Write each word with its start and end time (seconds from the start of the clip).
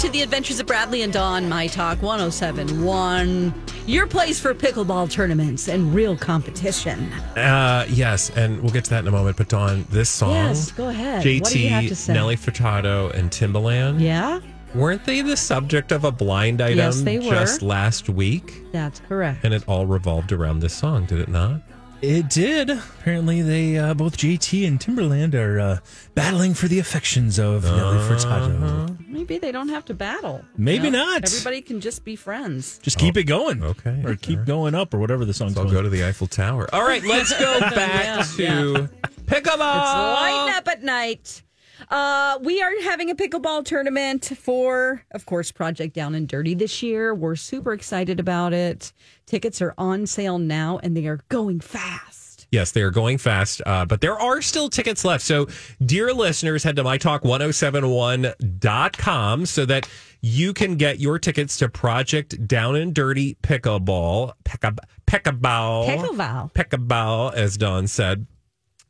To 0.00 0.08
the 0.08 0.22
Adventures 0.22 0.58
of 0.60 0.66
Bradley 0.66 1.02
and 1.02 1.12
Dawn, 1.12 1.46
My 1.46 1.66
Talk 1.66 2.00
1071. 2.02 3.52
Your 3.86 4.06
place 4.06 4.40
for 4.40 4.54
pickleball 4.54 5.10
tournaments 5.10 5.68
and 5.68 5.94
real 5.94 6.16
competition. 6.16 7.12
Uh, 7.36 7.84
yes, 7.88 8.30
and 8.30 8.62
we'll 8.62 8.72
get 8.72 8.84
to 8.84 8.90
that 8.90 9.00
in 9.00 9.08
a 9.08 9.10
moment. 9.10 9.36
But 9.36 9.48
Dawn, 9.50 9.84
this 9.90 10.08
song, 10.08 10.32
Yes, 10.32 10.72
go 10.72 10.88
ahead. 10.88 11.16
What 11.18 11.50
do 11.52 11.58
you 11.58 11.68
have 11.68 11.84
to 11.84 11.90
JT? 11.94 12.14
Nelly 12.14 12.36
Furtado, 12.36 13.12
and 13.12 13.30
Timbaland, 13.30 14.00
Yeah, 14.00 14.40
weren't 14.74 15.04
they 15.04 15.20
the 15.20 15.36
subject 15.36 15.92
of 15.92 16.04
a 16.04 16.10
blind 16.12 16.62
item 16.62 16.78
Yes, 16.78 17.02
they 17.02 17.18
were. 17.18 17.30
just 17.30 17.60
last 17.60 18.08
week? 18.08 18.54
that's 18.72 19.00
correct. 19.00 19.44
And 19.44 19.52
it 19.52 19.64
all 19.68 19.84
revolved 19.84 20.32
around 20.32 20.60
this 20.60 20.72
song, 20.72 21.04
did 21.04 21.18
it 21.20 21.28
not? 21.28 21.60
It 22.02 22.30
did. 22.30 22.70
Apparently, 22.70 23.42
they 23.42 23.76
uh, 23.78 23.92
both 23.92 24.16
JT 24.16 24.66
and 24.66 24.80
Timbaland 24.80 25.34
are 25.34 25.60
uh, 25.60 25.78
battling 26.14 26.54
for 26.54 26.66
the 26.66 26.78
affections 26.78 27.38
of 27.38 27.64
Nelly 27.64 27.98
Furtado. 28.08 28.96
Maybe 29.06 29.36
they 29.36 29.52
don't 29.52 29.68
have 29.68 29.84
to 29.86 29.94
battle. 29.94 30.42
Maybe 30.56 30.86
you 30.86 30.90
know? 30.92 31.04
not. 31.04 31.24
Everybody 31.24 31.60
can 31.60 31.80
just 31.82 32.02
be 32.04 32.16
friends. 32.16 32.78
Just 32.78 32.98
keep 32.98 33.18
it 33.18 33.24
going. 33.24 33.62
okay, 33.62 34.02
Or 34.04 34.16
keep 34.16 34.46
going 34.46 34.74
up, 34.74 34.94
or 34.94 34.98
whatever 34.98 35.26
the 35.26 35.34
song's 35.34 35.56
I'll 35.58 35.64
called. 35.64 35.74
go 35.74 35.82
to 35.82 35.90
the 35.90 36.04
Eiffel 36.06 36.26
Tower. 36.26 36.68
All 36.72 36.84
right, 36.84 37.02
let's 37.04 37.38
go 37.38 37.60
back 37.74 38.26
Yeah, 38.38 38.52
to 38.62 38.88
pickleball. 39.26 39.42
It's 39.82 39.94
lighting 39.94 40.54
up 40.56 40.68
at 40.68 40.82
night. 40.82 41.42
Uh, 41.88 42.38
we 42.42 42.62
are 42.62 42.70
having 42.82 43.10
a 43.10 43.14
pickleball 43.14 43.64
tournament 43.64 44.32
for, 44.36 45.02
of 45.12 45.24
course, 45.26 45.50
Project 45.50 45.94
Down 45.94 46.14
and 46.14 46.28
Dirty 46.28 46.54
this 46.54 46.82
year. 46.82 47.14
We're 47.14 47.36
super 47.36 47.72
excited 47.72 48.20
about 48.20 48.52
it. 48.52 48.92
Tickets 49.26 49.62
are 49.62 49.74
on 49.78 50.06
sale 50.06 50.38
now 50.38 50.78
and 50.82 50.96
they 50.96 51.06
are 51.06 51.20
going 51.28 51.60
fast. 51.60 52.46
Yes, 52.52 52.72
they 52.72 52.82
are 52.82 52.90
going 52.90 53.18
fast, 53.18 53.62
uh, 53.64 53.84
but 53.84 54.00
there 54.00 54.18
are 54.18 54.42
still 54.42 54.68
tickets 54.68 55.04
left. 55.04 55.24
So, 55.24 55.46
dear 55.84 56.12
listeners, 56.12 56.64
head 56.64 56.74
to 56.76 56.84
mytalk1071.com 56.84 59.46
so 59.46 59.64
that 59.66 59.88
you 60.20 60.52
can 60.52 60.74
get 60.74 60.98
your 60.98 61.20
tickets 61.20 61.56
to 61.58 61.68
Project 61.68 62.48
Down 62.48 62.74
and 62.74 62.92
Dirty 62.92 63.36
Pickleball. 63.42 64.32
Pickleball. 64.44 65.86
Pickleball. 65.86 66.52
Pickleball, 66.52 67.32
as 67.34 67.56
Dawn 67.56 67.86
said. 67.86 68.26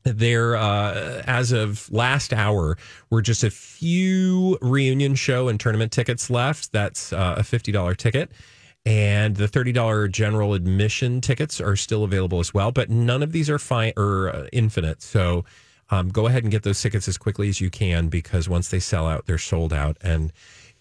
There, 0.02 0.56
uh, 0.56 1.22
as 1.26 1.52
of 1.52 1.90
last 1.92 2.32
hour, 2.32 2.78
were 3.10 3.20
just 3.20 3.44
a 3.44 3.50
few 3.50 4.58
reunion 4.62 5.14
show 5.14 5.48
and 5.48 5.60
tournament 5.60 5.92
tickets 5.92 6.30
left. 6.30 6.72
That's 6.72 7.12
uh, 7.12 7.34
a 7.38 7.42
$50 7.42 7.96
ticket. 7.96 8.30
And 8.86 9.36
the 9.36 9.46
$30 9.46 10.10
general 10.10 10.54
admission 10.54 11.20
tickets 11.20 11.60
are 11.60 11.76
still 11.76 12.02
available 12.02 12.40
as 12.40 12.54
well, 12.54 12.72
but 12.72 12.88
none 12.88 13.22
of 13.22 13.32
these 13.32 13.50
are 13.50 13.58
fine 13.58 13.92
or 13.96 14.30
uh, 14.30 14.46
infinite. 14.52 15.02
So 15.02 15.44
um, 15.90 16.08
go 16.08 16.26
ahead 16.26 16.44
and 16.44 16.52
get 16.52 16.62
those 16.62 16.80
tickets 16.80 17.06
as 17.06 17.18
quickly 17.18 17.48
as 17.48 17.60
you 17.60 17.68
can 17.68 18.08
because 18.08 18.48
once 18.48 18.68
they 18.68 18.80
sell 18.80 19.06
out, 19.06 19.26
they're 19.26 19.38
sold 19.38 19.72
out. 19.72 19.98
And 20.00 20.32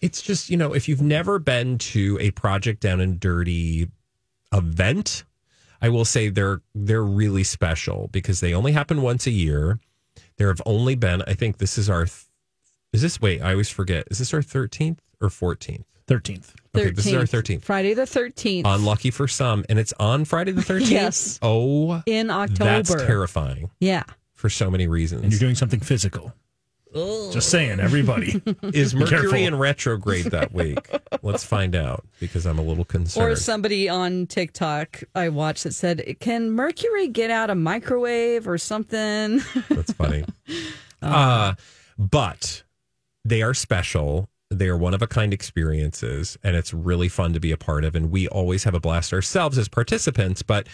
it's 0.02 0.22
just, 0.22 0.50
you 0.50 0.56
know, 0.56 0.74
if 0.74 0.88
you've 0.88 1.02
never 1.02 1.40
been 1.40 1.78
to 1.80 2.18
a 2.22 2.32
Project 2.32 2.82
Down 2.82 3.02
and 3.02 3.20
Dirty 3.20 3.90
event, 4.54 5.24
I 5.82 5.90
will 5.90 6.06
say 6.06 6.30
they're 6.30 6.62
they're 6.76 7.04
really 7.04 7.44
special 7.44 8.10
because 8.12 8.40
they 8.40 8.54
only 8.54 8.72
happen 8.74 9.02
once 9.02 9.28
a 9.28 9.32
year. 9.32 9.80
There 10.38 10.48
have 10.48 10.62
only 10.66 10.96
been, 10.96 11.22
I 11.28 11.34
think 11.34 11.58
this 11.58 11.78
is 11.78 11.90
our, 11.90 12.06
th- 12.06 12.26
is 12.94 13.02
this, 13.02 13.20
wait, 13.20 13.42
I 13.42 13.52
always 13.52 13.70
forget, 13.70 14.08
is 14.10 14.20
this 14.20 14.34
our 14.34 14.40
13th 14.42 15.00
or 15.20 15.28
14th? 15.28 15.84
13th. 16.08 16.54
Okay, 16.76 16.92
this 16.92 17.06
is 17.08 17.14
our 17.14 17.24
13th. 17.24 17.62
Friday 17.64 17.94
the 17.94 18.04
13th. 18.04 18.62
Unlucky 18.66 19.12
for 19.12 19.28
some, 19.28 19.66
and 19.68 19.78
it's 19.78 19.94
on 20.00 20.24
Friday 20.24 20.52
the 20.54 20.62
13th? 20.62 20.90
Yes. 20.90 21.40
Oh, 21.42 22.02
in 22.06 22.30
October. 22.30 22.64
that's 22.64 22.96
terrifying 22.96 23.70
Yeah. 23.82 24.04
for 24.34 24.50
so 24.50 24.72
many 24.72 24.88
reasons. 24.88 25.24
And 25.24 25.32
you're 25.34 25.40
doing 25.40 25.56
something 25.56 25.82
physical. 25.82 26.34
Just 26.94 27.50
saying, 27.50 27.80
everybody. 27.80 28.42
is 28.64 28.96
Mercury 28.96 29.20
careful. 29.22 29.38
in 29.38 29.56
retrograde 29.56 30.26
that 30.26 30.54
week? 30.54 30.80
Let's 31.22 31.44
find 31.44 31.76
out 31.76 32.04
because 32.20 32.46
I'm 32.46 32.58
a 32.58 32.64
little 32.64 32.86
concerned. 32.86 33.32
Or 33.32 33.36
somebody 33.36 33.88
on 33.88 34.26
TikTok 34.26 35.04
I 35.14 35.30
watched 35.30 35.66
that 35.66 35.74
said, 35.74 36.18
Can 36.20 36.50
Mercury 36.52 37.08
get 37.08 37.30
out 37.30 37.50
a 37.50 37.56
microwave 37.56 38.48
or 38.48 38.58
something? 38.58 39.42
That's 39.70 39.94
funny. 39.94 40.26
uh, 41.02 41.54
but 41.98 42.64
they 43.24 43.44
are 43.44 43.54
special. 43.54 44.30
They 44.50 44.68
are 44.68 44.78
one 44.78 44.96
of 44.96 45.04
a 45.04 45.08
kind 45.08 45.32
experiences, 45.32 46.40
and 46.42 46.56
it's 46.56 46.74
really 46.74 47.08
fun 47.08 47.34
to 47.34 47.40
be 47.40 47.52
a 47.52 47.58
part 47.58 47.84
of. 47.84 47.94
And 47.96 48.10
we 48.10 48.28
always 48.28 48.64
have 48.64 48.74
a 48.74 48.80
blast 48.80 49.14
ourselves 49.14 49.60
as 49.60 49.68
participants, 49.68 50.42
but 50.42 50.68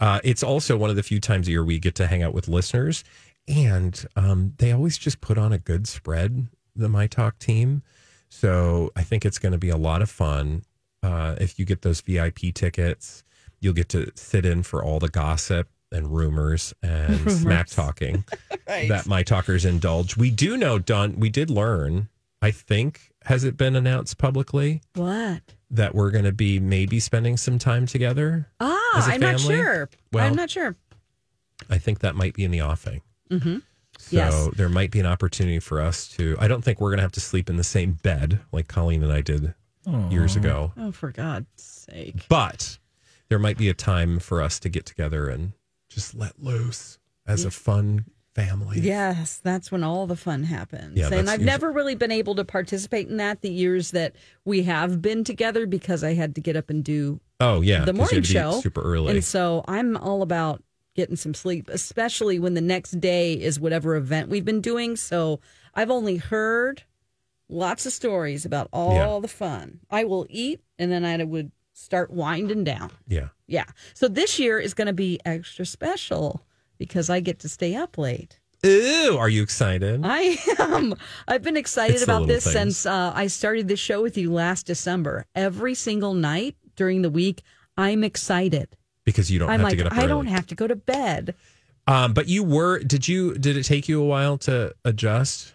uh, 0.00 0.20
it's 0.22 0.42
also 0.42 0.76
one 0.76 0.90
of 0.90 0.96
the 0.96 1.02
few 1.02 1.18
times 1.18 1.48
a 1.48 1.52
year 1.52 1.64
we 1.64 1.78
get 1.78 1.94
to 1.94 2.06
hang 2.06 2.22
out 2.22 2.34
with 2.34 2.46
listeners. 2.48 3.04
And 3.48 4.04
um, 4.16 4.54
they 4.58 4.72
always 4.72 4.98
just 4.98 5.20
put 5.20 5.36
on 5.38 5.52
a 5.52 5.58
good 5.58 5.86
spread, 5.86 6.48
the 6.76 6.88
My 6.88 7.06
Talk 7.06 7.38
team. 7.38 7.82
So 8.28 8.90
I 8.96 9.02
think 9.02 9.24
it's 9.24 9.38
going 9.38 9.52
to 9.52 9.58
be 9.58 9.68
a 9.68 9.76
lot 9.76 10.00
of 10.00 10.10
fun. 10.10 10.62
Uh, 11.02 11.34
if 11.40 11.58
you 11.58 11.64
get 11.64 11.82
those 11.82 12.00
VIP 12.00 12.54
tickets, 12.54 13.24
you'll 13.60 13.74
get 13.74 13.88
to 13.90 14.10
sit 14.14 14.46
in 14.46 14.62
for 14.62 14.82
all 14.82 14.98
the 14.98 15.08
gossip 15.08 15.68
and 15.90 16.14
rumors 16.14 16.72
and 16.82 17.30
smack 17.30 17.66
talking 17.68 18.24
that 18.66 19.06
my 19.06 19.22
talkers 19.22 19.64
indulge. 19.64 20.16
We 20.16 20.30
do 20.30 20.56
know, 20.56 20.78
Dawn, 20.78 21.16
we 21.18 21.28
did 21.28 21.50
learn, 21.50 22.08
I 22.40 22.52
think, 22.52 23.12
has 23.24 23.44
it 23.44 23.56
been 23.56 23.76
announced 23.76 24.18
publicly 24.18 24.80
what? 24.94 25.42
that 25.70 25.94
we're 25.94 26.10
going 26.10 26.24
to 26.24 26.32
be 26.32 26.58
maybe 26.58 27.00
spending 27.00 27.36
some 27.36 27.58
time 27.58 27.86
together? 27.86 28.48
Ah, 28.60 29.10
I'm 29.12 29.20
not 29.20 29.40
sure. 29.40 29.90
Well- 30.12 30.26
I'm 30.26 30.34
not 30.34 30.50
sure. 30.50 30.76
I 31.68 31.78
think 31.78 32.00
that 32.00 32.16
might 32.16 32.34
be 32.34 32.44
in 32.44 32.50
the 32.50 32.62
offing. 32.62 33.02
Mm-hmm. 33.32 33.58
So 33.98 34.16
Yes. 34.16 34.48
there 34.56 34.68
might 34.68 34.90
be 34.90 35.00
an 35.00 35.06
opportunity 35.06 35.58
for 35.58 35.80
us 35.80 36.08
to. 36.16 36.36
I 36.38 36.48
don't 36.48 36.62
think 36.62 36.80
we're 36.80 36.90
going 36.90 36.98
to 36.98 37.02
have 37.02 37.12
to 37.12 37.20
sleep 37.20 37.48
in 37.50 37.56
the 37.56 37.64
same 37.64 37.92
bed 38.02 38.40
like 38.52 38.68
Colleen 38.68 39.02
and 39.02 39.12
I 39.12 39.20
did 39.20 39.54
years 40.10 40.36
ago, 40.36 40.72
Oh, 40.76 40.92
for 40.92 41.10
God's 41.10 41.46
sake. 41.56 42.26
but 42.28 42.78
there 43.28 43.38
might 43.38 43.58
be 43.58 43.68
a 43.68 43.74
time 43.74 44.18
for 44.20 44.40
us 44.40 44.58
to 44.60 44.68
get 44.68 44.86
together 44.86 45.28
and 45.28 45.52
just 45.88 46.14
let 46.14 46.40
loose 46.42 46.98
as 47.26 47.44
a 47.44 47.50
fun 47.50 48.04
family. 48.34 48.80
Yes, 48.80 49.40
that's 49.42 49.70
when 49.70 49.82
all 49.84 50.06
the 50.06 50.16
fun 50.16 50.44
happens. 50.44 50.96
Yeah, 50.96 51.06
and 51.06 51.28
I've 51.28 51.40
usually- 51.40 51.44
never 51.44 51.70
really 51.72 51.94
been 51.94 52.10
able 52.12 52.34
to 52.36 52.44
participate 52.44 53.08
in 53.08 53.18
that 53.18 53.42
the 53.42 53.50
years 53.50 53.90
that 53.90 54.14
we 54.44 54.62
have 54.62 55.02
been 55.02 55.22
together 55.24 55.66
because 55.66 56.02
I 56.04 56.14
had 56.14 56.34
to 56.36 56.40
get 56.40 56.56
up 56.56 56.70
and 56.70 56.82
do 56.82 57.20
Oh 57.40 57.60
yeah, 57.60 57.84
the 57.84 57.92
morning 57.92 58.20
be 58.20 58.26
show 58.26 58.60
super 58.60 58.80
early. 58.82 59.14
And 59.16 59.24
so 59.24 59.64
I'm 59.68 59.96
all 59.96 60.22
about 60.22 60.62
getting 60.94 61.16
some 61.16 61.34
sleep, 61.34 61.68
especially 61.70 62.38
when 62.38 62.54
the 62.54 62.60
next 62.60 63.00
day 63.00 63.34
is 63.34 63.58
whatever 63.58 63.96
event 63.96 64.28
we've 64.28 64.44
been 64.44 64.60
doing. 64.60 64.96
So 64.96 65.40
I've 65.74 65.90
only 65.90 66.16
heard 66.16 66.82
lots 67.48 67.86
of 67.86 67.92
stories 67.92 68.44
about 68.44 68.68
all 68.72 68.94
Yeah. 68.94 69.18
the 69.20 69.28
fun. 69.28 69.80
I 69.90 70.04
will 70.04 70.26
eat 70.28 70.60
and 70.78 70.90
then 70.92 71.04
I 71.04 71.22
would 71.24 71.50
start 71.72 72.10
winding 72.10 72.64
down. 72.64 72.90
yeah. 73.08 73.28
Yeah. 73.46 73.64
So 73.94 74.08
this 74.08 74.38
year 74.38 74.58
is 74.58 74.72
going 74.72 74.86
to 74.86 74.92
be 74.94 75.18
extra 75.26 75.66
special 75.66 76.44
because 76.78 77.10
I 77.10 77.20
get 77.20 77.38
to 77.40 77.48
stay 77.48 77.74
up 77.74 77.98
late. 77.98 78.38
Ooh, 78.64 79.16
are 79.18 79.28
you 79.28 79.42
excited? 79.42 80.00
I 80.04 80.38
am. 80.58 80.94
I've 81.28 81.42
been 81.42 81.56
excited 81.56 81.94
It's 81.94 82.04
about 82.04 82.28
this 82.28 82.44
things. 82.44 82.54
since 82.54 82.86
uh, 82.86 83.12
I 83.14 83.26
started 83.26 83.68
the 83.68 83.76
show 83.76 84.00
with 84.00 84.16
you 84.16 84.32
last 84.32 84.66
December. 84.66 85.26
Every 85.34 85.74
single 85.74 86.14
night 86.14 86.56
during 86.76 87.02
the 87.02 87.10
week, 87.10 87.42
I'm 87.76 88.04
excited. 88.04 88.76
Because 89.04 89.30
you 89.30 89.38
don't 89.38 89.48
I'm 89.50 89.60
have 89.60 89.64
like, 89.64 89.70
to 89.72 89.76
get 89.76 89.86
up 89.86 89.92
I 89.94 89.98
early. 89.98 90.08
don't 90.08 90.26
have 90.26 90.46
to 90.48 90.54
go 90.54 90.66
to 90.66 90.76
bed. 90.76 91.34
Um, 91.86 92.12
but 92.14 92.28
you 92.28 92.44
were. 92.44 92.78
Did 92.80 93.08
you? 93.08 93.34
Did 93.34 93.56
it 93.56 93.64
take 93.64 93.88
you 93.88 94.00
a 94.00 94.06
while 94.06 94.38
to 94.38 94.74
adjust 94.84 95.54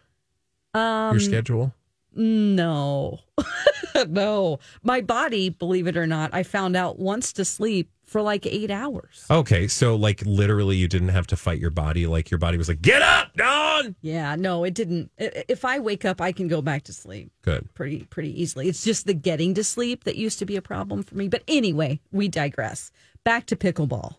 Um, 0.74 1.14
your 1.14 1.20
schedule? 1.22 1.74
No, 2.14 3.20
no. 4.08 4.60
My 4.84 5.02
body, 5.02 5.50
believe 5.50 5.88
it 5.88 5.96
or 5.96 6.08
not, 6.08 6.34
I 6.34 6.44
found 6.44 6.76
out 6.76 6.98
wants 7.00 7.32
to 7.34 7.46
sleep 7.46 7.92
for 8.06 8.22
like 8.22 8.46
eight 8.46 8.72
hours. 8.72 9.26
Okay, 9.30 9.68
so 9.68 9.96
like 9.96 10.24
literally, 10.26 10.78
you 10.78 10.88
didn't 10.88 11.10
have 11.10 11.28
to 11.28 11.36
fight 11.36 11.60
your 11.60 11.70
body. 11.70 12.08
Like 12.08 12.32
your 12.32 12.40
body 12.40 12.58
was 12.58 12.68
like, 12.70 12.82
"Get 12.82 13.02
up, 13.04 13.36
Dawn." 13.36 13.96
Yeah, 14.02 14.36
no, 14.36 14.64
it 14.64 14.74
didn't. 14.74 15.12
If 15.18 15.64
I 15.64 15.80
wake 15.80 16.06
up, 16.06 16.20
I 16.20 16.32
can 16.32 16.48
go 16.48 16.62
back 16.62 16.84
to 16.86 16.94
sleep 16.94 17.32
Good. 17.44 17.74
pretty 17.76 18.00
pretty 18.06 18.42
easily. 18.42 18.68
It's 18.68 18.84
just 18.84 19.06
the 19.06 19.14
getting 19.14 19.54
to 19.54 19.64
sleep 19.64 20.04
that 20.06 20.16
used 20.16 20.40
to 20.40 20.46
be 20.46 20.56
a 20.56 20.62
problem 20.62 21.04
for 21.04 21.16
me. 21.16 21.28
But 21.28 21.44
anyway, 21.48 22.00
we 22.12 22.28
digress. 22.28 22.92
Back 23.24 23.46
to 23.48 23.56
pickleball. 23.56 24.16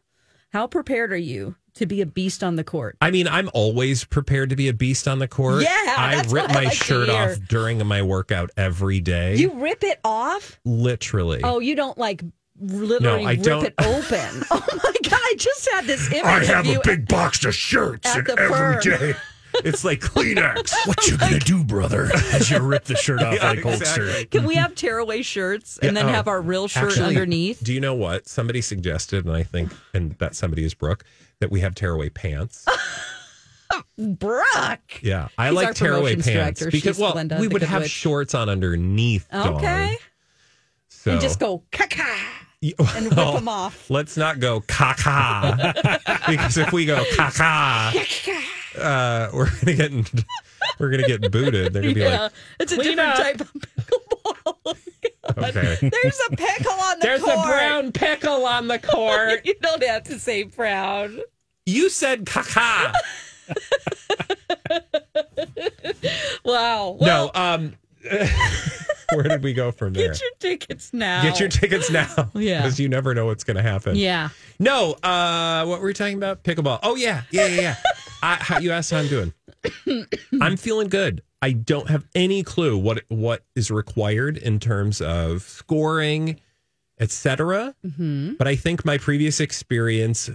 How 0.53 0.67
prepared 0.67 1.13
are 1.13 1.17
you 1.17 1.57
to 1.75 1.87
be 1.87 2.01
a 2.01 2.07
beast 2.07 2.43
on 2.43 2.57
the 2.57 2.65
court? 2.65 2.97
I 3.03 3.11
mean, 3.11 3.29
I'm 3.29 3.51
always 3.53 4.05
prepared 4.05 4.51
to 4.51 4.57
be 4.57 4.69
a 4.69 4.73
beast 4.73 5.07
on 5.07 5.19
the 5.19 5.29
court. 5.29 5.63
Yeah, 5.63 5.69
I 5.97 6.23
rip 6.29 6.45
what 6.49 6.51
I 6.51 6.55
my 6.55 6.65
like 6.65 6.73
shirt 6.73 7.09
off 7.11 7.37
during 7.49 7.85
my 7.87 8.03
workout 8.03 8.51
every 8.57 9.01
day. 9.01 9.37
You 9.37 9.53
rip 9.55 9.85
it 9.85 10.01
off? 10.05 10.59
literally. 10.65 11.41
Oh, 11.45 11.59
you 11.61 11.75
don't 11.77 11.99
like 11.99 12.23
literally 12.59 13.27
I 13.27 13.33
rip 13.33 13.43
don't. 13.43 13.65
it 13.67 13.75
open. 13.79 14.45
oh 14.51 14.67
my 14.85 14.93
god! 15.05 15.13
I 15.21 15.35
just 15.39 15.69
had 15.71 15.85
this 15.85 16.11
image 16.13 16.49
of 16.51 16.67
you. 16.67 16.81
box 17.07 17.45
of 17.45 17.55
shirts 17.55 18.07
At 18.17 18.25
the 18.27 18.37
firm. 18.37 18.81
day. 18.81 19.15
It's 19.55 19.85
like 19.85 20.01
Kleenex. 20.01 20.73
What 20.87 21.07
you 21.07 21.17
gonna 21.19 21.39
do, 21.39 21.65
brother? 21.65 22.11
As 22.33 22.51
you 22.51 22.59
rip 22.61 22.85
the 22.85 22.97
shirt 22.97 23.23
off 23.23 23.35
Yeah, 23.41 23.49
like 23.51 23.59
exactly. 23.65 24.07
shirt. 24.13 24.31
Can 24.31 24.45
we 24.47 24.55
have 24.55 24.75
tearaway 24.75 25.23
shirts 25.23 25.79
and 25.79 25.97
Yeah, 25.97 26.03
then 26.03 26.11
oh, 26.11 26.15
have 26.17 26.29
our 26.29 26.41
real 26.41 26.69
shirt 26.69 26.91
Actually, 26.93 27.07
underneath? 27.09 27.63
Do 27.65 27.73
you 27.73 27.81
know 27.81 27.95
what 27.95 28.29
somebody 28.29 28.61
suggested, 28.61 29.25
and 29.27 29.35
I 29.35 29.43
think, 29.43 29.73
and 29.95 30.13
that 30.19 30.35
somebody 30.37 30.65
is 30.65 30.75
Brooke, 30.75 31.05
that 31.41 31.51
we 31.51 31.61
have 31.61 31.75
tearaway 31.75 32.09
pants. 32.11 32.67
Brooke. 33.99 35.03
Yeah, 35.03 35.29
I 35.37 35.49
She's 35.49 35.57
like 35.57 35.75
tearaway 35.75 36.15
pants 36.15 36.29
director. 36.61 36.67
because 36.71 36.97
She's 36.97 36.99
well, 37.03 37.15
Linda, 37.15 37.39
we 37.41 37.49
would 37.49 37.63
have 37.63 37.83
witch. 37.83 37.91
shorts 37.91 38.35
on 38.35 38.49
underneath. 38.49 39.29
Dawn. 39.31 39.55
Okay. 39.57 39.97
so 40.89 41.13
And 41.13 41.21
just 41.21 41.39
go 41.41 41.63
caca 41.73 42.05
Y- 42.63 42.73
and 42.79 43.07
rip 43.07 43.17
well, 43.17 43.35
them 43.35 43.49
off. 43.49 43.89
Let's 43.91 44.17
not 44.17 44.41
go 44.41 44.61
caca 44.63 45.73
because 46.29 46.57
if 46.59 46.73
we 46.73 46.87
go 46.87 47.05
caca, 47.13 47.93
uh, 48.77 49.31
we're 49.35 49.51
gonna 49.61 49.75
get 49.77 49.93
in, 49.93 50.05
we're 50.79 50.91
gonna 50.91 51.07
get 51.07 51.31
booted. 51.31 51.73
They're 51.73 51.83
gonna 51.83 51.95
be 51.95 52.01
Yeah, 52.01 52.23
like, 52.25 52.33
it's 52.61 52.73
a 52.73 52.77
different 52.77 53.01
up." 53.01 53.17
type 53.17 53.41
of 53.41 53.53
pickleball. 53.53 54.77
okay, 55.49 55.91
There's 55.91 56.21
a 56.31 56.37
pickle 56.37 56.73
on 56.73 56.99
the 56.99 57.07
there's 57.07 57.23
court. 57.23 57.37
a 57.39 57.43
brown 57.43 57.93
pickle 57.93 58.47
on 58.47 58.69
the 58.69 58.79
court. 58.79 59.41
You 59.45 59.55
don't 59.61 59.83
have 59.85 60.05
to 60.05 60.19
say 60.19 60.43
brown. 60.45 61.21
You 61.67 61.89
said 61.91 62.25
caca. 62.25 62.93
Wow. 66.45 66.97
Well, 66.99 66.99
no, 67.01 67.31
um, 67.35 67.75
where 69.15 69.23
did 69.25 69.43
we 69.43 69.53
go 69.53 69.71
from 69.73 69.93
there? 69.93 70.09
get 70.09 70.21
your 70.21 70.31
tickets 70.39 70.93
now. 70.93 71.23
Get 71.23 71.41
your 71.41 71.49
tickets 71.49 71.91
now. 71.91 72.31
Yeah. 72.35 72.63
because 72.63 72.79
you 72.79 72.89
never 72.89 73.15
know 73.15 73.27
what's 73.27 73.45
gonna 73.45 73.63
happen. 73.63 73.97
Yeah. 73.97 74.29
No, 74.59 74.93
uh, 75.03 75.65
what 75.67 75.81
were 75.81 75.87
we 75.87 75.95
talking 75.95 76.17
about? 76.17 76.45
Pickleball. 76.45 76.81
Oh 76.83 76.95
yeah, 76.97 77.23
yeah, 77.31 77.47
yeah. 77.47 77.61
yeah. 77.61 77.77
I, 78.23 78.35
how, 78.37 78.59
you 78.59 78.73
asked 78.73 78.91
how 78.91 78.99
I'm 78.99 79.09
doing. 79.09 79.33
I'm 80.41 80.57
feeling 80.57 80.89
good. 80.89 81.23
I 81.41 81.53
don't 81.53 81.89
have 81.89 82.05
any 82.15 82.43
clue 82.43 82.77
what 82.77 83.05
what 83.09 83.45
is 83.55 83.71
required 83.71 84.37
in 84.37 84.59
terms 84.61 85.01
of 85.01 85.43
scoring, 85.43 86.41
etc. 86.99 87.75
Mm-hmm. 87.87 88.35
But 88.35 88.49
I 88.49 88.57
think 88.57 88.85
my 88.85 88.99
previous 88.99 89.41
experience 89.41 90.31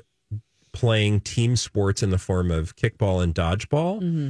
playing 0.72 1.20
team 1.22 1.56
sports 1.56 2.02
in 2.02 2.10
the 2.10 2.18
form 2.18 2.50
of 2.52 2.76
kickball 2.76 3.22
and 3.24 3.34
dodgeball 3.36 4.02
Mm-hmm. 4.02 4.30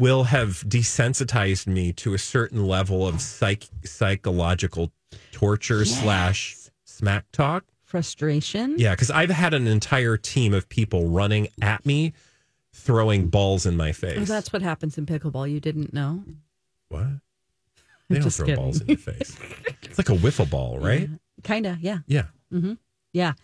Will 0.00 0.24
have 0.24 0.64
desensitized 0.66 1.66
me 1.66 1.92
to 1.92 2.14
a 2.14 2.18
certain 2.18 2.66
level 2.66 3.06
of 3.06 3.20
psych 3.20 3.68
psychological 3.84 4.90
torture 5.30 5.84
slash 5.84 6.56
smack 6.84 7.26
talk. 7.30 7.64
Frustration. 7.84 8.76
Yeah, 8.78 8.92
because 8.92 9.10
I've 9.10 9.30
had 9.30 9.52
an 9.52 9.66
entire 9.66 10.16
team 10.16 10.54
of 10.54 10.68
people 10.68 11.08
running 11.08 11.48
at 11.60 11.84
me, 11.84 12.14
throwing 12.72 13.28
balls 13.28 13.66
in 13.66 13.76
my 13.76 13.90
oh, 13.90 13.92
face. 13.92 14.18
Oh, 14.18 14.24
that's 14.24 14.52
what 14.52 14.62
happens 14.62 14.96
in 14.96 15.06
pickleball. 15.06 15.50
You 15.50 15.60
didn't 15.60 15.92
know? 15.92 16.24
what? 16.88 17.06
They 18.08 18.16
don't 18.16 18.24
Just 18.24 18.38
throw 18.38 18.46
kidding. 18.46 18.64
balls 18.64 18.80
in 18.80 18.88
your 18.88 18.96
face. 18.96 19.38
It's 19.84 19.96
like 19.96 20.08
a 20.08 20.16
wiffle 20.16 20.50
ball, 20.50 20.80
right? 20.80 21.08
Kind 21.44 21.64
of, 21.64 21.78
yeah. 21.78 21.98
Yeah. 22.08 22.24
Mm-hmm. 22.52 22.72
Yeah. 23.12 23.34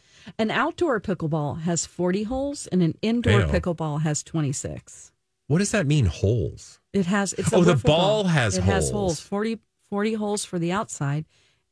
An 0.40 0.50
outdoor 0.50 1.00
pickleball 1.00 1.60
has 1.60 1.86
40 1.86 2.24
holes 2.24 2.66
and 2.66 2.82
an 2.82 2.98
indoor 3.00 3.42
Damn. 3.42 3.50
pickleball 3.50 4.02
has 4.02 4.24
26. 4.24 5.12
What 5.48 5.58
does 5.58 5.70
that 5.72 5.86
mean? 5.86 6.06
Holes. 6.06 6.80
It 6.92 7.06
has 7.06 7.32
it's 7.34 7.52
a 7.52 7.56
Oh, 7.56 7.64
the 7.64 7.74
wiffle 7.74 7.82
ball 7.84 8.24
has 8.24 8.54
holes. 8.56 8.68
it 8.68 8.70
has 8.72 8.90
holes. 8.90 8.92
holes 8.92 9.20
40, 9.20 9.58
40 9.90 10.14
holes 10.14 10.44
for 10.44 10.58
the 10.58 10.72
outside 10.72 11.24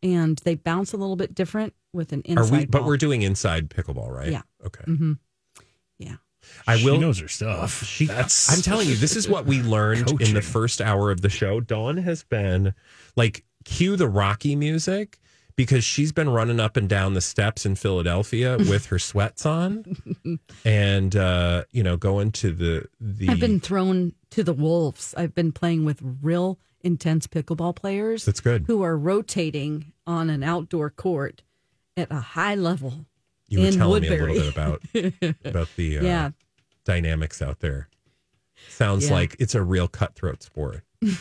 and 0.02 0.38
they 0.44 0.54
bounce 0.54 0.92
a 0.92 0.96
little 0.96 1.16
bit 1.16 1.34
different 1.34 1.74
with 1.92 2.12
an 2.12 2.20
Are 2.28 2.42
inside 2.42 2.52
we? 2.52 2.66
But 2.66 2.78
ball. 2.80 2.88
we're 2.88 2.96
doing 2.96 3.22
inside 3.22 3.70
pickleball, 3.70 4.10
right? 4.10 4.30
Yeah. 4.30 4.42
Okay. 4.64 4.84
Mm-hmm. 4.86 5.12
yeah. 5.98 6.16
I 6.66 6.74
will. 6.74 6.78
She 6.78 6.90
will. 6.90 7.00
knows 7.00 7.18
her 7.20 7.28
stuff. 7.28 7.82
She, 7.84 8.04
That's 8.06 8.52
I'm 8.54 8.60
telling 8.62 8.86
you, 8.88 8.96
this 8.96 9.16
is 9.16 9.26
what 9.28 9.46
we 9.46 9.62
learned 9.62 10.20
in 10.20 10.34
the 10.34 10.42
first 10.42 10.80
hour 10.82 11.10
of 11.10 11.22
the 11.22 11.30
show. 11.30 11.58
Dawn 11.60 11.96
has 11.96 12.22
been 12.22 12.74
like, 13.16 13.44
cue 13.64 13.96
the 13.96 14.08
Rocky 14.08 14.54
music 14.54 15.18
because 15.56 15.84
she's 15.84 16.12
been 16.12 16.28
running 16.28 16.58
up 16.60 16.76
and 16.76 16.88
down 16.88 17.14
the 17.14 17.20
steps 17.20 17.64
in 17.64 17.74
Philadelphia 17.76 18.56
with 18.68 18.86
her 18.86 18.98
sweats 18.98 19.46
on 19.46 19.84
and, 20.64 21.14
uh, 21.16 21.64
you 21.70 21.82
know, 21.82 21.96
going 21.96 22.32
to 22.32 22.52
the, 22.52 22.86
the, 23.00 23.28
I've 23.28 23.40
been 23.40 23.60
thrown 23.60 24.12
to 24.30 24.42
the 24.42 24.52
wolves. 24.52 25.14
I've 25.16 25.34
been 25.34 25.52
playing 25.52 25.84
with 25.84 26.00
real 26.22 26.58
intense 26.80 27.26
pickleball 27.26 27.74
players 27.76 28.24
that's 28.24 28.40
good. 28.40 28.64
who 28.66 28.82
are 28.82 28.96
rotating 28.98 29.92
on 30.06 30.28
an 30.28 30.42
outdoor 30.42 30.90
court 30.90 31.42
at 31.96 32.10
a 32.10 32.20
high 32.20 32.54
level. 32.56 33.06
You 33.48 33.60
were 33.60 33.66
in 33.66 33.74
telling 33.74 34.02
me 34.02 34.08
a 34.08 34.10
little 34.10 34.34
bit 34.34 34.52
about, 34.52 34.82
about 35.44 35.68
the 35.76 35.98
uh, 35.98 36.02
Yeah. 36.02 36.30
dynamics 36.84 37.40
out 37.40 37.60
there. 37.60 37.88
Sounds 38.68 39.06
Yeah. 39.08 39.14
like 39.14 39.36
it's 39.38 39.54
a 39.54 39.62
real 39.62 39.86
cutthroat 39.88 40.42
sport. 40.42 40.82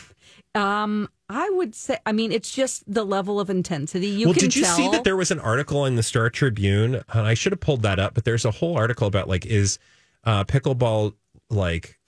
Um, 0.56 1.08
I 1.28 1.48
would 1.50 1.74
say, 1.74 1.98
I 2.04 2.12
mean, 2.12 2.32
it's 2.32 2.50
just 2.50 2.84
the 2.92 3.04
level 3.04 3.40
of 3.40 3.48
intensity. 3.48 4.08
You 4.08 4.26
well, 4.26 4.34
can 4.34 4.42
did 4.42 4.56
you 4.56 4.64
tell. 4.64 4.76
see 4.76 4.90
that 4.90 5.04
there 5.04 5.16
was 5.16 5.30
an 5.30 5.40
article 5.40 5.86
in 5.86 5.94
the 5.96 6.02
Star 6.02 6.28
Tribune? 6.30 6.96
And 7.08 7.26
I 7.26 7.34
should 7.34 7.52
have 7.52 7.60
pulled 7.60 7.82
that 7.82 7.98
up, 7.98 8.14
but 8.14 8.24
there's 8.24 8.44
a 8.44 8.50
whole 8.50 8.76
article 8.76 9.06
about 9.06 9.28
like 9.28 9.46
is 9.46 9.78
uh, 10.24 10.44
pickleball 10.44 11.14
like 11.50 11.98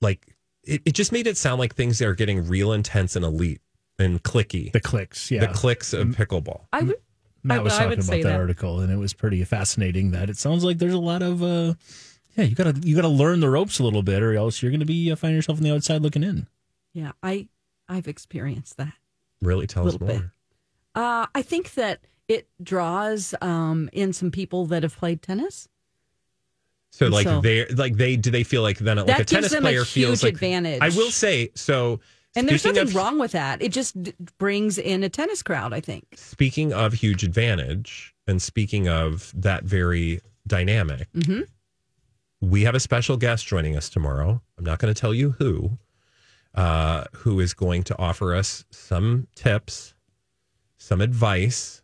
like 0.00 0.34
it, 0.64 0.82
it 0.84 0.92
just 0.94 1.12
made 1.12 1.26
it 1.26 1.36
sound 1.36 1.58
like 1.60 1.74
things 1.74 2.00
are 2.02 2.14
getting 2.14 2.46
real 2.48 2.72
intense 2.72 3.14
and 3.16 3.24
elite 3.24 3.60
and 3.98 4.22
clicky. 4.22 4.72
the 4.72 4.80
clicks. 4.80 5.30
Yeah, 5.30 5.46
The 5.46 5.52
clicks 5.52 5.92
of 5.92 6.08
pickleball. 6.08 6.62
I 6.72 6.82
would. 6.82 6.96
Matt 7.44 7.60
I- 7.60 7.62
was 7.62 7.72
I 7.74 7.76
talking 7.76 7.88
would 7.90 7.98
about 7.98 8.06
say 8.06 8.22
that, 8.22 8.28
that. 8.30 8.40
article, 8.40 8.80
and 8.80 8.92
it 8.92 8.96
was 8.96 9.12
pretty 9.12 9.42
fascinating. 9.44 10.10
That 10.12 10.30
it 10.30 10.36
sounds 10.36 10.64
like 10.64 10.78
there's 10.78 10.94
a 10.94 10.98
lot 10.98 11.22
of, 11.22 11.42
uh, 11.42 11.74
yeah, 12.36 12.44
you 12.44 12.54
gotta 12.54 12.74
you 12.84 12.94
gotta 12.96 13.08
learn 13.08 13.40
the 13.40 13.50
ropes 13.50 13.78
a 13.78 13.84
little 13.84 14.02
bit, 14.02 14.22
or 14.22 14.34
else 14.34 14.62
you're 14.62 14.72
gonna 14.72 14.84
be 14.84 15.10
uh, 15.12 15.16
find 15.16 15.34
yourself 15.34 15.58
on 15.58 15.64
the 15.64 15.72
outside 15.74 16.02
looking 16.02 16.22
in. 16.24 16.46
Yeah, 16.92 17.12
I 17.22 17.48
I've 17.92 18.08
experienced 18.08 18.76
that. 18.78 18.92
Really 19.40 19.66
tell 19.66 19.86
us 19.88 19.98
more. 20.00 20.08
bit. 20.08 20.22
Uh, 20.94 21.26
I 21.34 21.42
think 21.42 21.74
that 21.74 22.00
it 22.28 22.48
draws 22.62 23.34
um, 23.40 23.88
in 23.92 24.12
some 24.12 24.30
people 24.30 24.66
that 24.66 24.82
have 24.82 24.96
played 24.96 25.22
tennis. 25.22 25.68
So 26.90 27.08
like 27.08 27.24
so- 27.26 27.40
they 27.40 27.66
like 27.66 27.96
they 27.96 28.16
do 28.16 28.30
they 28.30 28.44
feel 28.44 28.62
like 28.62 28.78
then 28.78 28.98
like 28.98 29.20
a 29.20 29.24
tennis 29.24 29.50
them 29.52 29.62
a 29.64 29.66
player 29.66 29.84
feels 29.84 30.20
huge 30.20 30.24
like 30.24 30.34
advantage. 30.34 30.80
I 30.82 30.88
will 30.90 31.10
say 31.10 31.50
so. 31.54 32.00
And 32.34 32.48
there's 32.48 32.64
nothing 32.64 32.82
of, 32.88 32.94
wrong 32.94 33.18
with 33.18 33.32
that. 33.32 33.60
It 33.60 33.72
just 33.72 34.00
d- 34.02 34.14
brings 34.38 34.78
in 34.78 35.02
a 35.04 35.10
tennis 35.10 35.42
crowd, 35.42 35.74
I 35.74 35.80
think. 35.80 36.04
Speaking 36.16 36.72
of 36.72 36.94
huge 36.94 37.24
advantage, 37.24 38.14
and 38.26 38.40
speaking 38.40 38.88
of 38.88 39.30
that 39.36 39.64
very 39.64 40.20
dynamic, 40.46 41.08
Mm-hmm. 41.12 41.40
we 42.40 42.62
have 42.62 42.74
a 42.74 42.80
special 42.80 43.18
guest 43.18 43.46
joining 43.46 43.76
us 43.76 43.90
tomorrow. 43.90 44.40
I'm 44.56 44.64
not 44.64 44.78
going 44.78 44.92
to 44.94 44.98
tell 44.98 45.12
you 45.12 45.32
who, 45.32 45.76
uh, 46.54 47.04
who 47.16 47.40
is 47.40 47.54
going 47.54 47.82
to 47.84 47.98
offer 47.98 48.34
us 48.34 48.64
some 48.70 49.26
tips, 49.34 49.94
some 50.76 51.00
advice, 51.00 51.82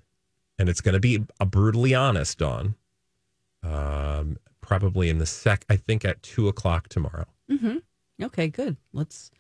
and 0.59 0.69
it's 0.69 0.81
going 0.81 0.93
to 0.95 1.01
be 1.01 1.25
a 1.41 1.47
brutally 1.47 1.95
honest, 1.95 2.39
Dawn. 2.39 2.75
Um, 3.63 4.37
probably 4.61 5.09
in 5.09 5.19
the 5.19 5.27
sec, 5.27 5.65
I 5.69 5.77
think 5.77 6.05
at 6.05 6.23
two 6.23 6.49
o'clock 6.49 6.89
tomorrow. 6.89 7.27
Okay, 8.21 8.49
good. 8.49 8.77
Let's. 8.93 9.31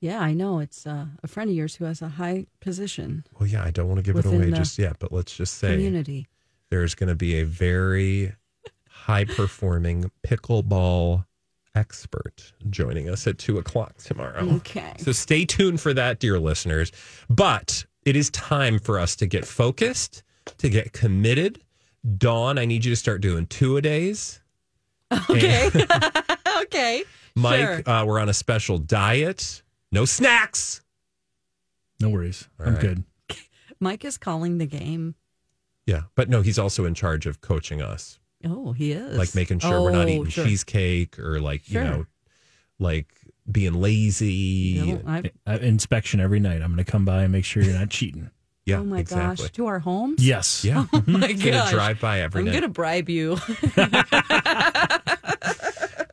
Yeah, 0.00 0.20
I 0.20 0.32
know 0.32 0.60
it's 0.60 0.86
uh, 0.86 1.06
a 1.22 1.26
friend 1.28 1.50
of 1.50 1.56
yours 1.56 1.74
who 1.74 1.84
has 1.84 2.00
a 2.00 2.08
high 2.08 2.46
position 2.60 3.24
Well, 3.38 3.46
yeah, 3.46 3.62
I 3.62 3.70
don't 3.70 3.86
want 3.88 3.98
to 3.98 4.02
give 4.02 4.16
it 4.16 4.24
away 4.24 4.50
just 4.50 4.78
yet, 4.78 4.96
but 4.98 5.12
let's 5.12 5.36
just 5.36 5.54
say 5.58 5.72
community. 5.72 6.26
there's 6.70 6.94
going 6.94 7.08
to 7.10 7.14
be 7.14 7.38
a 7.40 7.44
very 7.44 8.32
high 8.88 9.24
performing 9.24 10.10
pickleball 10.26 11.26
expert 11.74 12.52
joining 12.68 13.08
us 13.08 13.26
at 13.26 13.38
two 13.38 13.58
o'clock 13.58 13.96
tomorrow. 13.98 14.48
Okay. 14.56 14.92
So 14.98 15.12
stay 15.12 15.44
tuned 15.44 15.80
for 15.80 15.94
that, 15.94 16.18
dear 16.18 16.38
listeners. 16.38 16.92
But 17.28 17.84
it 18.04 18.16
is 18.16 18.30
time 18.30 18.78
for 18.78 18.98
us 18.98 19.16
to 19.16 19.26
get 19.26 19.44
focused, 19.44 20.22
to 20.58 20.68
get 20.68 20.92
committed. 20.92 21.62
Dawn, 22.16 22.58
I 22.58 22.64
need 22.64 22.84
you 22.84 22.90
to 22.92 22.96
start 22.96 23.20
doing 23.20 23.46
two 23.46 23.76
a 23.76 23.82
days. 23.82 24.40
Okay. 25.28 25.70
okay. 26.62 27.04
Mike, 27.36 27.60
Sure. 27.60 27.88
uh, 27.88 28.04
we're 28.04 28.18
on 28.18 28.28
a 28.28 28.34
special 28.34 28.78
diet. 28.78 29.62
No 29.92 30.04
snacks. 30.04 30.82
No 32.00 32.08
worries. 32.08 32.48
I'm 32.58 32.74
right. 32.74 32.80
good. 32.80 33.04
Mike 33.80 34.04
is 34.04 34.18
calling 34.18 34.58
the 34.58 34.66
game. 34.66 35.14
Yeah, 35.86 36.02
but 36.14 36.28
no, 36.28 36.42
he's 36.42 36.58
also 36.58 36.84
in 36.84 36.94
charge 36.94 37.26
of 37.26 37.40
coaching 37.40 37.80
us, 37.82 38.18
Oh, 38.44 38.72
he 38.72 38.92
is. 38.92 39.16
like 39.18 39.34
making 39.34 39.58
sure 39.58 39.82
we're 39.82 39.90
not 39.90 40.06
Oh, 40.06 40.08
eating 40.08 40.26
sure. 40.28 40.44
cheesecake 40.44 41.18
or 41.18 41.40
like 41.40 41.62
Sure. 41.64 41.82
you 41.82 41.88
know, 41.90 42.06
like 42.78 43.12
being 43.50 43.74
lazy. 43.74 44.80
No, 44.80 45.02
I- 45.06 45.30
Uh, 45.46 45.58
inspection 45.60 46.20
every 46.20 46.40
night. 46.40 46.62
I'm 46.62 46.72
going 46.74 46.84
to 46.84 46.90
come 46.90 47.04
by 47.04 47.22
and 47.24 47.32
make 47.32 47.44
sure 47.44 47.62
you're 47.62 47.78
not 47.78 47.90
cheating. 47.90 48.30
Yeah, 48.66 48.78
oh 48.78 48.84
my 48.84 49.00
exactly. 49.00 49.44
gosh, 49.46 49.52
to 49.52 49.66
our 49.66 49.78
homes? 49.80 50.24
Yes. 50.24 50.64
Yeah, 50.64 50.86
Oh 50.92 51.02
my 51.06 51.20
Gonna 51.32 51.50
gosh. 51.50 51.70
drive 51.70 52.00
by 52.00 52.20
every 52.20 52.40
I'm 52.40 52.44
night. 52.46 52.52
going 52.52 52.62
to 52.62 52.68
bribe 52.68 53.08
you. 53.08 53.36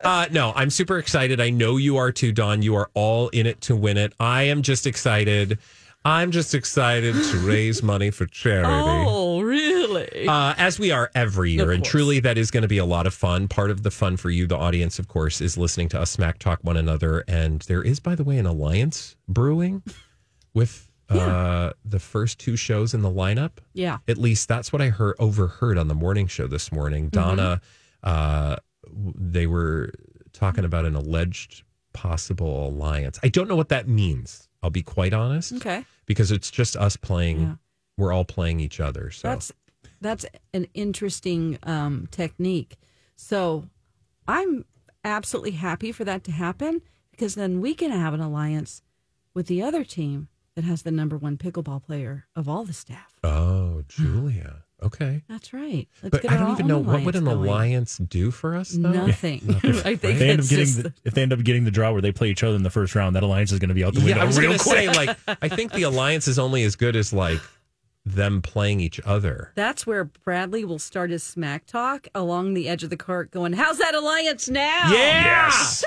Uh, 0.03 0.25
no, 0.31 0.53
I'm 0.55 0.69
super 0.69 0.97
excited. 0.99 1.41
I 1.41 1.49
know 1.49 1.75
you 1.75 1.97
are 1.97 2.11
too, 2.13 2.31
Dawn. 2.31 2.61
You 2.61 2.75
are 2.75 2.89
all 2.93 3.27
in 3.29 3.45
it 3.45 3.59
to 3.61 3.75
win 3.75 3.97
it. 3.97 4.13
I 4.19 4.43
am 4.43 4.61
just 4.61 4.87
excited. 4.87 5.59
I'm 6.05 6.31
just 6.31 6.55
excited 6.55 7.13
to 7.13 7.37
raise 7.39 7.83
money 7.83 8.09
for 8.11 8.25
charity. 8.25 8.69
oh, 8.71 9.41
really? 9.41 9.66
Uh, 10.27 10.53
as 10.57 10.79
we 10.79 10.91
are 10.91 11.09
every 11.15 11.51
year. 11.51 11.63
Of 11.63 11.69
And 11.69 11.83
course. 11.83 11.91
truly, 11.91 12.19
that 12.21 12.37
is 12.37 12.51
going 12.51 12.61
to 12.63 12.67
be 12.67 12.77
a 12.77 12.85
lot 12.85 13.07
of 13.07 13.13
fun. 13.13 13.47
Part 13.47 13.71
of 13.71 13.83
the 13.83 13.91
fun 13.91 14.17
for 14.17 14.29
you, 14.29 14.47
the 14.47 14.57
audience, 14.57 14.99
of 14.99 15.07
course, 15.07 15.41
is 15.41 15.57
listening 15.57 15.89
to 15.89 15.99
us 16.01 16.11
smack 16.11 16.39
talk 16.39 16.59
one 16.63 16.77
another. 16.77 17.23
And 17.27 17.61
there 17.63 17.81
is, 17.81 17.99
by 17.99 18.15
the 18.15 18.23
way, 18.23 18.37
an 18.37 18.45
alliance 18.45 19.15
brewing 19.27 19.83
with 20.53 20.89
uh, 21.09 21.71
the 21.85 21.99
first 21.99 22.39
two 22.39 22.55
shows 22.57 22.93
in 22.93 23.01
the 23.01 23.09
lineup. 23.11 23.51
yeah. 23.73 23.99
At 24.07 24.17
least 24.17 24.47
that's 24.47 24.73
what 24.73 24.81
I 24.81 24.89
heard 24.89 25.15
overheard 25.19 25.77
on 25.77 25.87
the 25.87 25.95
morning 25.95 26.27
show 26.27 26.47
this 26.47 26.71
morning. 26.71 27.09
Donna, 27.09 27.61
uh, 28.03 28.57
they 28.93 29.47
were 29.47 29.93
talking 30.33 30.65
about 30.65 30.85
an 30.85 30.95
alleged 30.95 31.63
possible 31.93 32.67
alliance. 32.67 33.19
I 33.23 33.29
don't 33.29 33.47
know 33.47 33.55
what 33.55 33.69
that 33.69 33.87
means. 33.87 34.49
I'll 34.61 34.69
be 34.69 34.83
quite 34.83 35.13
honest, 35.13 35.53
Okay. 35.53 35.85
because 36.05 36.31
it's 36.31 36.51
just 36.51 36.75
us 36.75 36.97
playing. 36.97 37.41
Yeah. 37.41 37.55
We're 37.97 38.11
all 38.13 38.25
playing 38.25 38.59
each 38.59 38.79
other. 38.79 39.09
So 39.11 39.27
That's 39.29 39.51
that's 40.01 40.25
an 40.53 40.67
interesting 40.73 41.57
um, 41.63 42.07
technique. 42.11 42.77
So 43.15 43.65
I'm 44.27 44.65
absolutely 45.03 45.51
happy 45.51 45.91
for 45.91 46.03
that 46.05 46.23
to 46.25 46.31
happen 46.31 46.81
because 47.11 47.35
then 47.35 47.61
we 47.61 47.73
can 47.73 47.91
have 47.91 48.13
an 48.13 48.19
alliance 48.21 48.81
with 49.33 49.47
the 49.47 49.61
other 49.61 49.83
team 49.83 50.27
that 50.55 50.63
has 50.63 50.81
the 50.81 50.91
number 50.91 51.17
one 51.17 51.37
pickleball 51.37 51.83
player 51.83 52.25
of 52.35 52.49
all 52.49 52.63
the 52.63 52.73
staff. 52.73 53.13
Oh, 53.23 53.83
Julia. 53.87 54.63
Okay. 54.83 55.23
That's 55.27 55.53
right. 55.53 55.87
Let's 56.03 56.19
But 56.19 56.31
I 56.31 56.37
don't 56.37 56.51
even 56.51 56.67
know 56.67 56.77
what 56.77 57.03
would 57.03 57.15
an 57.15 57.25
alliance 57.25 57.37
going. 57.37 57.49
alliance 57.49 57.97
do 57.97 58.29
for 58.31 58.55
us 58.55 58.69
though. 58.69 58.91
Nothing. 58.91 59.41
I 59.63 59.95
think 59.95 60.03
If 60.03 60.19
they 60.19 60.29
end 60.29 60.39
up 60.41 60.47
getting 60.47 60.83
the, 60.83 60.93
if 61.03 61.13
they 61.15 61.21
end 61.23 61.33
up 61.33 61.43
getting 61.43 61.63
the 61.63 61.71
draw 61.71 61.91
where 61.91 62.01
they 62.01 62.11
play 62.11 62.29
each 62.29 62.43
other 62.43 62.55
in 62.55 62.61
the 62.63 62.69
first 62.69 62.93
round, 62.93 63.15
that 63.15 63.23
alliance 63.23 63.51
is 63.51 63.57
going 63.57 63.69
to 63.69 63.73
be 63.75 63.83
out 63.83 63.93
the 63.95 64.01
window 64.01 64.17
Yeah, 64.17 64.21
I 64.21 64.25
was 64.25 64.37
real 64.39 64.49
going 64.49 64.59
to 64.59 64.63
quick. 64.63 64.77
say 64.77 64.87
like 64.93 65.17
I 65.41 65.47
think 65.47 65.73
the 65.73 65.83
alliance 65.83 66.27
is 66.27 66.37
only 66.37 66.63
as 66.63 66.75
good 66.75 66.95
as 66.95 67.11
like 67.11 67.39
them 68.15 68.41
playing 68.41 68.79
each 68.79 68.99
other. 69.05 69.51
That's 69.55 69.85
where 69.85 70.05
Bradley 70.05 70.63
will 70.65 70.79
start 70.79 71.09
his 71.09 71.23
smack 71.23 71.65
talk 71.65 72.07
along 72.15 72.53
the 72.53 72.67
edge 72.69 72.83
of 72.83 72.89
the 72.89 72.97
court, 72.97 73.31
going, 73.31 73.53
"How's 73.53 73.77
that 73.77 73.95
alliance 73.95 74.49
now?" 74.49 74.89
Yes. 74.91 75.83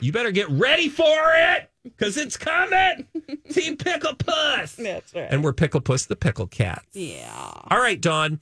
you 0.00 0.12
better 0.12 0.30
get 0.30 0.48
ready 0.48 0.88
for 0.88 1.32
it 1.34 1.70
because 1.84 2.16
it's 2.16 2.36
coming. 2.36 3.06
Team 3.50 3.76
Pickle 3.76 4.14
Puss. 4.14 4.76
that's 4.76 5.14
right. 5.14 5.28
And 5.30 5.42
we're 5.44 5.52
Pickle 5.52 5.80
Puss, 5.80 6.06
the 6.06 6.16
Pickle 6.16 6.46
Cats. 6.46 6.86
Yeah. 6.92 7.30
All 7.70 7.78
right, 7.78 8.00
Dawn. 8.00 8.40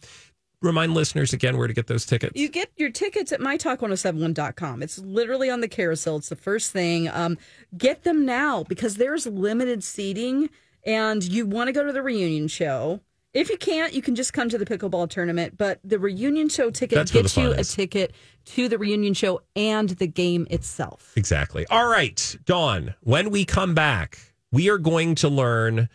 Remind 0.63 0.93
listeners 0.93 1.33
again 1.33 1.57
where 1.57 1.67
to 1.69 1.73
get 1.73 1.87
those 1.87 2.05
tickets. 2.05 2.33
You 2.39 2.51
get 2.51 2.71
your 2.77 2.91
tickets 2.91 3.33
at 3.33 3.41
mytalk1071.com. 3.41 4.83
It's 4.83 4.99
literally 4.99 5.49
on 5.49 5.63
the 5.63 5.69
carousel. 5.69 6.17
It's 6.17 6.29
the 6.29 6.37
first 6.37 6.71
thing. 6.71 7.09
Um, 7.09 7.39
get 7.79 8.05
them 8.05 8.27
now 8.27 8.65
because 8.65 8.97
there's 8.97 9.27
limited 9.27 9.83
seating 9.83 10.51
and 10.85 11.23
you 11.23 11.47
want 11.47 11.69
to 11.69 11.73
go 11.73 11.85
to 11.85 11.93
the 11.93 12.03
reunion 12.03 12.49
show. 12.49 13.01
If 13.33 13.49
you 13.49 13.57
can't, 13.57 13.93
you 13.93 14.03
can 14.03 14.17
just 14.17 14.33
come 14.33 14.49
to 14.49 14.59
the 14.59 14.65
pickleball 14.65 15.09
tournament. 15.09 15.57
But 15.57 15.79
the 15.85 15.99
reunion 15.99 16.49
show 16.49 16.71
ticket 16.71 16.97
That's 16.97 17.13
gets 17.13 17.37
you 17.37 17.53
a 17.53 17.59
is. 17.59 17.73
ticket 17.73 18.13
to 18.47 18.69
the 18.69 18.77
reunion 18.77 19.15
show 19.15 19.43
and 19.55 19.91
the 19.91 20.09
game 20.09 20.47
itself. 20.51 21.13
Exactly. 21.17 21.65
All 21.67 21.87
right, 21.87 22.37
Dawn, 22.45 22.95
when 23.03 23.31
we 23.31 23.45
come 23.45 23.75
back, 23.75 24.19
we 24.51 24.69
are 24.69 24.79
going 24.79 25.15
to 25.17 25.29
learn 25.29 25.89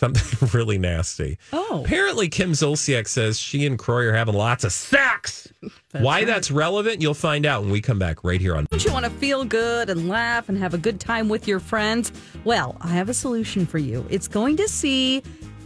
something 0.00 0.48
really 0.54 0.78
nasty. 0.78 1.38
Oh. 1.52 1.82
Apparently, 1.84 2.28
Kim 2.28 2.52
Zolciak 2.52 3.06
says 3.06 3.38
she 3.38 3.66
and 3.66 3.78
Kroy 3.78 4.06
are 4.06 4.14
having 4.14 4.34
lots 4.34 4.64
of 4.64 4.72
sex. 4.72 5.52
Why 5.92 6.24
that's 6.24 6.50
relevant, 6.50 7.02
you'll 7.02 7.14
find 7.14 7.44
out 7.44 7.62
when 7.62 7.70
we 7.70 7.80
come 7.82 7.98
back 7.98 8.24
right 8.24 8.40
here 8.40 8.56
on. 8.56 8.66
Don't 8.70 8.84
you 8.84 8.92
want 8.92 9.04
to 9.04 9.10
feel 9.10 9.44
good 9.44 9.90
and 9.90 10.08
laugh 10.08 10.48
and 10.48 10.56
have 10.56 10.72
a 10.72 10.78
good 10.78 10.98
time 10.98 11.28
with 11.28 11.46
your 11.46 11.60
friends? 11.60 12.12
Well, 12.44 12.76
I 12.80 12.88
have 12.88 13.08
a 13.10 13.14
solution 13.14 13.66
for 13.66 13.78
you. 13.78 14.06
It's 14.08 14.26
going 14.26 14.56
to 14.56 14.68
see 14.68 15.20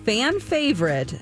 fan 0.05 0.41
favorite 0.41 1.14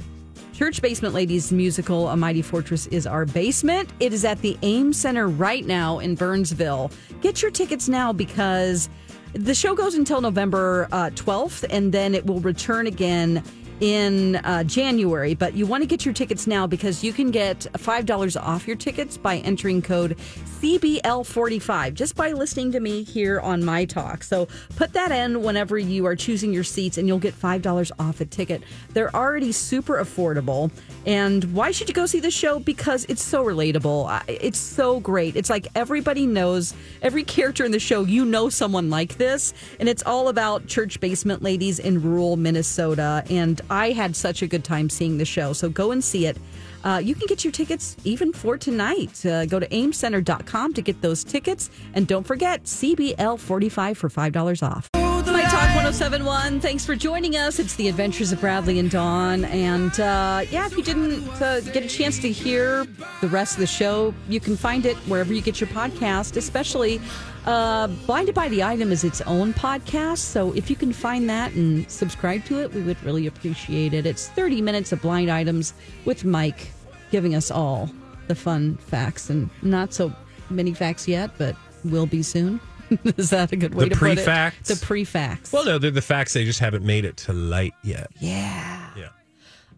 Church 0.54 0.80
Basement 0.80 1.12
Ladies 1.12 1.52
musical 1.52 2.08
A 2.08 2.16
Mighty 2.16 2.40
Fortress 2.40 2.86
is 2.86 3.06
Our 3.06 3.26
Basement. 3.26 3.90
It 4.00 4.12
is 4.12 4.24
at 4.24 4.40
the 4.40 4.56
Ames 4.62 4.96
Center 4.96 5.28
right 5.28 5.66
now 5.66 5.98
in 5.98 6.14
Burnsville. 6.14 6.90
Get 7.20 7.42
your 7.42 7.50
tickets 7.50 7.88
now 7.88 8.12
because 8.12 8.88
the 9.34 9.54
show 9.54 9.74
goes 9.74 9.94
until 9.94 10.20
November 10.20 10.88
uh, 10.92 11.10
12th 11.14 11.64
and 11.70 11.92
then 11.92 12.14
it 12.14 12.26
will 12.26 12.40
return 12.40 12.86
again 12.86 13.42
in 13.80 14.36
uh, 14.36 14.64
January. 14.64 15.34
But 15.34 15.54
you 15.54 15.66
want 15.66 15.82
to 15.82 15.86
get 15.86 16.04
your 16.04 16.14
tickets 16.14 16.46
now 16.46 16.66
because 16.66 17.02
you 17.02 17.12
can 17.12 17.30
get 17.30 17.60
$5 17.72 18.42
off 18.42 18.66
your 18.66 18.76
tickets 18.76 19.16
by 19.16 19.38
entering 19.38 19.82
code 19.82 20.16
CBL45 20.62 21.94
just 21.94 22.14
by 22.14 22.32
listening 22.32 22.70
to 22.72 22.80
me 22.80 23.02
here 23.02 23.40
on 23.40 23.64
My 23.64 23.84
Talk. 23.84 24.22
So 24.22 24.46
put 24.76 24.92
that 24.92 25.10
in 25.10 25.42
whenever 25.42 25.76
you 25.78 26.06
are 26.06 26.14
choosing 26.14 26.52
your 26.52 26.62
seats 26.62 26.98
and 26.98 27.08
you'll 27.08 27.18
get 27.18 27.34
$5 27.34 27.90
off 27.98 28.20
a 28.20 28.24
ticket. 28.24 28.62
They're 28.90 29.14
already 29.14 29.50
super 29.50 29.96
affordable. 29.96 30.70
And 31.04 31.52
why 31.52 31.72
should 31.72 31.88
you 31.88 31.94
go 31.94 32.06
see 32.06 32.20
the 32.20 32.30
show? 32.30 32.60
Because 32.60 33.04
it's 33.06 33.24
so 33.24 33.44
relatable. 33.44 34.22
It's 34.28 34.58
so 34.58 35.00
great. 35.00 35.34
It's 35.34 35.50
like 35.50 35.66
everybody 35.74 36.26
knows 36.26 36.74
every 37.02 37.24
character 37.24 37.64
in 37.64 37.72
the 37.72 37.80
show, 37.80 38.04
you 38.04 38.24
know 38.24 38.48
someone 38.48 38.88
like 38.88 39.16
this. 39.16 39.52
And 39.80 39.88
it's 39.88 40.04
all 40.04 40.28
about 40.28 40.68
church 40.68 41.00
basement 41.00 41.42
ladies 41.42 41.80
in 41.80 42.02
rural 42.02 42.36
Minnesota. 42.36 43.24
And 43.28 43.60
I 43.72 43.92
had 43.92 44.14
such 44.14 44.42
a 44.42 44.46
good 44.46 44.64
time 44.64 44.90
seeing 44.90 45.16
the 45.16 45.24
show. 45.24 45.54
So 45.54 45.70
go 45.70 45.92
and 45.92 46.04
see 46.04 46.26
it. 46.26 46.36
Uh, 46.84 47.00
you 47.02 47.14
can 47.14 47.26
get 47.26 47.42
your 47.42 47.52
tickets 47.52 47.96
even 48.04 48.32
for 48.32 48.58
tonight. 48.58 49.24
Uh, 49.24 49.46
go 49.46 49.58
to 49.58 49.66
amescenter.com 49.68 50.74
to 50.74 50.82
get 50.82 51.00
those 51.00 51.24
tickets. 51.24 51.70
And 51.94 52.06
don't 52.06 52.26
forget 52.26 52.64
CBL45 52.64 53.96
for 53.96 54.08
$5 54.10 54.62
off. 54.62 54.88
My 55.32 55.44
Talk 55.44 55.74
1071. 55.74 56.60
Thanks 56.60 56.84
for 56.84 56.94
joining 56.94 57.36
us. 57.36 57.58
It's 57.58 57.74
the 57.76 57.88
adventures 57.88 58.32
of 58.32 58.40
Bradley 58.40 58.78
and 58.78 58.90
Dawn. 58.90 59.44
And 59.46 59.98
uh, 59.98 60.44
yeah, 60.50 60.66
if 60.66 60.76
you 60.76 60.82
didn't 60.82 61.26
uh, 61.40 61.60
get 61.60 61.84
a 61.84 61.88
chance 61.88 62.18
to 62.18 62.30
hear 62.30 62.84
the 63.20 63.28
rest 63.28 63.54
of 63.54 63.60
the 63.60 63.66
show, 63.66 64.12
you 64.28 64.40
can 64.40 64.56
find 64.56 64.84
it 64.84 64.96
wherever 65.08 65.32
you 65.32 65.40
get 65.40 65.60
your 65.60 65.68
podcast, 65.68 66.36
especially 66.36 67.00
uh, 67.46 67.88
Blinded 68.06 68.34
by 68.34 68.48
the 68.48 68.62
Item 68.62 68.92
is 68.92 69.04
its 69.04 69.20
own 69.22 69.52
podcast. 69.54 70.18
So 70.18 70.52
if 70.52 70.70
you 70.70 70.76
can 70.76 70.92
find 70.92 71.28
that 71.28 71.52
and 71.52 71.90
subscribe 71.90 72.44
to 72.46 72.60
it, 72.60 72.72
we 72.72 72.82
would 72.82 73.02
really 73.02 73.26
appreciate 73.26 73.94
it. 73.94 74.06
It's 74.06 74.28
30 74.28 74.62
minutes 74.62 74.92
of 74.92 75.02
blind 75.02 75.30
items 75.30 75.74
with 76.04 76.24
Mike 76.24 76.70
giving 77.10 77.34
us 77.34 77.50
all 77.50 77.90
the 78.28 78.34
fun 78.34 78.76
facts 78.76 79.28
and 79.28 79.50
not 79.62 79.92
so 79.92 80.12
many 80.50 80.72
facts 80.72 81.08
yet, 81.08 81.30
but 81.36 81.56
will 81.84 82.06
be 82.06 82.22
soon. 82.22 82.60
is 83.16 83.30
that 83.30 83.50
a 83.52 83.56
good 83.56 83.74
way 83.74 83.84
The 83.84 83.90
to 83.90 83.96
put 83.96 84.10
it? 84.12 84.14
pre-facts? 84.16 84.68
The 84.68 84.86
pre-facts. 84.86 85.52
Well, 85.52 85.64
no, 85.64 85.78
they're 85.78 85.90
the 85.90 86.00
facts. 86.02 86.34
They 86.34 86.44
just 86.44 86.60
haven't 86.60 86.84
made 86.84 87.04
it 87.04 87.16
to 87.18 87.32
light 87.32 87.74
yet. 87.82 88.08
Yeah. 88.20 88.90
Yeah. 88.96 89.08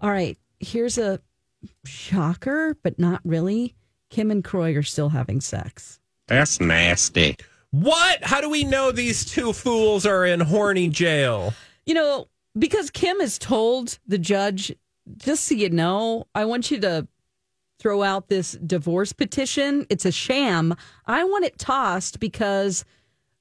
All 0.01 0.11
right. 0.11 0.37
Here's 0.61 0.99
a 0.99 1.21
shocker, 1.87 2.77
but 2.83 2.99
not 2.99 3.21
really. 3.25 3.75
Kim 4.11 4.31
and 4.31 4.45
Kroy 4.45 4.75
are 4.77 4.83
still 4.83 5.09
having 5.09 5.41
sex. 5.41 5.99
That's 6.27 6.61
nasty. 6.61 7.37
What? 7.81 8.23
How 8.23 8.41
do 8.41 8.49
we 8.49 8.63
know 8.63 8.93
these 8.93 9.25
two 9.25 9.53
fools 9.53 10.07
are 10.07 10.25
in 10.25 10.39
horny 10.41 10.89
jail? 10.89 11.55
You 11.87 11.95
know, 11.95 12.29
because 12.57 12.91
Kim 12.91 13.19
has 13.21 13.37
told 13.37 13.99
the 14.07 14.17
judge, 14.19 14.73
just 15.17 15.45
so 15.47 15.57
you 15.57 15.71
know, 15.71 16.27
I 16.37 16.45
want 16.45 16.71
you 16.71 16.79
to 16.83 17.09
throw 17.81 18.05
out 18.05 18.29
this 18.29 18.53
divorce 18.53 19.13
petition. 19.13 19.87
It's 19.91 20.05
a 20.05 20.13
sham. 20.13 20.77
I 21.07 21.25
want 21.25 21.45
it 21.47 21.59
tossed 21.59 22.21
because 22.21 22.85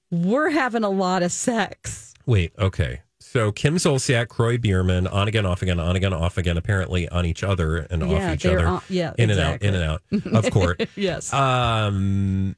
we're 0.09 0.49
having 0.49 0.83
a 0.83 0.89
lot 0.89 1.21
of 1.21 1.31
sex. 1.31 2.15
Wait, 2.25 2.53
okay. 2.57 3.01
So 3.19 3.51
Kim 3.51 3.75
Zolciak, 3.75 4.29
Kroy 4.29 4.57
Biermann, 4.57 5.05
on 5.07 5.27
again, 5.27 5.45
off 5.45 5.61
again, 5.61 5.79
on 5.79 5.95
again, 5.95 6.11
off 6.11 6.37
again, 6.39 6.57
apparently 6.57 7.07
on 7.09 7.25
each 7.27 7.43
other 7.43 7.77
and 7.89 8.09
Yeah, 8.09 8.29
off 8.29 8.33
each 8.35 8.45
other. 8.47 8.67
on- 8.67 8.81
yeah, 8.89 9.13
in 9.17 9.29
exactly. 9.29 9.67
and 9.67 9.77
out, 9.77 10.01
in 10.11 10.21
and 10.25 10.35
out 10.35 10.45
of 10.45 10.51
court. 10.51 10.87
Yes. 10.95 11.31
Um, 11.31 12.55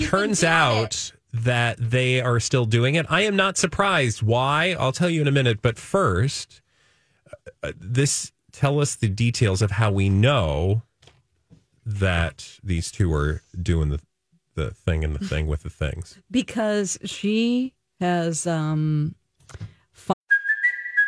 turns 0.00 0.44
out 0.44 1.12
that 1.34 1.76
they 1.78 2.20
are 2.20 2.38
still 2.38 2.64
doing 2.64 2.94
it. 2.94 3.06
I 3.10 3.22
am 3.22 3.34
not 3.34 3.58
surprised. 3.58 4.22
Why? 4.22 4.76
I'll 4.78 4.92
tell 4.92 5.10
you 5.10 5.20
in 5.20 5.26
a 5.26 5.32
minute. 5.32 5.60
But 5.62 5.78
first, 5.78 6.62
uh, 7.62 7.72
this 7.76 8.30
tell 8.52 8.80
us 8.80 8.94
the 8.94 9.08
details 9.08 9.60
of 9.60 9.72
how 9.72 9.90
we 9.90 10.08
know 10.08 10.82
that 11.84 12.58
these 12.62 12.92
two 12.92 13.12
are 13.12 13.42
doing 13.60 13.90
the 13.90 14.00
the 14.54 14.70
thing 14.70 15.02
and 15.02 15.16
the 15.16 15.26
thing 15.26 15.48
with 15.48 15.64
the 15.64 15.70
things. 15.70 16.16
because 16.30 16.96
she 17.04 17.74
has 17.98 18.46
um 18.46 19.16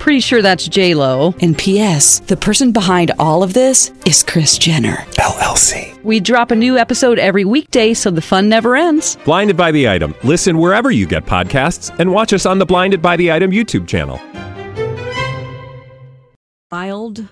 Pretty 0.00 0.20
sure 0.20 0.40
that's 0.40 0.66
J 0.66 0.94
Lo. 0.94 1.34
And 1.42 1.56
P.S. 1.56 2.20
The 2.20 2.36
person 2.36 2.72
behind 2.72 3.12
all 3.18 3.42
of 3.42 3.52
this 3.52 3.92
is 4.06 4.22
Kris 4.22 4.56
Jenner 4.56 4.96
LLC. 5.18 6.02
We 6.02 6.20
drop 6.20 6.50
a 6.50 6.56
new 6.56 6.78
episode 6.78 7.18
every 7.18 7.44
weekday, 7.44 7.92
so 7.92 8.10
the 8.10 8.22
fun 8.22 8.48
never 8.48 8.76
ends. 8.76 9.16
Blinded 9.26 9.58
by 9.58 9.70
the 9.70 9.90
item. 9.90 10.14
Listen 10.24 10.56
wherever 10.56 10.90
you 10.90 11.06
get 11.06 11.26
podcasts, 11.26 11.94
and 12.00 12.10
watch 12.12 12.32
us 12.32 12.46
on 12.46 12.58
the 12.58 12.64
Blinded 12.64 13.02
by 13.02 13.16
the 13.18 13.30
Item 13.30 13.50
YouTube 13.50 13.86
channel. 13.86 14.18
Filed 16.70 17.28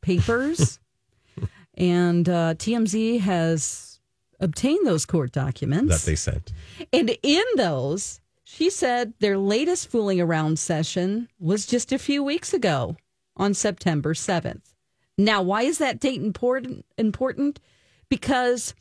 papers, 0.00 0.78
and 1.74 2.28
uh, 2.28 2.54
TMZ 2.54 3.18
has 3.22 3.98
obtained 4.38 4.86
those 4.86 5.04
court 5.04 5.32
documents. 5.32 6.00
That 6.00 6.08
they 6.08 6.14
sent. 6.14 6.52
And 6.92 7.16
in 7.24 7.42
those, 7.56 8.20
she 8.58 8.70
said 8.70 9.14
their 9.20 9.38
latest 9.38 9.88
fooling 9.88 10.20
around 10.20 10.58
session 10.58 11.28
was 11.38 11.64
just 11.64 11.92
a 11.92 11.98
few 11.98 12.24
weeks 12.24 12.52
ago 12.52 12.96
on 13.36 13.54
September 13.54 14.14
7th. 14.14 14.74
Now, 15.16 15.42
why 15.42 15.62
is 15.62 15.78
that 15.78 16.00
date 16.00 16.20
important? 16.20 16.84
important? 16.96 17.60
Because 18.08 18.74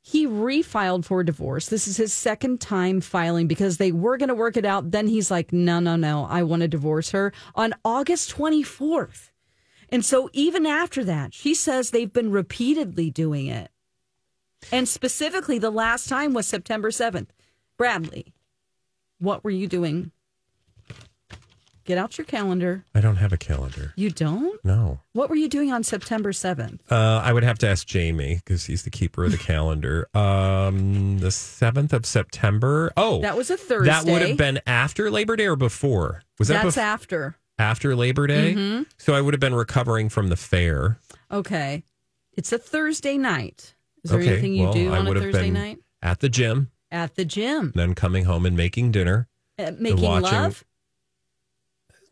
he 0.00 0.26
refiled 0.26 1.04
for 1.04 1.22
divorce. 1.22 1.66
This 1.66 1.86
is 1.86 1.98
his 1.98 2.14
second 2.14 2.62
time 2.62 3.02
filing 3.02 3.46
because 3.46 3.76
they 3.76 3.92
were 3.92 4.16
going 4.16 4.30
to 4.30 4.34
work 4.34 4.56
it 4.56 4.64
out. 4.64 4.92
Then 4.92 5.08
he's 5.08 5.30
like, 5.30 5.52
no, 5.52 5.78
no, 5.78 5.96
no, 5.96 6.24
I 6.24 6.42
want 6.42 6.62
to 6.62 6.68
divorce 6.68 7.10
her 7.10 7.30
on 7.54 7.74
August 7.84 8.34
24th. 8.34 9.28
And 9.90 10.02
so 10.06 10.30
even 10.32 10.64
after 10.64 11.04
that, 11.04 11.34
she 11.34 11.52
says 11.52 11.90
they've 11.90 12.10
been 12.10 12.30
repeatedly 12.30 13.10
doing 13.10 13.48
it. 13.48 13.70
And 14.72 14.88
specifically, 14.88 15.58
the 15.58 15.68
last 15.68 16.08
time 16.08 16.32
was 16.32 16.46
September 16.46 16.90
7th. 16.90 17.28
Bradley, 17.76 18.32
what 19.18 19.44
were 19.44 19.50
you 19.50 19.66
doing? 19.66 20.10
Get 21.84 21.96
out 21.96 22.18
your 22.18 22.26
calendar. 22.26 22.84
I 22.94 23.00
don't 23.00 23.16
have 23.16 23.32
a 23.32 23.38
calendar. 23.38 23.94
You 23.96 24.10
don't? 24.10 24.62
No. 24.62 25.00
What 25.14 25.30
were 25.30 25.36
you 25.36 25.48
doing 25.48 25.72
on 25.72 25.82
September 25.82 26.32
7th? 26.32 26.80
Uh, 26.90 27.22
I 27.24 27.32
would 27.32 27.44
have 27.44 27.56
to 27.60 27.66
ask 27.68 27.86
Jamie 27.86 28.42
because 28.44 28.66
he's 28.66 28.82
the 28.82 28.90
keeper 28.90 29.24
of 29.24 29.32
the 29.32 29.38
calendar. 29.52 30.06
Um, 30.14 31.18
the 31.20 31.30
seventh 31.30 31.94
of 31.94 32.04
September. 32.04 32.92
Oh, 32.94 33.22
That 33.22 33.38
was 33.38 33.48
a 33.50 33.56
Thursday. 33.56 33.90
That 33.90 34.04
would 34.04 34.20
have 34.20 34.36
been 34.36 34.60
after 34.66 35.10
Labor 35.10 35.34
Day 35.36 35.46
or 35.46 35.56
before? 35.56 36.20
Was 36.38 36.48
that 36.48 36.62
That's 36.62 36.76
bef- 36.76 36.80
after. 36.82 37.36
after 37.58 37.96
Labor 37.96 38.26
Day? 38.26 38.54
Mm-hmm. 38.54 38.82
So 38.98 39.14
I 39.14 39.22
would 39.22 39.32
have 39.32 39.40
been 39.40 39.54
recovering 39.54 40.10
from 40.10 40.28
the 40.28 40.36
fair. 40.36 40.98
Okay. 41.32 41.84
It's 42.34 42.52
a 42.52 42.58
Thursday 42.58 43.16
night. 43.16 43.74
Is 44.04 44.10
there 44.10 44.20
okay, 44.20 44.32
anything 44.32 44.52
you 44.54 44.64
well, 44.64 44.72
do 44.74 44.92
on 44.92 45.06
a 45.06 45.14
Thursday 45.14 45.44
been 45.44 45.54
night? 45.54 45.78
at 46.02 46.20
the 46.20 46.28
gym, 46.28 46.70
At 46.90 47.16
the 47.16 47.24
gym. 47.24 47.72
then 47.74 47.94
coming 47.94 48.24
home 48.24 48.46
and 48.46 48.56
making 48.56 48.92
dinner. 48.92 49.28
Uh, 49.58 49.72
making 49.78 50.04
love? 50.22 50.64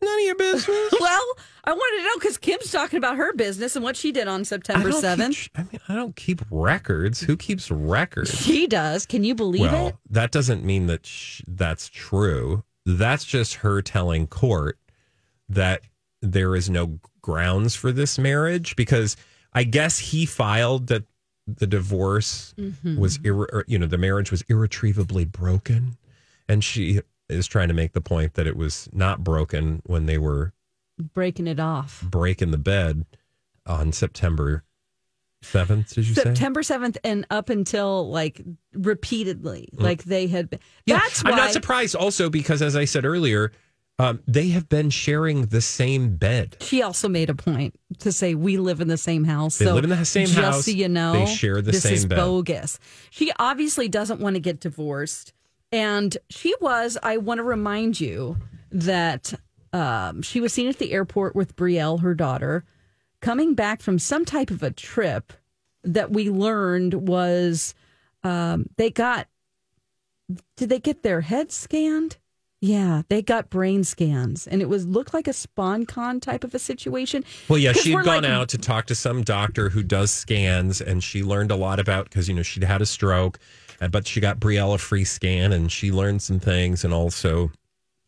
None 0.01 0.19
of 0.19 0.25
your 0.25 0.35
business. 0.35 0.93
Well, 0.99 1.23
I 1.63 1.73
wanted 1.73 1.97
to 1.97 2.03
know 2.03 2.15
because 2.19 2.37
Kim's 2.37 2.71
talking 2.71 2.97
about 2.97 3.17
her 3.17 3.33
business 3.33 3.75
and 3.75 3.83
what 3.83 3.95
she 3.95 4.11
did 4.11 4.27
on 4.27 4.45
September 4.45 4.89
7th. 4.89 5.49
I 5.55 5.63
mean, 5.63 5.79
I 5.87 5.95
don't 5.95 6.15
keep 6.15 6.41
records. 6.51 7.21
Who 7.21 7.35
keeps 7.37 7.71
records? 7.71 8.33
She 8.43 8.67
does. 8.67 9.05
Can 9.05 9.23
you 9.23 9.35
believe 9.35 9.65
it? 9.65 9.71
well, 9.71 9.87
it? 9.87 9.95
that 10.09 10.31
doesn't 10.31 10.63
mean 10.63 10.87
that 10.87 11.05
sh- 11.05 11.41
that's 11.47 11.89
true. 11.89 12.63
That's 12.85 13.25
just 13.25 13.55
her 13.55 13.81
telling 13.81 14.27
court 14.27 14.77
that 15.49 15.81
there 16.21 16.55
is 16.55 16.69
no 16.69 16.99
grounds 17.21 17.75
for 17.75 17.91
this 17.91 18.17
marriage 18.17 18.75
because 18.75 19.17
I 19.53 19.63
guess 19.63 19.99
he 19.99 20.25
filed 20.25 20.87
that 20.87 21.03
the 21.47 21.65
divorce 21.67 22.53
Mm-hmm. 22.57 22.99
was 22.99 23.17
irre- 23.19 23.47
or, 23.53 23.63
you 23.67 23.79
know 23.79 23.87
the 23.87 23.97
marriage 23.97 24.31
was 24.31 24.43
irretrievably 24.49 25.25
broken 25.25 25.97
and 26.49 26.63
she 26.63 27.01
is 27.29 27.47
trying 27.47 27.67
to 27.69 27.73
make 27.73 27.93
the 27.93 28.01
point 28.01 28.33
that 28.35 28.47
it 28.47 28.55
was 28.57 28.89
not 28.93 29.23
broken 29.23 29.81
when 29.85 30.05
they 30.05 30.17
were 30.17 30.53
Breaking 31.13 31.47
it 31.47 31.59
off. 31.59 32.01
breaking 32.09 32.51
the 32.51 32.57
bed 32.57 33.05
on 33.65 33.91
September 33.91 34.63
7th 35.43 35.93
did 35.93 36.07
you 36.07 36.15
say 36.15 36.23
September 36.23 36.61
7th 36.61 36.97
and 37.03 37.25
up 37.29 37.49
until 37.49 38.09
like 38.09 38.41
repeatedly, 38.73 39.69
like 39.73 40.03
they 40.03 40.27
had 40.27 40.49
been. 40.49 40.59
Mm. 40.59 40.63
Yeah, 40.87 40.97
That's 40.99 41.23
why. 41.23 41.29
I'm 41.31 41.37
not 41.37 41.51
surprised 41.51 41.95
also 41.95 42.29
because 42.29 42.61
as 42.61 42.75
I 42.75 42.85
said 42.85 43.05
earlier, 43.05 43.51
um, 43.99 44.21
they 44.27 44.49
have 44.49 44.69
been 44.69 44.89
sharing 44.89 45.47
the 45.47 45.61
same 45.61 46.15
bed. 46.17 46.57
She 46.61 46.81
also 46.83 47.09
made 47.09 47.29
a 47.29 47.35
point 47.35 47.73
to 47.99 48.11
say 48.11 48.35
we 48.35 48.57
live 48.57 48.79
in 48.79 48.87
the 48.87 48.97
same 48.97 49.23
house. 49.23 49.57
They 49.57 49.65
so 49.65 49.73
live 49.73 49.83
in 49.85 49.89
the 49.89 50.05
same 50.05 50.27
just 50.27 50.37
house. 50.39 50.65
so 50.65 50.71
you 50.71 50.87
know, 50.87 51.13
They 51.13 51.25
share 51.25 51.61
the 51.61 51.71
this 51.71 51.83
same 51.83 51.93
is 51.93 52.05
bed. 52.05 52.17
bogus. 52.17 52.79
She 53.09 53.31
obviously 53.39 53.87
doesn't 53.87 54.19
want 54.19 54.35
to 54.35 54.39
get 54.39 54.59
divorced, 54.59 55.33
and 55.71 56.15
she 56.29 56.53
was. 56.61 56.97
I 57.01 57.17
want 57.17 57.39
to 57.39 57.43
remind 57.43 57.99
you 57.99 58.37
that 58.71 59.33
um, 59.73 60.21
she 60.21 60.39
was 60.41 60.53
seen 60.53 60.67
at 60.67 60.77
the 60.77 60.91
airport 60.91 61.35
with 61.35 61.55
Brielle, 61.55 62.01
her 62.01 62.13
daughter, 62.13 62.65
coming 63.21 63.55
back 63.55 63.81
from 63.81 63.97
some 63.97 64.25
type 64.25 64.51
of 64.51 64.61
a 64.61 64.69
trip 64.71 65.33
that 65.83 66.11
we 66.11 66.29
learned 66.29 66.93
was 67.07 67.73
um, 68.23 68.67
they 68.77 68.91
got. 68.91 69.27
Did 70.55 70.69
they 70.69 70.79
get 70.79 71.03
their 71.03 71.21
head 71.21 71.51
scanned? 71.51 72.17
Yeah, 72.59 73.03
they 73.07 73.21
got 73.21 73.49
brain 73.51 73.83
scans, 73.83 74.47
and 74.47 74.61
it 74.61 74.69
was 74.69 74.85
looked 74.87 75.13
like 75.13 75.27
a 75.27 75.31
SpawnCon 75.31 76.21
type 76.21 76.43
of 76.43 76.55
a 76.55 76.59
situation. 76.59 77.23
Well, 77.47 77.59
yeah, 77.59 77.73
she 77.73 77.91
had 77.91 78.03
gone 78.03 78.23
like- 78.23 78.31
out 78.31 78.49
to 78.49 78.57
talk 78.57 78.87
to 78.87 78.95
some 78.95 79.21
doctor 79.23 79.69
who 79.69 79.83
does 79.83 80.09
scans, 80.11 80.81
and 80.81 81.03
she 81.03 81.21
learned 81.21 81.51
a 81.51 81.55
lot 81.55 81.79
about 81.79 82.05
because 82.05 82.27
you 82.27 82.33
know 82.33 82.41
she'd 82.41 82.63
had 82.63 82.81
a 82.81 82.85
stroke, 82.85 83.37
but 83.91 84.07
she 84.07 84.19
got 84.19 84.39
Brielle 84.39 84.73
a 84.73 84.77
free 84.79 85.03
scan, 85.03 85.53
and 85.53 85.71
she 85.71 85.91
learned 85.91 86.21
some 86.23 86.39
things, 86.39 86.83
and 86.83 86.93
also 86.93 87.51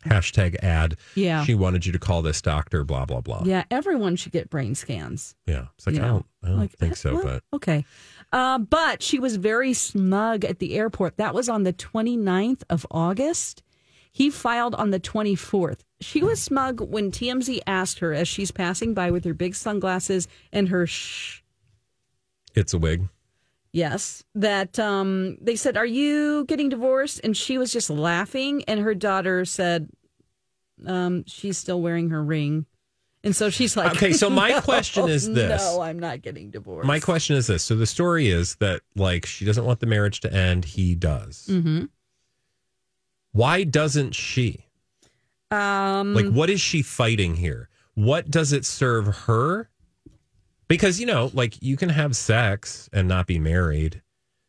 hashtag 0.05 0.55
ad. 0.63 0.95
Yeah. 1.13 1.43
she 1.43 1.53
wanted 1.53 1.85
you 1.85 1.91
to 1.91 1.99
call 1.99 2.21
this 2.23 2.41
doctor. 2.41 2.83
Blah 2.83 3.05
blah 3.05 3.21
blah. 3.21 3.43
Yeah, 3.45 3.65
everyone 3.69 4.15
should 4.15 4.31
get 4.31 4.49
brain 4.49 4.73
scans. 4.73 5.35
yeah. 5.45 5.65
It's 5.77 5.85
like 5.85 5.95
you 5.95 6.01
I 6.01 6.07
don't, 6.07 6.25
I 6.43 6.47
don't 6.47 6.57
like, 6.57 6.71
think 6.71 6.95
so, 6.95 7.15
well, 7.15 7.23
but 7.23 7.43
okay. 7.53 7.85
Uh, 8.31 8.57
but 8.59 9.03
she 9.03 9.19
was 9.19 9.35
very 9.35 9.73
smug 9.73 10.43
at 10.45 10.57
the 10.59 10.75
airport. 10.75 11.17
That 11.17 11.33
was 11.33 11.49
on 11.49 11.63
the 11.63 11.73
29th 11.73 12.61
of 12.69 12.85
August. 12.91 13.63
He 14.19 14.29
filed 14.29 14.75
on 14.75 14.89
the 14.89 14.99
24th. 14.99 15.79
She 16.01 16.21
was 16.21 16.41
smug 16.41 16.81
when 16.81 17.09
TMZ 17.09 17.61
asked 17.65 17.99
her 17.99 18.13
as 18.13 18.27
she's 18.27 18.51
passing 18.51 18.93
by 18.93 19.11
with 19.11 19.23
her 19.23 19.33
big 19.33 19.55
sunglasses 19.55 20.27
and 20.51 20.67
her 20.67 20.85
shh. 20.85 21.41
it's 22.53 22.73
a 22.73 22.77
wig. 22.77 23.07
Yes, 23.71 24.25
that 24.35 24.77
um, 24.77 25.37
they 25.39 25.55
said, 25.55 25.77
"Are 25.77 25.85
you 25.85 26.43
getting 26.49 26.67
divorced?" 26.67 27.21
And 27.23 27.37
she 27.37 27.57
was 27.57 27.71
just 27.71 27.89
laughing, 27.89 28.61
and 28.67 28.81
her 28.81 28.93
daughter 28.93 29.45
said, 29.45 29.87
um, 30.85 31.23
"She's 31.25 31.57
still 31.57 31.81
wearing 31.81 32.09
her 32.09 32.21
ring." 32.21 32.65
And 33.23 33.33
so 33.33 33.49
she's 33.49 33.77
like, 33.77 33.95
Okay, 33.95 34.11
so 34.11 34.29
my 34.29 34.49
"No, 34.55 34.59
question 34.61 35.07
is 35.07 35.31
this. 35.31 35.61
No, 35.61 35.79
I'm 35.79 35.97
not 35.99 36.21
getting 36.21 36.51
divorced. 36.51 36.87
My 36.87 36.99
question 36.99 37.37
is 37.37 37.47
this: 37.47 37.63
so 37.63 37.73
the 37.75 37.87
story 37.87 38.27
is 38.27 38.55
that 38.55 38.81
like 38.97 39.25
she 39.25 39.45
doesn't 39.45 39.63
want 39.63 39.79
the 39.79 39.87
marriage 39.87 40.19
to 40.21 40.33
end. 40.33 40.65
He 40.65 40.93
does. 40.93 41.47
Mm-hmm. 41.49 41.85
Why 43.31 43.63
doesn't 43.63 44.15
she? 44.15 44.65
Um, 45.51 46.13
Like, 46.13 46.29
what 46.31 46.49
is 46.49 46.61
she 46.61 46.81
fighting 46.81 47.35
here? 47.35 47.69
What 47.95 48.29
does 48.29 48.53
it 48.53 48.65
serve 48.65 49.07
her? 49.25 49.69
Because, 50.67 50.99
you 50.99 51.05
know, 51.05 51.31
like 51.33 51.61
you 51.61 51.75
can 51.77 51.89
have 51.89 52.15
sex 52.15 52.89
and 52.93 53.07
not 53.07 53.25
be 53.27 53.39
married. 53.39 54.01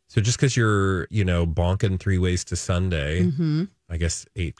So 0.08 0.20
just 0.20 0.38
because 0.38 0.56
you're, 0.56 1.06
you 1.10 1.24
know, 1.24 1.46
bonking 1.46 1.98
three 1.98 2.18
ways 2.18 2.44
to 2.44 2.56
Sunday, 2.56 3.22
mhm. 3.22 3.68
I 3.88 3.96
guess 3.96 4.26
eight, 4.36 4.56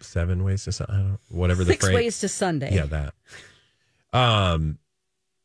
seven 0.00 0.44
ways 0.44 0.64
to 0.64 0.72
Sunday, 0.72 1.16
whatever 1.28 1.64
the 1.64 1.72
six 1.72 1.84
phrase. 1.84 1.94
ways 1.94 2.20
to 2.20 2.28
Sunday. 2.28 2.74
Yeah, 2.74 2.86
that. 2.86 3.14
Um, 4.12 4.78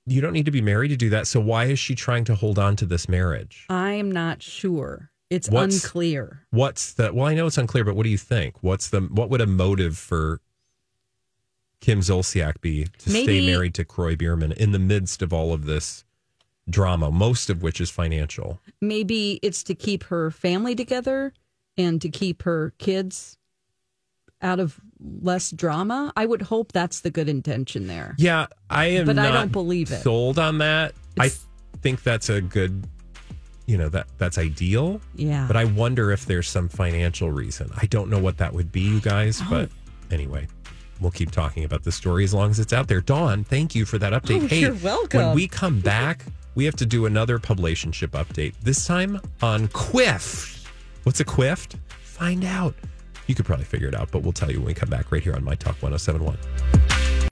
you 0.05 0.21
don't 0.21 0.33
need 0.33 0.45
to 0.45 0.51
be 0.51 0.61
married 0.61 0.89
to 0.89 0.97
do 0.97 1.09
that. 1.11 1.27
So 1.27 1.39
why 1.39 1.65
is 1.65 1.79
she 1.79 1.95
trying 1.95 2.25
to 2.25 2.35
hold 2.35 2.59
on 2.59 2.75
to 2.77 2.85
this 2.85 3.07
marriage? 3.07 3.65
I'm 3.69 4.11
not 4.11 4.41
sure. 4.43 5.11
It's 5.29 5.49
What's- 5.49 5.83
unclear. 5.83 6.45
What's 6.51 6.93
the? 6.93 7.13
Well, 7.13 7.25
I 7.27 7.33
know 7.33 7.47
it's 7.47 7.57
unclear, 7.57 7.83
but 7.83 7.95
what 7.95 8.03
do 8.03 8.09
you 8.09 8.17
think? 8.17 8.55
What's 8.61 8.89
the? 8.89 9.01
What 9.01 9.29
would 9.29 9.41
a 9.41 9.47
motive 9.47 9.97
for 9.97 10.39
Kim 11.81 11.99
Zolciak 12.01 12.61
be 12.61 12.85
to 12.99 13.09
stay 13.09 13.45
married 13.45 13.73
to 13.75 13.85
Kroy 13.85 14.15
Biermann 14.15 14.51
in 14.53 14.71
the 14.71 14.79
midst 14.79 15.21
of 15.21 15.33
all 15.33 15.51
of 15.53 15.65
this 15.65 16.03
drama, 16.69 17.11
most 17.11 17.49
of 17.49 17.61
which 17.63 17.81
is 17.81 17.89
financial? 17.89 18.59
Maybe 18.79 19.39
it's 19.41 19.63
to 19.63 19.75
keep 19.75 20.03
her 20.05 20.29
family 20.31 20.75
together 20.75 21.33
and 21.77 22.01
to 22.01 22.09
keep 22.09 22.43
her 22.43 22.73
kids 22.77 23.37
out 24.41 24.59
of 24.59 24.79
less 24.99 25.49
drama. 25.51 26.13
I 26.15 26.25
would 26.25 26.43
hope 26.43 26.71
that's 26.73 26.99
the 27.01 27.09
good 27.09 27.27
intention 27.29 27.87
there. 27.87 28.13
Yeah, 28.19 28.47
I 28.69 28.85
am. 28.87 29.05
But 29.07 29.17
I 29.17 29.31
don't 29.31 29.51
believe 29.51 29.91
it. 29.91 30.01
Sold 30.03 30.37
on 30.37 30.59
that. 30.59 30.93
I 31.19 31.31
think 31.81 32.03
that's 32.03 32.29
a 32.29 32.39
good. 32.41 32.87
You 33.65 33.77
know 33.77 33.89
that 33.89 34.07
that's 34.17 34.37
ideal. 34.37 34.99
Yeah. 35.15 35.45
But 35.47 35.55
I 35.55 35.65
wonder 35.65 36.11
if 36.11 36.25
there's 36.25 36.49
some 36.49 36.67
financial 36.67 37.31
reason. 37.31 37.71
I 37.77 37.85
don't 37.85 38.09
know 38.09 38.19
what 38.19 38.37
that 38.37 38.53
would 38.53 38.71
be, 38.71 38.81
you 38.81 38.99
guys. 38.99 39.39
Oh. 39.43 39.47
But 39.49 39.69
anyway, 40.11 40.47
we'll 40.99 41.11
keep 41.11 41.31
talking 41.31 41.63
about 41.63 41.83
the 41.83 41.91
story 41.91 42.23
as 42.23 42.33
long 42.33 42.51
as 42.51 42.59
it's 42.59 42.73
out 42.73 42.87
there. 42.87 43.01
Dawn, 43.01 43.43
thank 43.43 43.73
you 43.73 43.85
for 43.85 43.97
that 43.99 44.11
update. 44.13 44.43
Oh, 44.43 44.47
hey, 44.47 44.59
you're 44.59 44.73
welcome. 44.75 45.19
When 45.27 45.35
we 45.35 45.47
come 45.47 45.79
back, 45.81 46.25
we 46.55 46.65
have 46.65 46.75
to 46.77 46.85
do 46.85 47.05
another 47.05 47.39
publicationship 47.39 48.09
update. 48.09 48.53
This 48.61 48.85
time 48.85 49.21
on 49.41 49.69
Kwift. 49.69 50.67
What's 51.03 51.19
a 51.19 51.25
Kwift? 51.25 51.75
Find 52.01 52.43
out. 52.43 52.75
You 53.27 53.35
could 53.35 53.45
probably 53.45 53.65
figure 53.65 53.87
it 53.87 53.95
out, 53.95 54.11
but 54.11 54.23
we'll 54.23 54.33
tell 54.33 54.51
you 54.51 54.57
when 54.57 54.67
we 54.67 54.73
come 54.73 54.89
back 54.89 55.11
right 55.11 55.23
here 55.23 55.33
on 55.33 55.43
My 55.43 55.55
Talk 55.55 55.81
1071. 55.81 56.37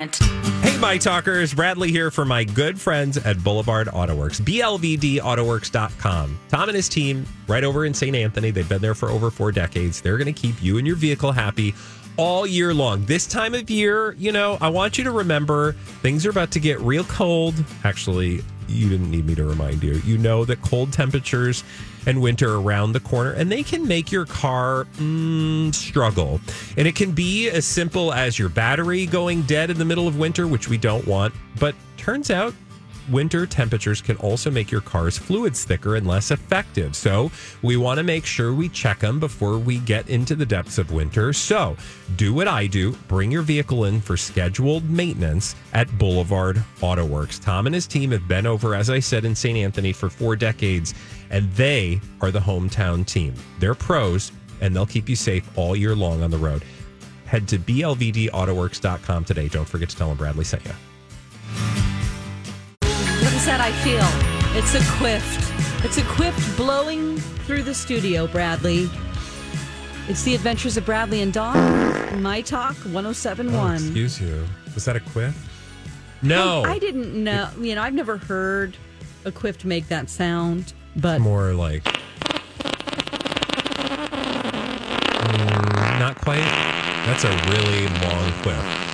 Hey, 0.02 0.78
my 0.80 0.98
talkers. 0.98 1.54
Bradley 1.54 1.92
here 1.92 2.10
for 2.10 2.26
my 2.26 2.44
good 2.44 2.82
friends 2.82 3.18
at 3.18 3.44
Boulevard 3.44 3.88
Autoworks, 3.88 4.42
blvdautoworks.com. 4.42 6.40
Tom 6.50 6.70
and 6.70 6.76
his 6.76 6.90
team, 6.90 7.24
right 7.48 7.64
over 7.64 7.86
in 7.86 7.94
St. 7.94 8.16
Anthony, 8.16 8.50
they've 8.50 8.68
been 8.68 8.82
there 8.82 8.96
for 8.96 9.10
over 9.10 9.30
four 9.30 9.52
decades. 9.52 10.02
They're 10.02 10.18
going 10.18 10.34
to 10.34 10.42
keep 10.42 10.60
you 10.60 10.80
and 10.80 10.88
your 10.88 10.96
vehicle 10.96 11.32
happy 11.32 11.76
all 12.18 12.48
year 12.48 12.74
long. 12.74 13.06
This 13.06 13.28
time 13.28 13.54
of 13.54 13.70
year, 13.70 14.14
you 14.14 14.32
know, 14.32 14.58
I 14.60 14.70
want 14.70 14.98
you 14.98 15.04
to 15.04 15.12
remember 15.12 15.74
things 16.02 16.26
are 16.26 16.32
about 16.32 16.50
to 16.52 16.60
get 16.60 16.80
real 16.80 17.04
cold. 17.04 17.54
Actually, 17.84 18.44
you 18.68 18.90
didn't 18.90 19.12
need 19.12 19.28
me 19.28 19.36
to 19.36 19.46
remind 19.46 19.84
you. 19.84 20.02
You 20.04 20.18
know 20.18 20.46
that 20.46 20.64
cold 20.64 20.92
temperatures 20.94 21.64
and 22.06 22.22
winter 22.22 22.56
around 22.56 22.94
the 22.94 23.00
corner, 23.00 23.32
and 23.32 23.52
they 23.52 23.64
can 23.64 23.88
make 23.88 24.12
your 24.12 24.26
car 24.26 24.86
mm, 24.98 25.74
struggle. 25.74 26.40
And 26.78 26.88
it 26.88 26.96
can 26.96 27.12
be 27.12 27.50
as 27.50 27.66
simple 27.66 28.14
as 28.14 28.38
your 28.38 28.50
battery 28.50 29.06
going 29.06 29.44
dead 29.44 29.70
in 29.70 29.78
the 29.78 29.86
middle 29.86 30.08
of 30.08 30.18
winter, 30.18 30.48
which 30.48 30.68
we 30.70 30.78
don't 30.78 31.06
want. 31.06 31.34
But 31.60 31.76
turns 31.98 32.32
out 32.32 32.54
winter 33.10 33.46
temperatures 33.46 34.02
can 34.02 34.18
also 34.18 34.52
make 34.52 34.72
your 34.72 34.82
car's 34.82 35.18
fluids 35.18 35.64
thicker 35.64 35.96
and 35.96 36.06
less 36.06 36.32
effective. 36.32 36.96
So 36.96 37.32
we 37.62 37.78
want 37.78 37.98
to 37.98 38.04
make 38.04 38.26
sure 38.26 38.54
we 38.54 38.70
check 38.70 39.00
them 39.00 39.20
before 39.20 39.58
we 39.58 39.80
get 39.80 40.10
into 40.10 40.36
the 40.36 40.46
depths 40.46 40.78
of 40.78 40.92
winter. 40.92 41.34
So 41.34 41.76
do 42.16 42.34
what 42.34 42.48
I 42.48 42.68
do 42.68 42.92
bring 43.08 43.32
your 43.32 43.42
vehicle 43.42 43.86
in 43.86 44.02
for 44.02 44.18
scheduled 44.18 44.90
maintenance 44.90 45.56
at 45.74 45.98
Boulevard 45.98 46.64
Autoworks. 46.80 47.42
Tom 47.42 47.66
and 47.66 47.76
his 47.76 47.88
team 47.88 48.12
have 48.12 48.28
been 48.28 48.46
over, 48.46 48.76
as 48.76 48.90
I 48.90 49.00
said, 49.00 49.26
in 49.26 49.36
St. 49.36 49.58
Anthony 49.58 49.94
for 49.94 50.10
four 50.10 50.36
decades, 50.36 50.94
and 51.30 51.52
they 51.54 52.02
are 52.22 52.32
the 52.32 52.40
hometown 52.40 53.06
team. 53.06 53.34
They're 53.60 53.76
pros, 53.76 54.32
and 54.62 54.76
they'll 54.76 54.86
keep 54.86 55.10
you 55.10 55.16
safe 55.16 55.50
all 55.58 55.76
year 55.76 55.96
long 55.96 56.24
on 56.24 56.32
the 56.32 56.38
road. 56.38 56.64
Head 57.26 57.48
to 57.50 57.60
blvdautoworks.com 57.60 59.24
today. 59.26 59.48
Don't 59.48 59.68
forget 59.68 59.90
to 59.90 59.96
tell 59.96 60.10
them 60.10 60.18
Bradley 60.18 60.44
sent 60.44 60.66
you. 60.66 61.91
Is 63.42 63.48
that 63.48 63.60
I 63.60 63.72
feel? 63.82 64.06
It's 64.56 64.76
a 64.76 64.80
kwift. 65.00 65.84
It's 65.84 65.98
a 65.98 66.04
kwift 66.04 66.56
blowing 66.56 67.18
through 67.18 67.64
the 67.64 67.74
studio, 67.74 68.28
Bradley. 68.28 68.88
It's 70.08 70.22
the 70.22 70.36
adventures 70.36 70.78
of 70.78 70.86
Bradley 70.86 71.22
and 71.24 71.34
Dawn. 71.34 72.22
My 72.22 72.42
Talk 72.42 72.76
Oh, 72.86 72.90
1071. 72.90 73.74
excuse 73.74 74.22
you. 74.22 74.46
Was 74.76 74.86
that 74.86 74.96
a 74.96 75.00
quiff? 75.00 75.36
No. 76.22 76.62
I, 76.64 76.74
I 76.74 76.80
didn't 76.80 77.16
know. 77.24 77.50
You 77.60 77.74
know, 77.74 77.82
I've 77.82 77.96
never 77.96 78.18
heard 78.18 78.78
a 79.26 79.32
kwift 79.32 79.66
make 79.66 79.88
that 79.88 80.08
sound, 80.12 80.74
but 80.96 81.20
More 81.20 81.54
like. 81.54 81.84
Mm, 85.24 86.00
not 86.00 86.16
quite. 86.22 86.46
That's 87.08 87.24
a 87.24 87.30
really 87.50 87.88
long 88.06 88.32
quiff. 88.44 88.78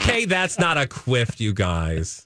Okay, 0.00 0.24
that's 0.24 0.58
not 0.58 0.78
a 0.78 0.86
quiff, 0.86 1.38
you 1.42 1.52
guys. 1.52 2.22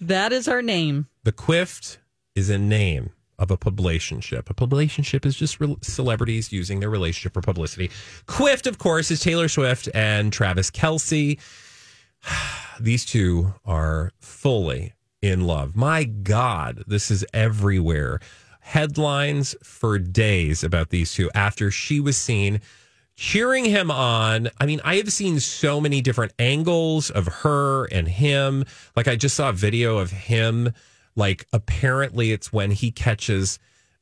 That 0.00 0.32
is 0.32 0.48
our 0.48 0.62
name. 0.62 1.08
The 1.24 1.32
Kwift 1.32 1.98
is 2.34 2.48
a 2.48 2.58
name 2.58 3.10
of 3.38 3.50
a 3.50 3.56
publicationship. 3.56 4.48
A 4.50 4.54
publicationship 4.54 5.26
is 5.26 5.36
just 5.36 5.60
re- 5.60 5.76
celebrities 5.82 6.52
using 6.52 6.80
their 6.80 6.90
relationship 6.90 7.34
for 7.34 7.42
publicity. 7.42 7.90
Kwift, 8.26 8.66
of 8.66 8.78
course, 8.78 9.10
is 9.10 9.20
Taylor 9.20 9.48
Swift 9.48 9.88
and 9.94 10.32
Travis 10.32 10.70
Kelce. 10.70 11.38
These 12.80 13.04
two 13.04 13.54
are 13.64 14.12
fully 14.20 14.94
in 15.20 15.42
love. 15.42 15.76
My 15.76 16.04
God, 16.04 16.84
this 16.86 17.10
is 17.10 17.24
everywhere. 17.34 18.20
Headlines 18.60 19.54
for 19.62 19.98
days 19.98 20.62
about 20.64 20.90
these 20.90 21.12
two 21.12 21.30
after 21.34 21.70
she 21.70 21.98
was 22.00 22.16
seen 22.16 22.60
cheering 23.20 23.66
him 23.66 23.90
on. 23.90 24.48
I 24.58 24.64
mean, 24.64 24.80
I 24.82 24.96
have 24.96 25.12
seen 25.12 25.40
so 25.40 25.78
many 25.78 26.00
different 26.00 26.32
angles 26.38 27.10
of 27.10 27.26
her 27.26 27.84
and 27.92 28.08
him. 28.08 28.64
Like, 28.96 29.08
I 29.08 29.16
just 29.16 29.36
saw 29.36 29.50
a 29.50 29.52
video 29.52 29.98
of 29.98 30.10
him. 30.10 30.72
Like, 31.16 31.44
apparently, 31.52 32.32
it's 32.32 32.50
when 32.50 32.70
he 32.70 32.90
catches 32.90 33.58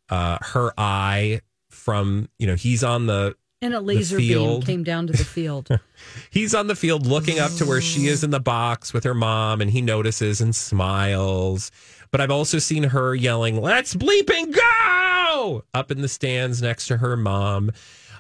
uh, 0.09 0.39
her 0.41 0.73
eye 0.79 1.41
from, 1.69 2.29
you 2.39 2.47
know, 2.47 2.55
he's 2.55 2.85
on 2.85 3.07
the 3.07 3.35
And 3.61 3.75
a 3.75 3.81
laser 3.81 4.19
beam 4.19 4.63
came 4.63 4.85
down 4.85 5.09
to 5.09 5.13
the 5.13 5.25
field. 5.25 5.69
he's 6.31 6.55
on 6.55 6.69
the 6.69 6.77
field 6.77 7.05
looking 7.05 7.41
up 7.41 7.51
to 7.55 7.67
where 7.67 7.81
she 7.81 8.07
is 8.07 8.23
in 8.23 8.31
the 8.31 8.39
box 8.39 8.95
with 8.95 9.03
her 9.03 9.15
mom 9.15 9.61
and 9.61 9.73
he 9.73 9.81
notices 9.83 10.41
and 10.41 10.55
smiles 10.55 11.73
but 12.13 12.21
i've 12.21 12.31
also 12.31 12.59
seen 12.61 12.85
her 12.85 13.17
yelling 13.17 13.61
let's 13.61 13.95
bleeping 13.97 14.55
go 14.55 15.65
up 15.75 15.91
in 15.91 16.01
the 16.01 16.09
stands 16.09 16.63
next 16.63 16.87
to 16.87 16.99
her 16.99 17.17
mom 17.17 17.73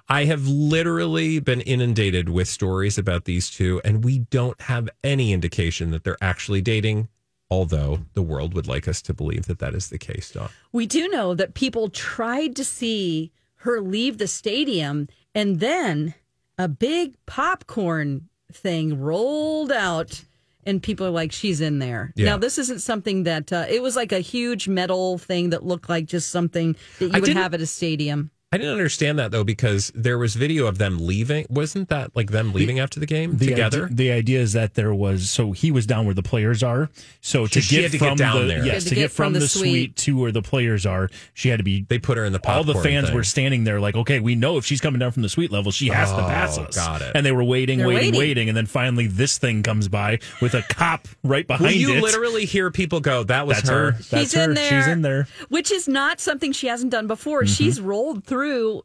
i 0.08 0.24
have 0.24 0.46
literally 0.46 1.38
been 1.38 1.60
inundated 1.62 2.28
with 2.28 2.48
stories 2.48 2.98
about 2.98 3.24
these 3.24 3.50
two 3.50 3.80
and 3.84 4.04
we 4.04 4.18
don't 4.18 4.60
have 4.62 4.88
any 5.04 5.32
indication 5.32 5.90
that 5.90 6.04
they're 6.04 6.18
actually 6.20 6.60
dating 6.60 7.08
although 7.50 8.00
the 8.14 8.22
world 8.22 8.54
would 8.54 8.66
like 8.66 8.86
us 8.86 9.00
to 9.02 9.14
believe 9.14 9.46
that 9.46 9.58
that 9.58 9.74
is 9.74 9.88
the 9.88 9.98
case 9.98 10.30
Dawn. 10.32 10.50
We 10.72 10.86
do 10.86 11.08
know 11.08 11.34
that 11.34 11.54
people 11.54 11.88
tried 11.88 12.56
to 12.56 12.64
see 12.64 13.32
her 13.62 13.80
leave 13.80 14.18
the 14.18 14.28
stadium, 14.28 15.08
and 15.34 15.60
then 15.60 16.14
a 16.56 16.68
big 16.68 17.16
popcorn 17.26 18.28
thing 18.52 19.00
rolled 19.00 19.72
out, 19.72 20.24
and 20.64 20.82
people 20.82 21.06
are 21.06 21.10
like, 21.10 21.32
"She's 21.32 21.60
in 21.60 21.78
there." 21.78 22.12
Yeah. 22.14 22.26
Now, 22.26 22.36
this 22.38 22.58
isn't 22.58 22.80
something 22.80 23.24
that 23.24 23.52
uh, 23.52 23.66
it 23.68 23.82
was 23.82 23.96
like 23.96 24.12
a 24.12 24.20
huge 24.20 24.68
metal 24.68 25.18
thing 25.18 25.50
that 25.50 25.64
looked 25.64 25.88
like 25.88 26.06
just 26.06 26.30
something 26.30 26.76
that 26.98 27.06
you 27.06 27.12
I 27.14 27.20
would 27.20 27.28
have 27.30 27.54
at 27.54 27.60
a 27.60 27.66
stadium. 27.66 28.30
I 28.50 28.56
didn't 28.56 28.72
understand 28.72 29.18
that 29.18 29.30
though 29.30 29.44
because 29.44 29.92
there 29.94 30.16
was 30.18 30.34
video 30.34 30.66
of 30.66 30.78
them 30.78 30.98
leaving 30.98 31.44
wasn't 31.50 31.88
that 31.90 32.14
like 32.16 32.30
them 32.30 32.52
leaving 32.52 32.78
after 32.78 32.98
the 32.98 33.06
game 33.06 33.36
The 33.36 33.48
together 33.48 33.84
Idea, 33.84 33.96
the 33.96 34.10
idea 34.12 34.40
is 34.40 34.52
that 34.54 34.74
there 34.74 34.94
was 34.94 35.28
so 35.30 35.52
he 35.52 35.70
was 35.70 35.86
down 35.86 36.06
where 36.06 36.14
the 36.14 36.22
players 36.22 36.62
are. 36.62 36.88
So 37.20 37.46
to 37.46 37.60
she 37.60 37.76
get 37.76 37.82
had 37.84 37.92
to 37.92 37.98
get 37.98 38.08
from 38.08 38.16
down 38.16 38.40
the 38.40 38.46
there. 38.46 38.64
yes, 38.64 38.84
She 38.84 38.88
to 38.90 38.94
had 38.94 39.00
get, 39.02 39.10
from, 39.10 39.32
the, 39.34 39.46
suite. 39.46 39.96
to 39.96 40.16
where 40.18 40.32
the 40.32 40.40
players 40.42 40.86
are, 40.86 41.10
she 41.34 41.48
had 41.50 41.58
to 41.58 41.62
be. 41.62 41.82
They 41.88 41.98
put 41.98 42.16
her 42.16 42.24
in 42.24 42.32
the 42.32 42.40
all 42.48 42.64
the 42.64 42.74
fans 42.74 43.08
thing. 43.08 43.14
were 43.16 43.24
standing 43.24 43.64
there 43.64 43.80
like, 43.80 43.94
okay, 43.96 44.20
we 44.20 44.34
know 44.34 44.56
if 44.56 44.64
she's 44.64 44.80
coming 44.80 44.98
down 44.98 45.10
from 45.12 45.22
the 45.22 45.28
suite 45.28 45.50
level, 45.52 45.70
she 45.72 45.88
has 45.88 46.10
to 46.10 46.16
Oh, 46.24 46.28
pass 46.28 46.56
us. 46.58 46.74
got 46.74 47.02
it. 47.02 47.12
And 47.14 47.24
they 47.26 47.32
were 47.32 47.44
waiting, 47.44 47.80
waiting, 47.80 47.94
waiting. 47.94 48.18
waiting, 48.18 48.48
and 48.48 48.56
then 48.56 48.66
finally 48.66 49.06
this 49.06 49.36
thing 49.38 49.62
comes 49.62 49.88
by 49.88 50.18
with 50.40 50.54
a 50.54 50.62
cop 50.70 51.06
right 51.22 51.46
behind 51.46 51.64
Well, 51.66 51.74
you 51.74 51.94
it. 51.96 52.02
literally 52.02 52.44
hear 52.46 52.70
people 52.70 53.00
go, 53.00 53.24
"That 53.24 53.46
was 53.46 53.58
That's 53.58 53.68
her." 53.68 53.92
her. 53.92 53.92
That's 53.92 54.08
She's 54.08 54.34
her. 54.34 54.44
in 54.44 54.54
there. 54.54 54.68
She's 54.82 54.88
in 54.90 55.02
there. 55.02 55.28
Which 55.48 55.70
is 55.70 55.86
not 55.88 56.20
something 56.20 56.52
she 56.52 56.66
hasn't 56.68 56.90
done 56.92 57.06
before. 57.06 57.42
Mm-hmm. 57.42 57.52
She's 57.52 57.80
rolled 57.80 58.24
through 58.24 58.37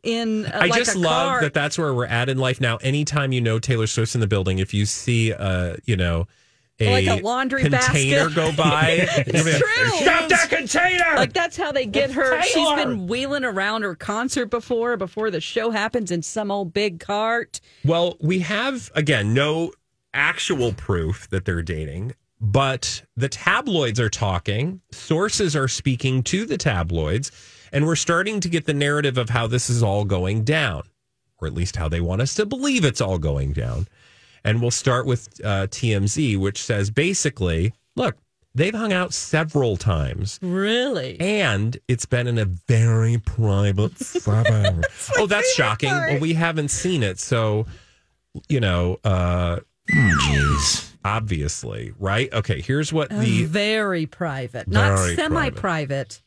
in 0.04 0.46
uh. 0.46 0.50
I 0.54 0.66
like 0.68 0.74
just 0.74 0.96
love 0.96 1.28
car. 1.28 1.42
that. 1.42 1.54
That's 1.54 1.78
where 1.78 1.94
we're 1.94 2.06
at 2.06 2.30
in 2.30 2.38
life 2.38 2.60
now. 2.62 2.78
Anytime 2.78 3.32
you 3.32 3.42
know 3.42 3.60
Taylor 3.60 3.88
Swift's 3.88 4.16
in 4.16 4.22
the 4.22 4.28
building, 4.28 4.60
if 4.60 4.74
you 4.74 4.86
see, 4.86 5.34
uh, 5.34 5.76
you 5.86 5.96
know, 5.96 6.28
a 6.80 6.92
Like 7.08 7.22
a 7.22 7.24
laundry 7.24 7.62
container 7.62 8.30
basket. 8.30 8.36
go 8.36 8.52
by, 8.58 9.08
like, 9.18 9.26
true. 9.28 9.90
Stop 10.02 10.30
that 10.30 10.48
container! 10.50 11.16
Like 11.16 11.34
that's 11.34 11.56
how 11.56 11.72
they 11.72 11.86
get 11.86 12.12
her. 12.12 12.42
She's 12.42 12.54
Taylor! 12.54 12.76
been 12.78 13.08
wheeling 13.08 13.44
around 13.46 13.84
her 13.84 13.96
concert 13.96 14.48
before, 14.48 14.98
before 14.98 15.30
the 15.32 15.42
show 15.42 15.70
happens 15.72 16.10
in 16.12 16.22
some 16.24 16.50
old 16.52 16.74
big 16.74 17.00
cart. 17.00 17.62
Well, 17.86 18.18
we 18.20 18.40
have 18.40 18.92
again 18.96 19.34
no 19.34 19.72
actual 20.14 20.74
proof 20.74 21.30
that 21.30 21.46
they're 21.46 21.62
dating, 21.62 22.14
but 22.42 23.04
the 23.16 23.30
tabloids 23.30 24.00
are 24.00 24.10
talking. 24.10 24.82
Sources 24.92 25.56
are 25.56 25.68
speaking 25.68 26.24
to 26.24 26.46
the 26.46 26.58
tabloids, 26.58 27.32
and 27.74 27.86
we're 27.86 27.96
starting 27.98 28.40
to 28.40 28.48
get 28.48 28.66
the 28.66 28.74
narrative 28.74 29.18
of 29.18 29.30
how 29.30 29.48
this 29.48 29.70
is 29.70 29.84
all 29.84 30.06
going 30.06 30.44
down, 30.44 30.84
or 31.42 31.48
at 31.48 31.54
least 31.54 31.76
how 31.76 31.90
they 31.90 32.00
want 32.00 32.22
us 32.22 32.36
to 32.36 32.46
believe 32.46 32.86
it's 32.86 33.02
all 33.02 33.18
going 33.18 33.52
down. 33.52 33.88
And 34.46 34.62
we'll 34.62 34.72
start 34.72 35.06
with 35.06 35.28
uh, 35.44 35.68
TMZ, 35.68 36.38
which 36.38 36.62
says 36.62 36.92
basically, 36.92 37.74
look, 37.96 38.16
they've 38.54 38.74
hung 38.74 38.94
out 38.94 39.14
several 39.14 39.76
times. 39.76 40.40
Really? 40.42 41.20
And 41.20 41.78
it's 41.88 42.06
been 42.06 42.28
in 42.28 42.38
a 42.38 42.46
very 42.46 43.18
private 43.18 43.98
setting. 43.98 44.84
oh, 45.18 45.26
that's 45.26 45.52
shocking. 45.54 45.90
Well, 45.90 46.20
we 46.20 46.34
haven't 46.34 46.70
seen 46.70 47.04
it. 47.04 47.20
So, 47.20 47.66
you 48.48 48.60
know, 48.60 49.00
uh, 49.04 49.60
Jeez. 49.90 50.92
Obviously, 51.06 51.92
right? 52.00 52.32
Okay, 52.32 52.62
here's 52.62 52.94
what 52.94 53.10
the 53.10 53.44
very 53.44 54.06
private, 54.06 54.70
not 54.70 54.98
Very 54.98 55.16
semi-private. 55.16 56.22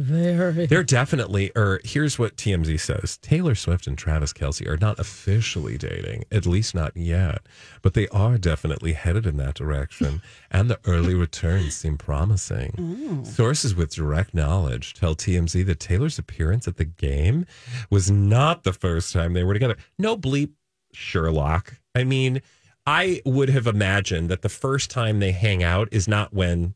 Very. 0.00 0.64
They're 0.64 0.82
definitely, 0.82 1.52
or 1.54 1.78
here's 1.84 2.18
what 2.18 2.36
TMZ 2.36 2.80
says 2.80 3.18
Taylor 3.18 3.54
Swift 3.54 3.86
and 3.86 3.98
Travis 3.98 4.32
Kelce 4.32 4.66
are 4.66 4.78
not 4.78 4.98
officially 4.98 5.76
dating, 5.76 6.24
at 6.32 6.46
least 6.46 6.74
not 6.74 6.96
yet, 6.96 7.42
but 7.82 7.92
they 7.92 8.08
are 8.08 8.38
definitely 8.38 8.94
headed 8.94 9.26
in 9.26 9.36
that 9.36 9.54
direction, 9.54 10.22
and 10.50 10.70
the 10.70 10.80
early 10.86 11.14
returns 11.14 11.76
seem 11.76 11.98
promising. 11.98 13.24
Sources 13.26 13.74
with 13.74 13.94
direct 13.94 14.32
knowledge 14.32 14.94
tell 14.94 15.14
TMZ 15.14 15.66
that 15.66 15.80
Taylor's 15.80 16.18
appearance 16.18 16.66
at 16.66 16.78
the 16.78 16.86
game 16.86 17.44
was 17.90 18.10
not 18.10 18.62
the 18.62 18.72
first 18.72 19.12
time 19.12 19.34
they 19.34 19.44
were 19.44 19.52
together. 19.52 19.76
No 19.98 20.16
bleep, 20.16 20.52
Sherlock. 20.94 21.78
I 21.94 22.04
mean, 22.04 22.40
I 22.86 23.20
would 23.26 23.50
have 23.50 23.66
imagined 23.66 24.30
that 24.30 24.40
the 24.40 24.48
first 24.48 24.90
time 24.90 25.20
they 25.20 25.32
hang 25.32 25.62
out 25.62 25.88
is 25.92 26.08
not 26.08 26.32
when 26.32 26.74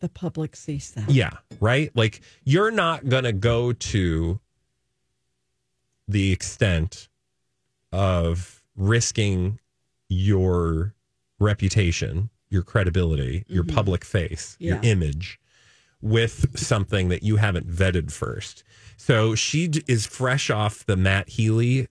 the 0.00 0.08
public 0.08 0.54
sees 0.56 0.90
that. 0.92 1.10
yeah, 1.10 1.30
right? 1.60 1.90
Like 1.94 2.20
you're 2.44 2.70
not 2.70 3.08
going 3.08 3.24
to 3.24 3.32
go 3.32 3.72
to 3.72 4.40
the 6.06 6.32
extent 6.32 7.08
of 7.92 8.62
risking 8.76 9.58
your 10.08 10.94
reputation, 11.38 12.30
your 12.48 12.62
credibility, 12.62 13.44
your 13.48 13.64
public 13.64 14.04
face, 14.04 14.56
your 14.58 14.76
Mm-hmm. 14.76 14.84
Image 14.84 15.40
with 16.00 16.56
something 16.58 17.08
that 17.08 17.22
you 17.22 17.36
haven't 17.36 17.68
vetted 17.68 18.12
first. 18.12 18.62
So 19.00 19.34
she 19.36 19.68
d- 19.68 19.82
is 19.86 20.06
fresh 20.06 20.50
off 20.50 20.84
the 20.84 20.96
Matt 20.96 21.28
Healy 21.28 21.86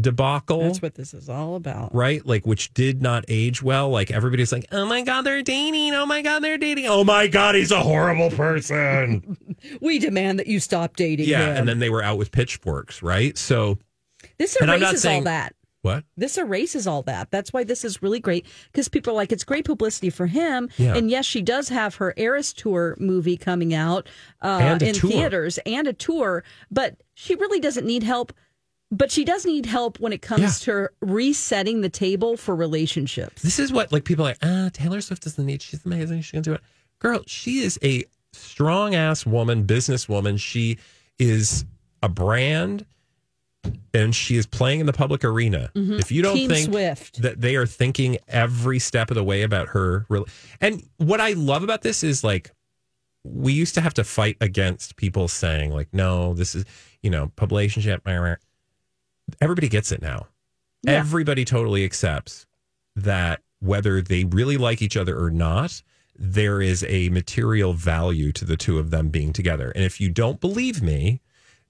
debacle 0.00 0.58
Mm. 0.58 0.66
That's 0.66 0.82
what 0.82 0.94
this 0.96 1.14
is 1.14 1.28
all 1.28 1.54
about. 1.54 1.94
right? 1.94 2.24
Like, 2.26 2.46
which 2.46 2.74
did 2.74 3.00
not 3.00 3.24
age 3.28 3.62
well. 3.62 3.90
Like, 3.90 4.10
everybody's 4.10 4.50
like, 4.50 4.66
oh 4.72 4.84
my 4.84 5.02
God, 5.02 5.22
they're 5.22 5.42
dating. 5.42 5.94
Oh 5.94 6.04
my 6.04 6.20
God, 6.20 6.40
they're 6.40 6.58
dating. 6.58 6.86
Oh 6.86 7.04
my 7.04 7.28
God, 7.28 7.54
he's 7.54 7.70
a 7.70 7.80
horrible 7.80 8.30
person. 8.30 9.36
We 9.80 9.98
demand 9.98 10.38
that 10.38 10.46
you 10.46 10.60
stop 10.60 10.94
dating 10.96 11.28
yeah. 11.28 11.50
him. 11.50 11.56
And 11.58 11.68
then 11.68 11.78
they 11.80 11.90
were 11.90 12.02
out 12.02 12.16
with 12.16 12.30
pitchforks, 12.30 13.02
right? 13.02 13.36
So, 13.36 13.78
this 14.38 14.54
and 14.56 14.70
I'm 14.70 14.78
not 14.78 14.86
erases 14.90 15.02
saying- 15.02 15.18
all 15.22 15.24
that. 15.24 15.54
What? 15.82 16.04
This 16.16 16.38
erases 16.38 16.86
all 16.86 17.02
that. 17.02 17.30
That's 17.30 17.52
why 17.52 17.64
this 17.64 17.84
is 17.84 18.02
really 18.02 18.20
great 18.20 18.46
because 18.72 18.88
people 18.88 19.12
are 19.12 19.16
like, 19.16 19.32
it's 19.32 19.44
great 19.44 19.64
publicity 19.64 20.10
for 20.10 20.26
him. 20.26 20.68
Yeah. 20.76 20.96
And 20.96 21.10
yes, 21.10 21.24
she 21.24 21.40
does 21.40 21.68
have 21.68 21.96
her 21.96 22.14
Eras 22.16 22.52
Tour 22.52 22.96
movie 22.98 23.36
coming 23.36 23.74
out 23.74 24.08
uh, 24.42 24.78
in 24.80 24.94
tour. 24.94 25.10
theaters 25.10 25.58
and 25.64 25.86
a 25.86 25.92
tour, 25.92 26.42
but 26.70 27.00
she 27.14 27.34
really 27.36 27.60
doesn't 27.60 27.86
need 27.86 28.02
help. 28.02 28.32
But 28.90 29.10
she 29.10 29.24
does 29.24 29.44
need 29.44 29.66
help 29.66 30.00
when 30.00 30.14
it 30.14 30.22
comes 30.22 30.60
to 30.60 30.88
resetting 31.02 31.82
the 31.82 31.90
table 31.90 32.38
for 32.38 32.56
relationships. 32.56 33.42
This 33.42 33.58
is 33.58 33.70
what, 33.70 33.92
like, 33.92 34.04
people 34.04 34.24
are 34.24 34.30
like, 34.30 34.38
ah, 34.42 34.70
Taylor 34.72 35.02
Swift 35.02 35.24
doesn't 35.24 35.44
need, 35.44 35.60
she's 35.60 35.84
amazing. 35.84 36.22
She 36.22 36.32
can 36.32 36.42
do 36.42 36.54
it. 36.54 36.62
Girl, 36.98 37.20
she 37.26 37.58
is 37.58 37.78
a 37.84 38.04
strong 38.32 38.94
ass 38.94 39.26
woman, 39.26 39.64
businesswoman. 39.64 40.40
She 40.40 40.78
is 41.18 41.66
a 42.02 42.08
brand 42.08 42.86
and 43.92 44.14
she 44.14 44.36
is 44.36 44.46
playing 44.46 44.80
in 44.80 44.86
the 44.86 44.92
public 44.92 45.24
arena. 45.24 45.70
Mm-hmm. 45.74 45.94
If 45.94 46.12
you 46.12 46.22
don't 46.22 46.36
Team 46.36 46.50
think 46.50 46.70
Swift. 46.70 47.22
that 47.22 47.40
they 47.40 47.56
are 47.56 47.66
thinking 47.66 48.18
every 48.28 48.78
step 48.78 49.10
of 49.10 49.14
the 49.14 49.24
way 49.24 49.42
about 49.42 49.68
her, 49.68 50.06
and 50.60 50.82
what 50.98 51.20
I 51.20 51.32
love 51.32 51.62
about 51.62 51.82
this 51.82 52.02
is 52.04 52.22
like 52.22 52.50
we 53.24 53.52
used 53.52 53.74
to 53.74 53.80
have 53.80 53.94
to 53.94 54.04
fight 54.04 54.36
against 54.40 54.96
people 54.96 55.28
saying 55.28 55.72
like, 55.72 55.88
no, 55.92 56.34
this 56.34 56.54
is 56.54 56.64
you 57.02 57.10
know, 57.10 57.32
publicationship. 57.36 58.02
blah, 58.02 58.18
blah. 58.18 58.34
Everybody 59.40 59.68
gets 59.68 59.92
it 59.92 60.02
now. 60.02 60.26
Yeah. 60.82 60.92
Everybody 60.92 61.44
totally 61.44 61.84
accepts 61.84 62.46
that 62.96 63.40
whether 63.60 64.00
they 64.00 64.24
really 64.24 64.56
like 64.56 64.80
each 64.80 64.96
other 64.96 65.18
or 65.18 65.30
not, 65.30 65.82
there 66.16 66.60
is 66.60 66.84
a 66.88 67.08
material 67.10 67.72
value 67.72 68.32
to 68.32 68.44
the 68.44 68.56
two 68.56 68.78
of 68.78 68.90
them 68.90 69.08
being 69.08 69.32
together. 69.32 69.70
And 69.70 69.84
if 69.84 70.00
you 70.00 70.08
don't 70.08 70.40
believe 70.40 70.82
me, 70.82 71.20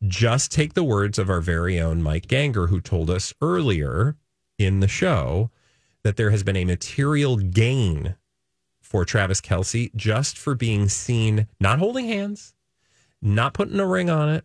just 0.06 0.52
take 0.52 0.74
the 0.74 0.84
words 0.84 1.18
of 1.18 1.28
our 1.28 1.40
very 1.40 1.80
own 1.80 2.02
Mike 2.02 2.28
Ganger, 2.28 2.68
who 2.68 2.80
told 2.80 3.11
us 3.11 3.34
earlier 3.40 4.16
in 4.58 4.80
the 4.80 4.88
show 4.88 5.50
that 6.02 6.16
there 6.16 6.30
has 6.30 6.42
been 6.42 6.56
a 6.56 6.64
material 6.64 7.37
gain 7.37 8.16
for 8.80 9.04
Travis 9.04 9.40
Kelce 9.40 9.94
just 9.94 10.38
for 10.38 10.54
being 10.54 10.88
seen 10.88 11.46
not 11.61 11.78
holding 11.78 12.06
hands, 12.06 12.54
not 13.20 13.54
putting 13.54 13.78
a 13.78 13.87
ring 13.87 14.08
on 14.08 14.28
it, 14.28 14.44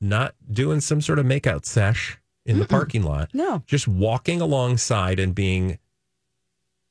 not 0.00 0.34
doing 0.50 0.80
some 0.80 1.00
sort 1.00 1.18
of 1.18 1.26
makeout 1.26 1.64
sesh 1.64 2.18
in 2.46 2.58
the 2.58 2.66
parking 2.66 3.02
lot. 3.02 3.30
No. 3.34 3.62
Just 3.66 3.86
walking 3.86 4.40
alongside 4.40 5.18
and 5.18 5.34
being 5.34 5.78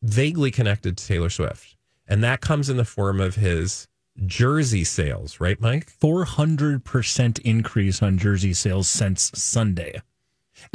vaguely 0.04 0.52
connected 0.52 0.98
to 0.98 1.08
Taylor 1.08 1.30
Swift. 1.30 1.76
And 2.08 2.24
that 2.24 2.42
comes 2.42 2.70
in 2.70 2.78
the 2.78 2.86
form 2.86 3.20
of 3.20 3.36
his 3.36 3.88
jersey 4.26 4.84
sales, 4.84 5.40
right, 5.40 5.60
Mike? 5.62 5.92
400% 6.02 7.40
increase 7.40 8.02
on 8.02 8.18
jersey 8.18 8.54
sales 8.54 8.88
since 8.88 9.32
Sunday. 9.36 10.02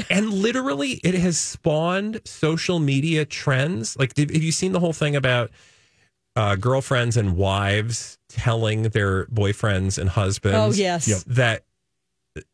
and 0.08 0.32
literally 0.32 1.00
it 1.02 1.14
has 1.14 1.36
spawned 1.38 2.20
social 2.24 2.78
media 2.78 3.24
trends 3.24 3.98
like 3.98 4.16
have 4.16 4.30
you 4.30 4.52
seen 4.52 4.70
the 4.70 4.78
whole 4.78 4.92
thing 4.92 5.16
about 5.16 5.50
uh, 6.36 6.54
girlfriends 6.54 7.16
and 7.16 7.36
wives 7.36 8.16
telling 8.28 8.82
their 8.84 9.26
boyfriends 9.26 9.98
and 9.98 10.08
husbands 10.10 10.56
Oh, 10.56 10.70
yes. 10.80 11.08
Yep. 11.08 11.18
that 11.36 11.64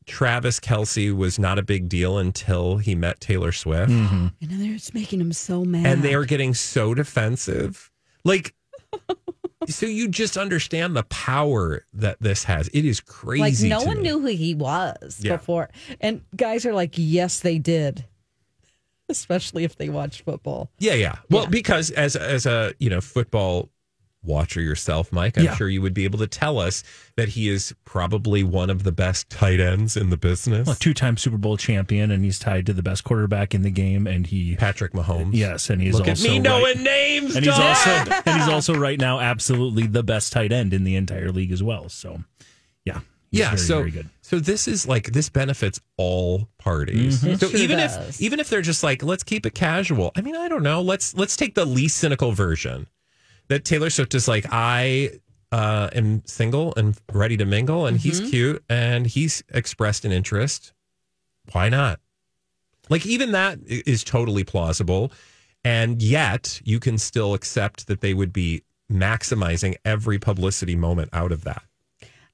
travis 0.06 0.58
kelce 0.58 1.14
was 1.14 1.38
not 1.38 1.58
a 1.58 1.62
big 1.62 1.88
deal 1.90 2.16
until 2.18 2.78
he 2.78 2.94
met 2.94 3.20
taylor 3.20 3.52
swift 3.52 3.90
And 3.90 4.32
then 4.40 4.62
it's 4.74 4.94
making 4.94 5.20
him 5.20 5.32
so 5.34 5.64
mad. 5.66 5.84
and 5.86 6.02
they 6.02 6.14
are 6.14 6.24
getting 6.24 6.54
so 6.54 6.94
defensive 6.94 7.90
like 8.24 8.54
so 9.68 9.86
you 9.86 10.08
just 10.08 10.36
understand 10.36 10.94
the 10.96 11.02
power 11.04 11.84
that 11.92 12.18
this 12.20 12.44
has 12.44 12.68
it 12.68 12.84
is 12.84 13.00
crazy. 13.00 13.68
like 13.68 13.80
no 13.80 13.84
one 13.86 13.98
me. 13.98 14.02
knew 14.04 14.20
who 14.20 14.26
he 14.28 14.54
was 14.54 15.20
Yeah. 15.22 15.36
before. 15.36 15.70
And 16.00 16.22
guys 16.36 16.64
are 16.66 16.74
like, 16.74 16.92
yes, 16.96 17.40
they 17.40 17.58
did. 17.58 18.04
Especially 19.08 19.64
if 19.64 19.76
they 19.76 19.88
watch 19.88 20.22
football. 20.22 20.70
Yeah, 20.78 20.94
yeah. 20.94 21.16
Well, 21.30 21.44
Yeah. 21.44 21.48
because 21.50 21.90
as 21.90 22.14
as 22.14 22.46
a 22.46 22.74
you 22.78 22.90
know 22.90 23.00
football 23.00 23.70
watcher 24.22 24.60
yourself, 24.60 25.12
Mike, 25.12 25.38
I'm 25.38 25.44
Yeah. 25.44 25.54
sure 25.56 25.68
you 25.68 25.80
would 25.80 25.94
be 25.94 26.04
able 26.04 26.18
to 26.18 26.26
tell 26.26 26.58
us 26.58 26.82
that 27.16 27.30
he 27.30 27.48
is 27.48 27.74
probably 27.84 28.42
one 28.42 28.68
of 28.68 28.82
the 28.82 28.92
best 28.92 29.30
tight 29.30 29.60
ends 29.60 29.96
in 29.96 30.10
the 30.10 30.16
business. 30.16 30.66
Well, 30.66 30.76
two-time 30.76 31.16
Super 31.16 31.38
Bowl 31.38 31.56
champion, 31.56 32.10
and 32.10 32.24
he's 32.24 32.38
tied 32.38 32.66
to 32.66 32.72
the 32.72 32.82
best 32.82 33.04
quarterback 33.04 33.54
in 33.54 33.62
the 33.62 33.70
game. 33.70 34.06
And 34.06 34.26
he, 34.26 34.56
Patrick 34.56 34.92
Mahomes. 34.92 35.30
yes, 35.34 35.70
and 35.70 35.80
he's 35.80 35.94
Look 35.94 36.08
also 36.08 36.24
at 36.24 36.28
me 36.30 36.36
right- 36.36 36.42
knowing 36.42 36.82
names. 36.82 37.36
and 37.36 37.44
he's 37.44 37.54
also 37.58 37.90
and 38.26 38.40
he's 38.40 38.48
also 38.48 38.74
right 38.74 38.98
now 38.98 39.20
absolutely 39.20 39.86
the 39.86 40.02
best 40.02 40.32
tight 40.32 40.52
end 40.52 40.74
in 40.74 40.84
the 40.84 40.96
entire 40.96 41.30
league 41.30 41.52
as 41.52 41.62
well. 41.62 41.88
So, 41.88 42.22
yeah, 42.84 43.00
he's 43.30 43.40
yeah. 43.40 43.46
very, 43.50 43.58
so 43.58 43.78
very 43.78 43.90
good. 43.92 44.08
so 44.20 44.38
this 44.40 44.66
is 44.68 44.86
like 44.86 45.12
this 45.12 45.28
benefits 45.28 45.80
all 45.96 46.48
parties. 46.58 47.18
Mm-hmm. 47.20 47.28
It 47.34 47.40
So 47.40 47.48
sure 47.50 47.60
even 47.60 47.78
does. 47.78 47.96
if 47.96 48.20
even 48.20 48.40
if 48.40 48.48
they're 48.50 48.62
just 48.62 48.82
like 48.82 49.02
let's 49.02 49.22
keep 49.22 49.46
it 49.46 49.54
casual. 49.54 50.10
I 50.16 50.20
mean, 50.22 50.36
I 50.36 50.48
don't 50.48 50.62
know. 50.64 50.82
Let's 50.82 51.14
let's 51.16 51.36
take 51.36 51.54
the 51.54 51.64
least 51.64 51.96
cynical 51.98 52.32
version. 52.32 52.88
That 53.48 53.64
Taylor 53.64 53.90
Swift 53.90 54.14
is 54.14 54.28
like 54.28 54.46
I 54.50 55.10
uh, 55.50 55.88
am 55.94 56.22
single 56.26 56.74
and 56.76 56.98
ready 57.12 57.36
to 57.36 57.44
mingle, 57.44 57.86
and 57.86 57.98
he's 57.98 58.20
Mm-hmm. 58.20 58.30
cute 58.30 58.64
and 58.68 59.06
he's 59.06 59.42
expressed 59.48 60.04
an 60.04 60.12
interest. 60.12 60.72
Why 61.52 61.68
not? 61.68 62.00
Like 62.90 63.06
even 63.06 63.32
that 63.32 63.58
is 63.66 64.04
totally 64.04 64.44
plausible, 64.44 65.12
and 65.64 66.02
yet 66.02 66.60
you 66.64 66.80
can 66.80 66.98
still 66.98 67.34
accept 67.34 67.86
that 67.86 68.00
they 68.00 68.14
would 68.14 68.32
be 68.32 68.62
maximizing 68.90 69.74
every 69.84 70.18
publicity 70.18 70.74
moment 70.74 71.10
out 71.12 71.32
of 71.32 71.44
that. 71.44 71.62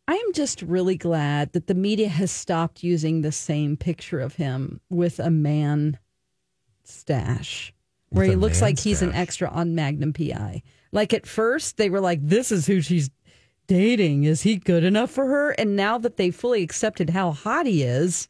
I 0.07 0.15
am 0.15 0.33
just 0.33 0.63
really 0.63 0.97
glad 0.97 1.53
that 1.53 1.67
the 1.67 1.75
media 1.75 2.09
has 2.09 2.31
stopped 2.31 2.85
using 2.85 3.23
the 3.23 3.33
same 3.33 3.77
picture 3.77 4.21
of 4.21 4.37
him 4.37 4.81
with 4.91 5.19
a 5.19 5.31
man 5.31 5.99
stash, 6.85 7.74
where 8.15 8.25
he 8.27 8.37
looks 8.37 8.63
like 8.63 8.79
he's 8.79 9.03
an 9.03 9.13
extra 9.13 9.49
on 9.51 9.75
Magnum 9.75 10.13
PI. 10.13 10.63
Like 10.93 11.13
at 11.13 11.27
first, 11.27 11.77
they 11.77 11.91
were 11.91 12.01
like, 12.01 12.21
"This 12.23 12.51
is 12.53 12.67
who 12.67 12.81
she's 12.81 13.11
dating. 13.67 14.25
Is 14.25 14.43
he 14.43 14.57
good 14.57 14.85
enough 14.85 15.11
for 15.11 15.27
her?" 15.27 15.51
And 15.53 15.77
now 15.77 15.99
that 15.99 16.17
they 16.17 16.31
fully 16.31 16.63
accepted 16.63 17.11
how 17.11 17.33
hot 17.33 17.67
he 17.67 17.83
is, 17.83 18.29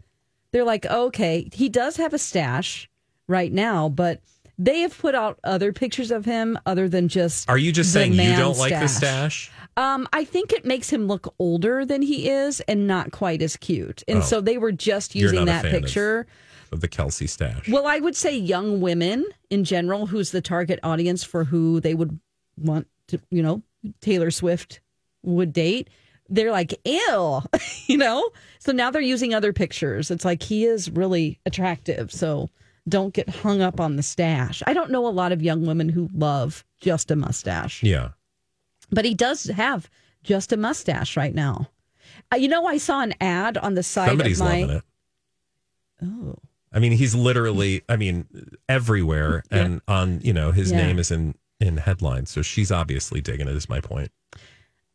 they're 0.52 0.64
like, 0.64 0.86
"Okay, 0.86 1.48
he 1.52 1.68
does 1.68 1.96
have 1.96 2.14
a 2.14 2.18
stash 2.18 2.88
right 3.28 3.52
now, 3.52 3.88
but." 3.88 4.20
They 4.56 4.82
have 4.82 4.96
put 4.96 5.16
out 5.16 5.40
other 5.42 5.72
pictures 5.72 6.12
of 6.12 6.26
him 6.26 6.56
other 6.64 6.88
than 6.88 7.08
just. 7.08 7.50
Are 7.50 7.58
you 7.58 7.72
just 7.72 7.92
saying 7.92 8.12
you 8.12 8.36
don't 8.36 8.56
like 8.56 8.70
the 8.70 8.86
stash? 8.86 9.50
Um, 9.76 10.06
I 10.12 10.22
think 10.22 10.52
it 10.52 10.64
makes 10.64 10.90
him 10.90 11.08
look 11.08 11.34
older 11.40 11.84
than 11.84 12.02
he 12.02 12.30
is 12.30 12.60
and 12.68 12.86
not 12.86 13.10
quite 13.10 13.42
as 13.42 13.56
cute. 13.56 14.04
And 14.06 14.18
Oh. 14.18 14.22
so 14.22 14.40
they 14.40 14.56
were 14.56 14.70
just 14.70 15.16
using 15.16 15.46
that 15.46 15.62
fan 15.64 15.74
of- 15.74 15.82
picture. 15.82 16.28
Of 16.72 16.80
the 16.80 16.88
Kelce 16.88 17.28
stash. 17.28 17.68
Well, 17.68 17.86
I 17.86 17.98
would 17.98 18.16
say 18.16 18.36
young 18.36 18.80
women 18.80 19.24
in 19.50 19.64
general, 19.64 20.06
who's 20.06 20.30
the 20.30 20.40
target 20.40 20.80
audience 20.82 21.22
for 21.24 21.44
who 21.44 21.80
they 21.80 21.94
would 21.94 22.18
want 22.58 22.86
to, 23.08 23.20
you 23.30 23.42
know, 23.42 23.62
Taylor 24.00 24.30
Swift 24.30 24.80
would 25.22 25.52
date. 25.52 25.88
They're 26.28 26.52
like, 26.52 26.74
ew, 26.86 27.42
you 27.86 27.98
know? 27.98 28.28
So 28.58 28.72
now 28.72 28.90
they're 28.90 29.02
using 29.02 29.34
other 29.34 29.52
pictures. 29.52 30.10
It's 30.10 30.24
like 30.24 30.42
he 30.42 30.64
is 30.64 30.90
really 30.90 31.38
attractive. 31.46 32.10
So 32.12 32.48
don't 32.88 33.12
get 33.14 33.28
hung 33.28 33.60
up 33.62 33.78
on 33.80 33.96
the 33.96 34.02
stash. 34.02 34.62
I 34.66 34.72
don't 34.72 34.90
know 34.90 35.06
a 35.06 35.08
lot 35.08 35.32
of 35.32 35.42
young 35.42 35.66
women 35.66 35.88
who 35.88 36.08
love 36.14 36.64
just 36.80 37.10
a 37.10 37.16
mustache, 37.16 37.82
Yeah. 37.82 38.10
but 38.90 39.04
he 39.04 39.14
does 39.14 39.44
have 39.44 39.88
just 40.22 40.52
a 40.52 40.56
mustache 40.56 41.16
right 41.16 41.34
now. 41.34 41.68
Uh, 42.32 42.36
you 42.36 42.48
know, 42.48 42.66
I 42.66 42.78
saw 42.78 43.00
an 43.02 43.14
ad 43.20 43.56
on 43.58 43.74
the 43.74 43.82
side 43.82 44.08
Somebody's 44.08 44.40
of 44.40 44.46
my. 44.46 44.60
loving 44.62 44.76
it. 44.76 44.82
Oh, 46.02 46.38
I 46.74 46.80
mean, 46.80 46.92
he's 46.92 47.14
literally, 47.14 47.82
I 47.88 47.96
mean, 47.96 48.26
everywhere, 48.68 49.44
and 49.50 49.80
on, 49.88 50.20
you 50.22 50.32
know, 50.32 50.50
his 50.50 50.72
Yeah. 50.72 50.78
name 50.78 50.98
is 50.98 51.10
in 51.10 51.34
in 51.60 51.76
headlines. 51.78 52.30
So 52.30 52.42
she's 52.42 52.70
obviously 52.72 53.20
digging 53.20 53.46
it. 53.48 53.54
Is 53.56 53.68
my 53.68 53.80
point. 53.80 54.10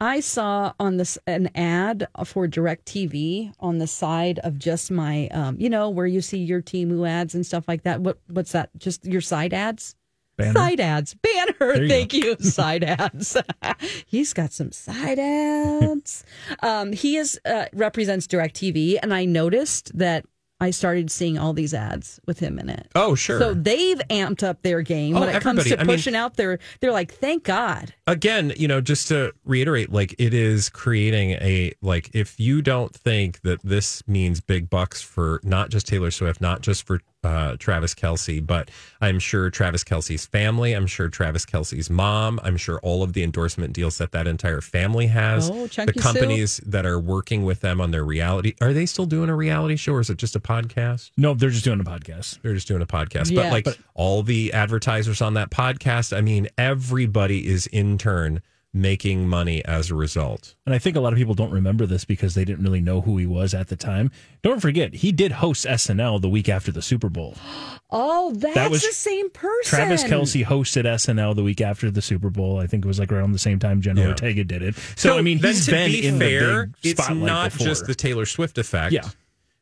I 0.02 0.20
saw 0.22 0.74
on 0.80 0.98
this 0.98 1.18
an 1.28 1.50
ad 1.56 2.08
for 2.26 2.48
Direct 2.48 2.86
TV 2.86 3.52
on 3.60 3.80
the 3.80 3.88
side 3.88 4.40
of 4.40 4.58
just 4.58 4.92
my, 4.92 5.28
um, 5.30 5.58
you 5.60 5.70
know, 5.70 5.90
where 5.90 6.06
you 6.08 6.22
see 6.22 6.38
your 6.38 6.62
Temu 6.62 7.08
ads 7.08 7.36
and 7.36 7.46
stuff 7.46 7.66
like 7.68 7.84
that. 7.84 8.02
What 8.02 8.20
what's 8.28 8.52
that? 8.54 8.70
Just 8.78 9.06
your 9.06 9.22
side 9.22 9.54
ads? 9.54 9.96
Banner? 10.38 10.54
Side 10.54 10.80
ads, 10.80 11.16
banner. 11.16 11.82
you 11.82 11.90
Thank 11.90 12.14
you, 12.14 12.38
side 12.40 12.86
ads. 12.86 13.36
He's 14.06 14.32
got 14.34 14.54
some 14.54 14.72
side 14.72 15.20
ads. 15.20 16.24
um, 16.62 16.94
he 16.94 17.18
is 17.18 17.38
uh, 17.44 17.66
represents 17.74 18.26
Direct 18.26 18.56
TV, 18.56 18.98
and 19.02 19.14
I 19.14 19.26
noticed 19.26 19.98
that 19.98 20.26
I 20.62 20.72
started 20.72 21.10
seeing 21.10 21.38
all 21.38 21.54
these 21.54 21.74
ads 21.74 22.20
with 22.26 22.40
him 22.40 22.60
in 22.60 22.70
it. 22.70 22.88
Oh, 22.96 23.16
sure. 23.16 23.40
So 23.40 23.54
they've 23.54 24.00
amped 24.10 24.44
up 24.44 24.62
their 24.62 24.82
game 24.82 25.16
Oh, 25.16 25.22
when 25.22 25.30
it 25.30 25.42
comes 25.42 25.60
everybody. 25.60 25.70
to 25.70 25.80
I 25.82 25.84
mean- 25.86 25.96
pushing 25.96 26.16
out 26.16 26.36
their. 26.36 26.60
They're 26.82 26.92
like, 26.92 27.14
thank 27.14 27.44
God. 27.46 27.94
again, 28.08 28.52
you 28.58 28.68
know, 28.68 28.82
just 28.82 29.08
to 29.08 29.32
reiterate, 29.46 29.92
like 29.92 30.14
it 30.18 30.34
is 30.34 30.70
creating 30.70 31.32
a 31.32 31.72
like 31.82 32.10
if 32.14 32.40
you 32.40 32.62
don't 32.62 32.94
think 32.94 33.42
that 33.42 33.62
this 33.64 34.06
means 34.08 34.42
big 34.42 34.70
bucks 34.70 35.02
for 35.02 35.40
not 35.44 35.70
just 35.70 35.88
Taylor 35.88 36.12
Swift, 36.12 36.42
not 36.42 36.62
just 36.62 36.84
for 36.86 37.00
uh, 37.24 37.58
Travis 37.60 37.94
Kelce, 37.94 38.46
but 38.46 38.72
I'm 39.02 39.20
sure 39.20 39.50
Travis 39.50 39.84
Kelce's 39.84 40.26
family, 40.26 40.74
I'm 40.74 40.88
sure 40.88 41.10
Travis 41.10 41.46
Kelce's 41.46 41.90
mom, 41.90 42.40
I'm 42.44 42.56
sure 42.56 42.80
all 42.82 43.04
of 43.04 43.12
the 43.14 43.24
endorsement 43.24 43.74
deals 43.74 43.98
that 43.98 44.12
that 44.14 44.26
entire 44.28 44.62
family 44.62 45.08
has, 45.08 45.50
Oh, 45.50 45.64
the 45.64 45.70
Chunky 45.70 45.94
Soup. 45.94 46.02
companies 46.02 46.62
that 46.66 46.86
are 46.86 47.00
working 47.00 47.44
with 47.44 47.60
them 47.60 47.82
on 47.82 47.92
their 47.92 48.06
reality, 48.06 48.54
are 48.62 48.72
they 48.72 48.86
still 48.86 49.06
doing 49.06 49.30
a 49.30 49.36
reality 49.36 49.76
show 49.76 49.94
or 49.94 50.00
is 50.00 50.10
it 50.10 50.18
just 50.18 50.36
a 50.36 50.40
podcast? 50.40 51.12
No, 51.18 51.34
they're 51.34 51.50
just 51.50 51.66
doing 51.66 51.82
a 51.82 51.84
podcast. 51.84 52.40
They're 52.42 52.54
just 52.54 52.68
doing 52.70 52.82
a 52.82 52.88
podcast. 52.88 53.32
Yeah. 53.32 53.44
but 53.44 53.52
like 53.52 53.64
But- 53.66 53.78
all 53.96 54.24
the 54.24 54.54
advertisers 54.54 55.22
on 55.22 55.34
that 55.34 55.50
podcast, 55.52 56.16
I 56.16 56.22
mean, 56.22 56.48
everybody 56.58 57.48
is 57.48 57.68
in 57.68 57.98
turn 57.98 58.42
making 58.72 59.28
money 59.28 59.66
as 59.66 59.90
a 59.90 59.96
result. 59.96 60.54
And 60.66 60.76
I 60.76 60.78
think 60.78 60.96
a 60.96 61.00
lot 61.00 61.12
of 61.12 61.18
people 61.18 61.34
don't 61.34 61.52
remember 61.52 61.86
this 61.88 62.06
because 62.06 62.36
they 62.36 62.46
didn't 62.46 62.64
really 62.64 62.82
know 62.82 63.02
who 63.02 63.18
he 63.18 63.26
was 63.26 63.54
at 63.56 63.68
the 63.70 63.76
time. 63.76 64.12
Don't 64.44 64.62
forget, 64.62 64.94
he 64.94 65.12
did 65.12 65.32
host 65.34 65.66
SNL 65.66 66.22
the 66.22 66.30
week 66.30 66.48
after 66.48 66.72
the 66.72 66.82
Super 66.82 67.10
Bowl. 67.10 67.36
Oh, 67.92 68.32
that's 68.34 68.70
was 68.70 68.84
the 68.84 68.92
same 68.94 69.32
person. 69.32 69.64
Travis 69.80 70.04
Kelce 70.04 70.46
hosted 70.46 70.84
SNL 70.84 71.36
the 71.36 71.42
week 71.42 71.60
after 71.60 71.90
the 71.90 72.04
Super 72.04 72.30
Bowl. 72.30 72.60
I 72.60 72.68
think 72.68 72.86
it 72.86 72.88
was 72.88 73.00
like 73.00 73.12
around 73.12 73.32
the 73.32 73.40
same 73.40 73.58
time 73.58 73.82
Jenna 73.82 74.02
Yeah. 74.02 74.08
Ortega 74.10 74.44
did 74.44 74.62
it. 74.62 74.76
So, 74.96 75.18
I 75.18 75.24
mean, 75.24 75.40
then 75.40 75.54
he's 75.56 75.66
to 75.66 75.72
been 75.72 75.92
be 75.92 76.06
in 76.06 76.20
fair, 76.20 76.40
the 76.40 76.74
big 76.84 77.00
it's 77.00 77.10
not 77.10 77.52
before. 77.52 77.66
just 77.66 77.88
the 77.88 77.96
Taylor 77.96 78.28
Swift 78.28 78.60
effect. 78.60 78.94
Yeah. 78.94 79.10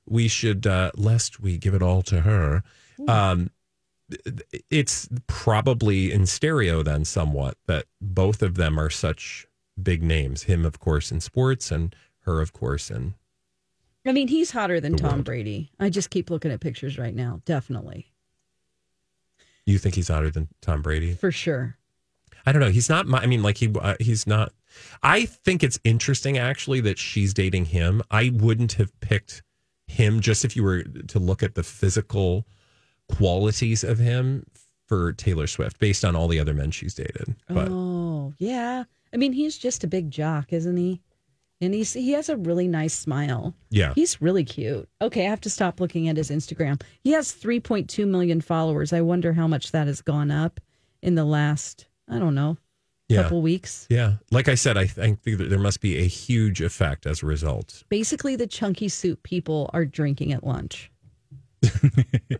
We 0.09 0.27
should, 0.27 0.67
uh, 0.67 0.91
lest 0.95 1.39
we 1.39 1.57
give 1.57 1.73
it 1.73 1.81
all 1.81 2.01
to 2.01 2.19
her. 2.19 2.63
Um, 3.07 3.49
it's 4.69 5.09
probably 5.27 6.11
in 6.11 6.25
stereo 6.25 6.81
then 6.81 7.03
somewhat 7.03 7.57
that 7.67 7.85
both 8.01 8.41
of 8.41 8.55
them 8.55 8.79
are 8.79 8.89
such 8.89 9.45
big 9.81 10.01
names. 10.03 10.43
Him, 10.43 10.65
of 10.65 10.79
course, 10.79 11.11
in 11.11 11.19
sports, 11.19 11.71
and 11.71 11.95
her, 12.21 12.41
of 12.41 12.53
course, 12.53 12.89
in 12.89 13.15
I 14.05 14.13
mean, 14.13 14.29
he's 14.29 14.51
hotter 14.51 14.79
than 14.79 14.95
Tom 14.95 15.11
world. 15.11 15.25
Brady. 15.25 15.71
I 15.79 15.89
just 15.89 16.09
keep 16.09 16.29
looking 16.29 16.51
at 16.51 16.61
pictures 16.61 16.97
right 16.97 17.13
now. 17.13 17.41
Definitely. 17.45 18.07
you 19.65 19.77
think 19.77 19.95
he's 19.95 20.07
hotter 20.07 20.31
than 20.31 20.47
Tom 20.61 20.81
Brady? 20.81 21.13
For 21.13 21.31
sure. 21.31 21.77
I 22.45 22.53
don't 22.53 22.61
know. 22.61 22.69
He's 22.69 22.87
not. 22.87 23.05
My, 23.05 23.19
I 23.19 23.25
mean, 23.25 23.43
like 23.43 23.57
he. 23.57 23.69
Uh, 23.77 23.95
he's 23.99 24.25
not. 24.25 24.53
I 25.03 25.25
think 25.25 25.63
it's 25.63 25.79
interesting 25.83 26.37
actually 26.37 26.79
that 26.81 26.97
she's 26.97 27.33
dating 27.33 27.65
him. 27.65 28.01
I 28.09 28.31
wouldn't 28.33 28.73
have 28.73 28.97
picked 29.01 29.43
him 29.87 30.21
just 30.21 30.45
if 30.45 30.55
you 30.55 30.63
were 30.63 30.83
to 30.83 31.19
look 31.19 31.43
at 31.43 31.55
the 31.55 31.63
physical 31.63 32.45
qualities 33.09 33.83
of 33.83 33.99
him 33.99 34.45
for 34.85 35.13
Taylor 35.13 35.47
Swift, 35.47 35.79
based 35.79 36.05
on 36.05 36.15
all 36.15 36.27
the 36.27 36.39
other 36.39 36.53
men 36.53 36.71
she's 36.71 36.93
dated. 36.93 37.35
But 37.49 37.67
oh, 37.69 38.33
yeah. 38.37 38.85
I 39.13 39.17
mean, 39.17 39.33
he's 39.33 39.57
just 39.57 39.83
a 39.83 39.87
big 39.87 40.11
jock, 40.11 40.53
isn't 40.53 40.77
he? 40.77 41.01
And 41.59 41.73
he's 41.73 41.93
he 41.93 42.11
has 42.11 42.29
a 42.29 42.37
really 42.37 42.67
nice 42.67 42.93
smile. 42.93 43.55
yeah, 43.71 43.93
He's 43.95 44.21
really 44.21 44.43
cute. 44.43 44.87
Okay, 45.01 45.25
I 45.25 45.29
have 45.29 45.41
to 45.41 45.49
stop 45.49 45.79
looking 45.79 46.07
at 46.07 46.15
his 46.15 46.29
Instagram. 46.29 46.81
He 47.03 47.11
has 47.11 47.33
3.2 47.33 48.07
million 48.07 48.41
followers. 48.41 48.93
I 48.93 49.01
wonder 49.01 49.33
how 49.33 49.47
much 49.47 49.71
that 49.71 49.87
has 49.87 50.01
gone 50.01 50.29
up 50.29 50.59
in 51.01 51.15
the 51.15 51.25
last, 51.25 51.87
I 52.07 52.19
don't 52.19 52.35
know, 52.35 52.57
yeah, 53.09 53.23
couple 53.23 53.41
weeks. 53.41 53.87
yeah. 53.89 54.15
Like 54.31 54.47
I 54.49 54.55
said, 54.55 54.77
I 54.77 54.85
think 54.85 55.23
that 55.23 55.49
there 55.49 55.57
must 55.59 55.81
be 55.81 55.97
a 55.97 56.07
huge 56.07 56.61
effect 56.61 57.07
as 57.07 57.23
a 57.23 57.25
result. 57.25 57.83
Basically, 57.89 58.35
the 58.35 58.47
chunky 58.47 58.87
soup 58.89 59.23
people 59.23 59.69
are 59.73 59.85
drinking 59.85 60.33
at 60.33 60.45
lunch. 60.45 60.91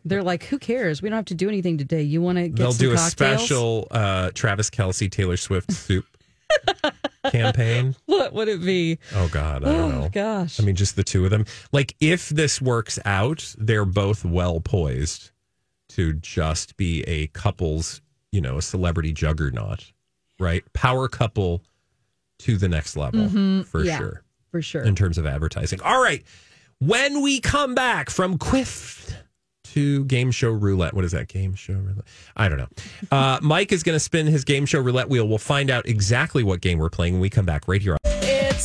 They're 0.06 0.23
like, 0.23 0.43
who 0.43 0.58
cares? 0.60 1.01
We 1.01 1.10
don't 1.10 1.17
have 1.17 1.25
to 1.25 1.36
do 1.36 1.47
anything 1.47 1.77
today. 1.77 2.01
You 2.01 2.21
want 2.21 2.38
to 2.38 2.47
get 2.49 2.56
They'll 2.58 2.71
some 2.71 2.88
do 2.88 2.93
a 2.93 2.97
special 2.97 3.88
uh, 3.91 4.32
Travis 4.34 4.69
Kelce 4.69 5.10
Taylor 5.12 5.38
Swift 5.38 5.71
soup 5.71 6.06
campaign. 7.32 7.95
What 8.06 8.34
would 8.34 8.47
it 8.47 8.62
be? 8.63 8.99
Oh 9.15 9.27
God, 9.32 9.63
I 9.63 9.71
don't 9.71 9.91
Oh 9.93 10.01
know. 10.01 10.10
gosh. 10.10 10.60
I 10.60 10.63
mean, 10.63 10.75
just 10.75 10.95
the 10.95 11.03
two 11.03 11.25
of 11.25 11.32
them. 11.32 11.45
Like, 11.71 11.95
if 11.99 12.30
this 12.30 12.62
works 12.62 12.99
out, 13.06 13.53
they're 13.58 13.86
both 13.86 14.23
well 14.23 14.60
poised 14.60 15.32
to 15.89 16.13
just 16.13 16.77
be 16.77 17.01
a 17.03 17.27
couple's, 17.27 18.01
you 18.32 18.41
know, 18.41 18.58
a 18.58 18.62
celebrity 18.62 19.13
juggernaut, 19.13 19.91
right? 20.39 20.63
Power 20.73 21.08
couple 21.08 21.63
to 22.39 22.58
the 22.58 22.67
next 22.69 22.95
level 22.95 23.63
for 23.63 23.84
Yeah. 23.84 23.97
sure 23.97 24.23
for 24.51 24.62
sure. 24.62 24.84
in 24.84 24.95
terms 24.95 25.17
of 25.17 25.25
advertising. 25.25 25.82
All 25.82 26.01
right. 26.01 26.23
When 26.79 27.21
we 27.21 27.39
come 27.39 27.73
back 27.73 28.11
from 28.11 28.37
Kwift 28.37 29.15
to 29.73 30.05
game 30.05 30.29
show 30.29 30.51
roulette, 30.51 30.93
what 30.93 31.03
is 31.05 31.11
that 31.11 31.27
game 31.27 31.55
show 31.55 31.73
roulette? 31.73 32.05
I 32.35 32.47
don't 32.49 32.59
know. 32.59 32.67
Uh, 33.11 33.39
Mike 33.41 33.71
is 33.71 33.81
going 33.81 33.95
to 33.95 33.99
spin 33.99 34.27
his 34.27 34.43
game 34.43 34.67
show 34.67 34.79
roulette 34.79 35.09
wheel. 35.09 35.27
We'll 35.27 35.39
find 35.39 35.71
out 35.71 35.87
exactly 35.87 36.43
what 36.43 36.61
game 36.61 36.77
we're 36.77 36.91
playing 36.91 37.13
when 37.13 37.21
we 37.21 37.31
come 37.31 37.45
back 37.45 37.67
right 37.67 37.81
here. 37.81 37.93
on 37.93 38.07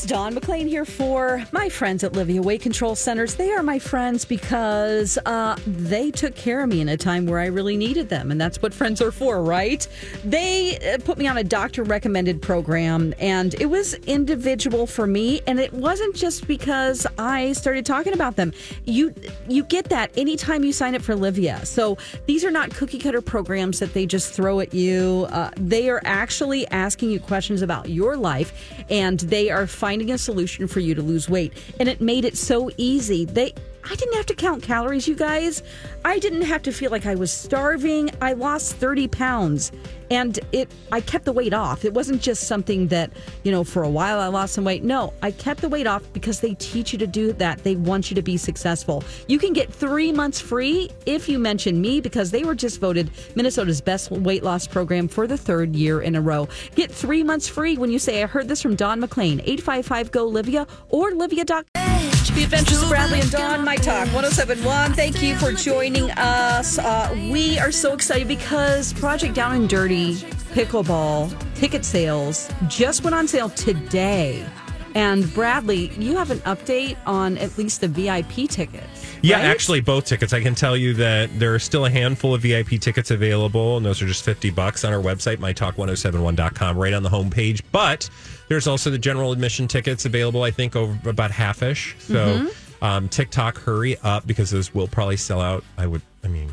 It's 0.02 0.10
Dawn 0.10 0.34
McLean 0.34 0.66
here 0.66 0.84
for 0.84 1.44
my 1.52 1.68
friends 1.68 2.02
at 2.02 2.14
Livea 2.14 2.40
Weight 2.40 2.60
Control 2.60 2.96
Centers. 2.96 3.36
They 3.36 3.52
are 3.52 3.62
my 3.62 3.78
friends 3.78 4.24
because 4.24 5.16
uh, 5.26 5.56
they 5.64 6.10
took 6.10 6.34
care 6.34 6.64
of 6.64 6.70
me 6.70 6.80
in 6.80 6.88
a 6.88 6.96
time 6.96 7.24
where 7.24 7.38
I 7.38 7.46
really 7.46 7.76
needed 7.76 8.08
them. 8.08 8.32
And 8.32 8.40
that's 8.40 8.60
what 8.60 8.74
friends 8.74 9.00
are 9.00 9.12
for, 9.12 9.44
right? 9.44 9.86
They 10.24 10.76
uh, 10.94 10.98
put 11.04 11.18
me 11.18 11.28
on 11.28 11.36
a 11.36 11.44
doctor 11.44 11.84
recommended 11.84 12.42
program, 12.42 13.14
and 13.20 13.54
it 13.60 13.66
was 13.66 13.94
individual 13.94 14.88
for 14.88 15.06
me. 15.06 15.40
And 15.46 15.60
it 15.60 15.72
wasn't 15.72 16.16
just 16.16 16.48
because 16.48 17.06
I 17.16 17.52
started 17.52 17.86
talking 17.86 18.12
about 18.12 18.34
them. 18.34 18.52
You, 18.84 19.14
you 19.48 19.62
get 19.62 19.84
that 19.90 20.10
anytime 20.18 20.64
you 20.64 20.72
sign 20.72 20.96
up 20.96 21.02
for 21.02 21.14
Livea. 21.14 21.64
So 21.64 21.96
these 22.26 22.44
are 22.44 22.50
not 22.50 22.74
cookie 22.74 22.98
cutter 22.98 23.20
programs 23.20 23.78
that 23.78 23.94
they 23.94 24.06
just 24.06 24.34
throw 24.34 24.58
at 24.58 24.74
you. 24.74 25.28
Uh, 25.30 25.50
they 25.54 25.88
are 25.88 26.02
actually 26.04 26.66
asking 26.72 27.10
you 27.12 27.20
questions 27.20 27.62
about 27.62 27.88
your 27.88 28.16
life, 28.16 28.52
and 28.90 29.20
they 29.20 29.48
are 29.48 29.68
finding 29.68 29.91
a 30.00 30.18
solution 30.18 30.66
for 30.66 30.80
you 30.80 30.94
to 30.94 31.02
lose 31.02 31.28
weight. 31.28 31.52
And 31.78 31.88
it 31.88 32.00
made 32.00 32.24
it 32.24 32.36
so 32.36 32.70
easy. 32.76 33.24
They 33.24 33.54
I 33.84 33.94
didn't 33.94 34.14
have 34.14 34.26
to 34.26 34.34
count 34.34 34.62
calories, 34.62 35.08
you 35.08 35.14
guys. 35.14 35.62
I 36.04 36.18
didn't 36.18 36.42
have 36.42 36.62
to 36.62 36.72
feel 36.72 36.90
like 36.90 37.06
I 37.06 37.14
was 37.14 37.32
starving. 37.32 38.10
I 38.20 38.32
lost 38.32 38.76
30 38.76 39.08
pounds 39.08 39.72
and 40.10 40.38
it 40.52 40.70
I 40.90 41.00
kept 41.00 41.24
the 41.24 41.32
weight 41.32 41.54
off. 41.54 41.84
It 41.84 41.94
wasn't 41.94 42.20
just 42.20 42.44
something 42.44 42.88
that, 42.88 43.10
you 43.44 43.50
know, 43.50 43.64
for 43.64 43.82
a 43.82 43.88
while 43.88 44.20
I 44.20 44.26
lost 44.28 44.54
some 44.54 44.64
weight. 44.64 44.84
No, 44.84 45.12
I 45.22 45.30
kept 45.30 45.60
the 45.60 45.68
weight 45.68 45.86
off 45.86 46.02
because 46.12 46.40
they 46.40 46.54
teach 46.54 46.92
you 46.92 46.98
to 46.98 47.06
do 47.06 47.32
that. 47.34 47.64
They 47.64 47.76
want 47.76 48.10
you 48.10 48.14
to 48.14 48.22
be 48.22 48.36
successful. 48.36 49.02
You 49.26 49.38
can 49.38 49.52
get 49.52 49.72
3 49.72 50.12
months 50.12 50.40
free 50.40 50.90
if 51.06 51.28
you 51.28 51.38
mention 51.38 51.80
me 51.80 52.00
because 52.00 52.30
they 52.30 52.44
were 52.44 52.54
just 52.54 52.80
voted 52.80 53.10
Minnesota's 53.34 53.80
best 53.80 54.10
weight 54.10 54.42
loss 54.42 54.66
program 54.66 55.08
for 55.08 55.26
the 55.26 55.38
third 55.38 55.74
year 55.74 56.02
in 56.02 56.14
a 56.14 56.20
row. 56.20 56.48
Get 56.74 56.90
3 56.90 57.22
months 57.24 57.48
free 57.48 57.76
when 57.76 57.90
you 57.90 57.98
say 57.98 58.22
I 58.22 58.26
heard 58.26 58.48
this 58.48 58.60
from 58.62 58.76
Dawn 58.76 59.00
McLean. 59.00 59.40
855 59.40 60.10
go 60.10 60.30
Livea 60.30 60.68
or 60.90 61.12
livea.com. 61.12 62.11
The 62.30 62.44
Adventures 62.44 62.80
of 62.82 62.88
Bradley 62.88 63.20
and 63.20 63.30
Dawn, 63.30 63.64
My 63.64 63.74
Talk 63.76 64.06
1071. 64.14 64.92
Thank 64.94 65.20
you 65.22 65.34
for 65.36 65.52
joining 65.52 66.10
us. 66.12 66.78
Uh, 66.78 67.12
we 67.30 67.58
are 67.58 67.72
so 67.72 67.94
excited 67.94 68.28
because 68.28 68.92
Project 68.92 69.34
Down 69.34 69.54
and 69.54 69.68
Dirty 69.68 70.14
Pickleball 70.54 71.34
ticket 71.56 71.84
sales 71.84 72.48
just 72.68 73.02
went 73.02 73.14
on 73.14 73.26
sale 73.26 73.50
today. 73.50 74.46
And 74.94 75.32
Bradley, 75.34 75.90
you 75.98 76.16
have 76.16 76.30
an 76.30 76.38
update 76.40 76.96
on 77.06 77.38
at 77.38 77.58
least 77.58 77.80
the 77.80 77.88
VIP 77.88 78.48
tickets. 78.48 79.01
Yeah, 79.22 79.36
right? 79.36 79.44
actually, 79.46 79.80
both 79.80 80.04
tickets. 80.06 80.32
I 80.32 80.40
can 80.42 80.54
tell 80.54 80.76
you 80.76 80.94
that 80.94 81.38
there 81.38 81.54
are 81.54 81.58
still 81.58 81.86
a 81.86 81.90
handful 81.90 82.34
of 82.34 82.42
VIP 82.42 82.80
tickets 82.80 83.10
available, 83.10 83.76
and 83.76 83.86
those 83.86 84.02
are 84.02 84.06
just 84.06 84.24
50 84.24 84.50
bucks 84.50 84.84
on 84.84 84.92
our 84.92 85.00
website, 85.00 85.36
mytalk1071.com, 85.38 86.76
right 86.76 86.92
on 86.92 87.02
the 87.02 87.08
homepage. 87.08 87.62
But 87.72 88.08
there's 88.48 88.66
also 88.66 88.90
the 88.90 88.98
general 88.98 89.32
admission 89.32 89.68
tickets 89.68 90.04
available, 90.04 90.42
I 90.42 90.50
think, 90.50 90.76
over 90.76 91.08
about 91.08 91.30
half 91.30 91.62
ish. 91.62 91.94
So, 92.00 92.14
Mm-hmm. 92.14 92.84
um, 92.84 93.08
TikTok, 93.08 93.58
hurry 93.58 93.96
up 94.02 94.26
because 94.26 94.50
those 94.50 94.74
will 94.74 94.88
probably 94.88 95.16
sell 95.16 95.40
out. 95.40 95.64
I 95.78 95.86
would, 95.86 96.02
I 96.24 96.28
mean, 96.28 96.52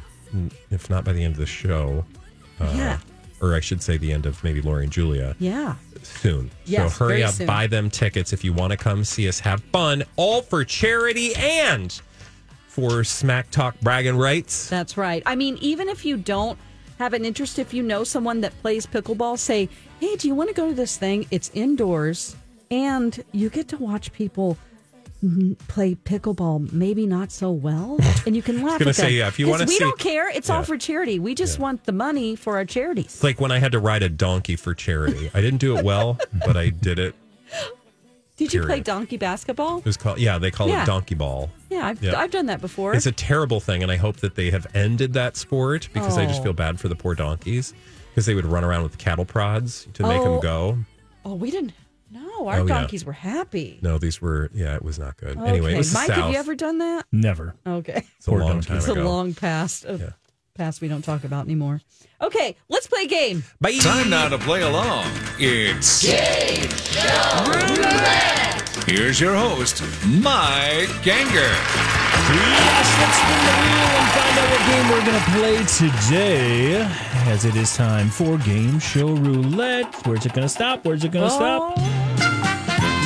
if 0.69 0.89
not 0.89 1.03
by 1.03 1.13
the 1.13 1.23
end 1.23 1.33
of 1.33 1.39
the 1.39 1.45
show, 1.47 2.05
uh, 2.59 2.71
Yeah. 2.75 2.99
or 3.41 3.55
I 3.55 3.61
should 3.61 3.81
say 3.81 3.97
the 3.97 4.11
end 4.13 4.25
of 4.27 4.43
maybe 4.43 4.61
Lori 4.61 4.83
and 4.83 4.91
Julia 4.93 5.35
Yeah. 5.39 5.75
soon. 6.03 6.51
Yes, 6.65 6.93
so 6.95 7.05
hurry 7.05 7.23
up, 7.23 7.33
soon. 7.33 7.47
buy 7.47 7.65
them 7.67 7.89
tickets 7.89 8.31
if 8.31 8.43
you 8.43 8.53
want 8.53 8.71
to 8.71 8.77
come 8.77 9.03
see 9.03 9.27
us 9.27 9.39
have 9.39 9.63
fun, 9.71 10.03
all 10.17 10.41
for 10.43 10.63
charity 10.63 11.33
and 11.35 11.99
for 12.69 13.03
Smack 13.03 13.51
Talk 13.51 13.79
bragging 13.81 14.15
rights. 14.17 14.69
That's 14.69 14.95
right. 14.95 15.21
I 15.25 15.35
mean, 15.35 15.57
even 15.59 15.89
if 15.89 16.05
you 16.05 16.15
don't 16.17 16.57
have 16.99 17.13
an 17.13 17.25
interest, 17.25 17.59
if 17.59 17.73
you 17.73 17.83
know 17.83 18.03
someone 18.03 18.41
that 18.41 18.57
plays 18.61 18.85
pickleball, 18.85 19.37
say, 19.39 19.67
hey, 19.99 20.15
do 20.15 20.27
you 20.27 20.35
want 20.35 20.49
to 20.49 20.55
go 20.55 20.69
to 20.69 20.73
this 20.73 20.95
thing? 20.97 21.25
It's 21.31 21.49
indoors 21.53 22.35
and 22.71 23.23
you 23.31 23.49
get 23.49 23.67
to 23.69 23.77
watch 23.77 24.13
people 24.13 24.57
play 25.67 25.95
pickleball 25.95 26.71
maybe 26.71 27.05
not 27.05 27.29
so 27.29 27.51
well 27.51 27.97
and 28.25 28.37
you 28.37 28.41
can 28.41 28.57
laugh 28.63 28.79
gonna 28.79 28.91
at 28.91 28.95
them. 28.95 29.05
say, 29.07 29.11
yeah, 29.11 29.27
if 29.27 29.37
you 29.37 29.49
wanna 29.49 29.65
we 29.65 29.73
see- 29.73 29.79
don't 29.79 29.99
care 29.99 30.29
it's 30.29 30.47
Yeah. 30.47 30.55
all 30.55 30.63
for 30.63 30.77
charity 30.77 31.19
we 31.19 31.35
just 31.35 31.59
want 31.59 31.83
the 31.83 31.91
money 31.91 32.37
for 32.37 32.55
our 32.55 32.63
charities 32.63 33.05
It's 33.07 33.23
like 33.23 33.41
when 33.41 33.51
I 33.51 33.59
had 33.59 33.73
to 33.73 33.79
ride 33.79 34.01
a 34.01 34.07
donkey 34.07 34.55
for 34.55 34.73
charity. 34.73 35.29
I 35.33 35.41
didn't 35.41 35.59
do 35.59 35.75
it 35.77 35.83
well, 35.83 36.17
but 36.45 36.55
I 36.55 36.69
did 36.69 36.99
it. 36.99 37.15
Did 38.39 38.53
you 38.53 38.63
play 38.63 38.79
donkey 38.79 39.17
basketball 39.17 39.77
It 39.79 39.85
was 39.85 39.97
called 39.97 40.17
yeah, 40.19 40.37
they 40.37 40.49
call 40.51 40.67
Yeah. 40.67 40.83
it 40.83 40.85
donkey 40.85 41.15
ball. 41.15 41.49
yeah 41.69 41.85
I've, 41.87 42.01
Yeah. 42.03 42.19
I've 42.19 42.31
done 42.31 42.47
that 42.47 42.61
before 42.61 42.95
It's 42.95 43.05
a 43.05 43.11
terrible 43.11 43.59
thing, 43.59 43.83
and 43.83 43.91
I 43.91 43.95
hope 43.97 44.17
that 44.17 44.35
they 44.35 44.49
have 44.51 44.65
ended 44.73 45.13
that 45.13 45.37
sport 45.37 45.89
because 45.93 46.17
I 46.17 46.25
just 46.25 46.41
Oh. 46.41 46.45
feel 46.45 46.53
bad 46.53 46.79
for 46.79 46.87
the 46.87 46.95
poor 46.95 47.15
donkeys 47.15 47.73
because 48.09 48.25
they 48.25 48.33
would 48.35 48.45
run 48.45 48.63
around 48.63 48.83
with 48.83 48.97
cattle 48.97 49.25
prods 49.25 49.87
to 49.93 50.03
make 50.03 50.21
them 50.23 50.33
Oh. 50.33 50.39
go. 50.41 50.77
oh 51.25 51.35
we 51.35 51.51
didn't 51.51 51.73
no 52.11 52.47
our 52.47 52.61
Oh, 52.61 52.65
yeah. 52.65 52.79
donkeys 52.79 53.05
were 53.05 53.13
happy 53.13 53.77
No, 53.83 53.97
these 53.99 54.19
were 54.21 54.49
yeah, 54.53 54.73
it 54.75 54.83
was 54.83 54.97
not 54.97 55.15
good. 55.17 55.37
Anyway, 55.37 55.73
it 55.75 55.77
was 55.77 55.91
the 55.91 55.99
mike 55.99 56.07
South. 56.07 56.17
have 56.17 56.31
you 56.31 56.37
ever 56.37 56.55
done 56.55 56.79
that 56.79 57.05
Never. 57.11 57.53
okay 57.67 58.03
it's 58.17 58.27
a 58.27 58.31
long 58.31 58.39
donkeys. 58.61 58.65
time 58.67 58.77
it's 58.77 58.87
ago. 58.87 59.03
a 59.03 59.03
long 59.03 59.33
past 59.35 59.85
of 59.85 60.01
Yeah. 60.01 60.09
Past 60.59 60.81
we 60.81 60.87
don't 60.89 61.01
talk 61.03 61.23
about 61.23 61.45
anymore 61.45 61.79
okay 62.21 62.55
let's 62.67 62.85
play 62.85 63.03
a 63.03 63.07
game 63.07 63.43
Bye. 63.61 63.77
Time 63.79 64.09
now 64.09 64.27
to 64.29 64.37
play 64.37 64.61
along. 64.61 65.05
It's 65.39 66.03
Game 66.03 66.69
Show 66.69 67.43
Roulette. 67.47 68.83
Here's 68.85 69.19
your 69.21 69.35
host, 69.35 69.81
Mike 70.05 70.89
Ganger. 71.01 71.53
Yes, 72.29 72.87
let's 72.99 73.17
spin 73.17 73.39
the 73.47 73.55
wheel 73.61 73.91
and 73.99 74.09
find 74.15 74.35
out 74.39 74.47
what 74.51 74.61
game 74.67 74.85
we're 74.91 75.05
going 75.05 75.19
to 75.23 75.27
play 75.39 75.57
today. 75.89 76.81
As 77.31 77.45
it 77.45 77.55
is 77.55 77.75
time 77.75 78.09
for 78.09 78.37
Game 78.39 78.79
Show 78.79 79.09
Roulette. 79.15 79.93
Where's 80.05 80.25
it 80.25 80.33
going 80.33 80.45
to 80.45 80.49
stop? 80.49 80.83
Where's 80.85 81.03
it 81.03 81.11
going 81.11 81.27
to 81.29 81.33
oh. 81.33 81.37
stop? 81.37 81.75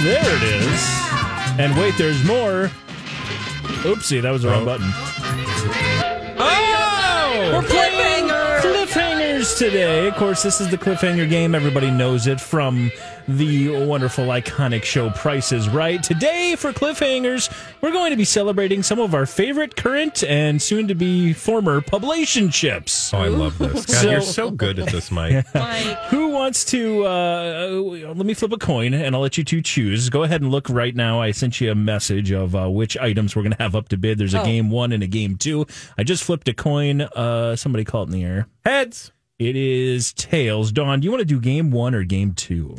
There 0.03 0.35
it 0.37 0.43
is. 0.43 0.81
And 1.59 1.77
wait, 1.77 1.95
there's 1.97 2.23
more. 2.25 2.71
Oopsie, 3.83 4.21
that 4.21 4.31
was 4.31 4.41
the 4.43 4.49
wrong 4.49 4.63
Oh. 4.63 4.65
button. 4.65 4.91
We're 7.53 7.61
playing 7.61 7.92
cliffhangers 9.43 9.57
today. 9.57 10.07
Of 10.07 10.15
course, 10.15 10.43
this 10.43 10.61
is 10.61 10.69
the 10.69 10.77
cliffhanger 10.77 11.29
game. 11.29 11.53
Everybody 11.55 11.91
knows 11.91 12.27
it 12.27 12.39
from 12.39 12.91
the 13.27 13.85
wonderful, 13.85 14.25
iconic 14.25 14.83
show 14.83 15.09
Prices 15.11 15.69
Right. 15.69 16.01
Today, 16.03 16.55
for 16.57 16.71
cliffhangers, 16.73 17.49
we're 17.81 17.91
going 17.91 18.11
to 18.11 18.17
be 18.17 18.25
celebrating 18.25 18.83
some 18.83 18.99
of 18.99 19.13
our 19.13 19.25
favorite 19.25 19.75
current 19.77 20.23
and 20.25 20.61
soon 20.61 20.87
to 20.89 20.95
be 20.95 21.31
former 21.33 21.79
publicationships. 21.81 23.13
Oh, 23.13 23.19
I 23.19 23.27
love 23.29 23.57
this. 23.57 23.85
God, 23.85 23.89
So- 23.95 24.11
you're 24.11 24.21
so 24.21 24.51
good 24.51 24.79
at 24.79 24.89
this, 24.89 25.09
Mike. 25.11 25.45
Mike. 25.55 25.97
Who 26.09 26.29
wants 26.29 26.65
to? 26.65 27.05
Uh, 27.05 27.67
let 28.13 28.25
me 28.25 28.33
flip 28.33 28.51
a 28.51 28.57
coin, 28.57 28.93
and 28.93 29.15
I'll 29.15 29.21
let 29.21 29.37
you 29.37 29.43
two 29.43 29.61
choose. 29.61 30.09
Go 30.09 30.23
ahead 30.23 30.41
and 30.41 30.51
look 30.51 30.69
right 30.69 30.95
now. 30.95 31.21
I 31.21 31.31
sent 31.31 31.61
you 31.61 31.71
a 31.71 31.75
message 31.75 32.31
of 32.31 32.55
uh, 32.55 32.69
which 32.69 32.97
items 32.97 33.35
we're 33.35 33.43
going 33.43 33.55
to 33.55 33.63
have 33.63 33.75
up 33.75 33.87
to 33.89 33.97
bid. 33.97 34.17
There's 34.17 34.33
a 34.33 34.41
Oh. 34.41 34.45
game 34.45 34.69
one 34.69 34.91
and 34.91 35.01
a 35.01 35.07
game 35.07 35.37
two. 35.37 35.65
I 35.97 36.03
just 36.03 36.23
flipped 36.25 36.47
a 36.49 36.53
coin. 36.53 37.01
Uh, 37.01 37.55
somebody 37.55 37.85
call 37.85 38.01
it 38.03 38.07
in 38.07 38.11
the 38.11 38.23
air. 38.25 38.47
Heads. 38.65 39.12
It 39.39 39.55
is 39.55 40.13
tails. 40.13 40.71
Dawn, 40.71 40.99
do 40.99 41.05
you 41.05 41.11
want 41.11 41.21
to 41.21 41.25
do 41.25 41.39
game 41.39 41.71
one 41.71 41.95
or 41.95 42.03
game 42.03 42.33
two? 42.33 42.77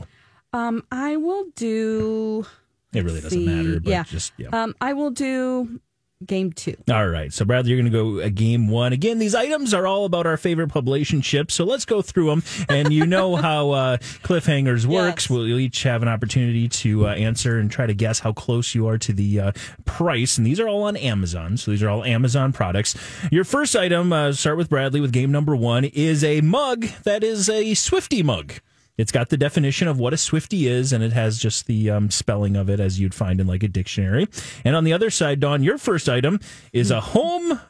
Um, 0.52 0.84
I 0.92 1.16
will 1.16 1.46
do. 1.56 2.46
It 2.92 3.04
really 3.04 3.20
doesn't 3.20 3.44
matter. 3.44 3.80
But 3.80 3.90
yeah. 3.90 4.04
just 4.04 4.32
yeah. 4.36 4.48
Um, 4.52 4.74
I 4.80 4.92
will 4.92 5.10
do 5.10 5.80
game 6.24 6.52
two. 6.52 6.76
All 6.90 7.08
right. 7.08 7.32
So, 7.32 7.44
Bradley, 7.44 7.72
you're 7.72 7.80
going 7.80 7.92
to 7.92 7.98
go 8.18 8.20
a 8.20 8.30
game 8.30 8.68
one. 8.68 8.92
Again, 8.92 9.18
these 9.18 9.34
items 9.34 9.74
are 9.74 9.86
all 9.86 10.04
about 10.04 10.26
our 10.26 10.36
favorite 10.36 10.68
publication 10.68 11.20
ships. 11.20 11.54
So 11.54 11.64
let's 11.64 11.84
go 11.84 12.02
through 12.02 12.26
them. 12.26 12.42
And 12.68 12.92
you 12.92 13.06
know 13.06 13.36
how 13.44 13.70
uh, 13.70 13.96
cliffhangers 14.22 14.86
works. 14.86 15.24
Yes. 15.24 15.30
We'll 15.30 15.58
each 15.58 15.82
have 15.82 16.02
an 16.02 16.08
opportunity 16.08 16.68
to 16.68 17.08
uh, 17.08 17.14
answer 17.14 17.58
and 17.58 17.70
try 17.70 17.86
to 17.86 17.94
guess 17.94 18.20
how 18.20 18.32
close 18.32 18.74
you 18.74 18.86
are 18.88 18.98
to 18.98 19.12
the 19.12 19.40
uh, 19.40 19.52
price. 19.84 20.38
And 20.38 20.46
these 20.46 20.60
are 20.60 20.68
all 20.68 20.84
on 20.84 20.96
Amazon. 20.96 21.56
So 21.56 21.70
these 21.70 21.82
are 21.82 21.88
all 21.88 22.04
Amazon 22.04 22.52
products. 22.52 22.96
Your 23.30 23.44
first 23.44 23.76
item, 23.76 24.12
uh, 24.12 24.32
start 24.32 24.56
with 24.56 24.68
Bradley 24.68 25.00
with 25.00 25.12
game 25.12 25.32
number 25.32 25.56
one, 25.56 25.84
is 25.84 26.24
a 26.24 26.40
mug 26.40 26.86
that 27.04 27.22
is 27.24 27.48
a 27.48 27.74
Swifty 27.74 28.22
mug. 28.22 28.54
It's 28.96 29.12
got 29.12 29.28
the 29.28 29.36
definition 29.36 29.88
of 29.88 29.98
what 29.98 30.12
a 30.12 30.16
Swifty 30.16 30.68
is, 30.68 30.92
and 30.92 31.02
it 31.02 31.12
has 31.12 31.38
just 31.38 31.66
the 31.66 31.90
um, 31.90 32.10
spelling 32.10 32.56
of 32.56 32.70
it 32.70 32.78
as 32.78 33.00
you'd 33.00 33.14
find 33.14 33.40
in 33.40 33.46
like 33.46 33.62
a 33.62 33.68
dictionary. 33.68 34.28
And 34.64 34.76
on 34.76 34.84
the 34.84 34.92
other 34.92 35.10
side, 35.10 35.40
Dawn, 35.40 35.62
your 35.62 35.78
first 35.78 36.08
item 36.08 36.38
is 36.72 36.90
a 36.90 37.00
home 37.00 37.60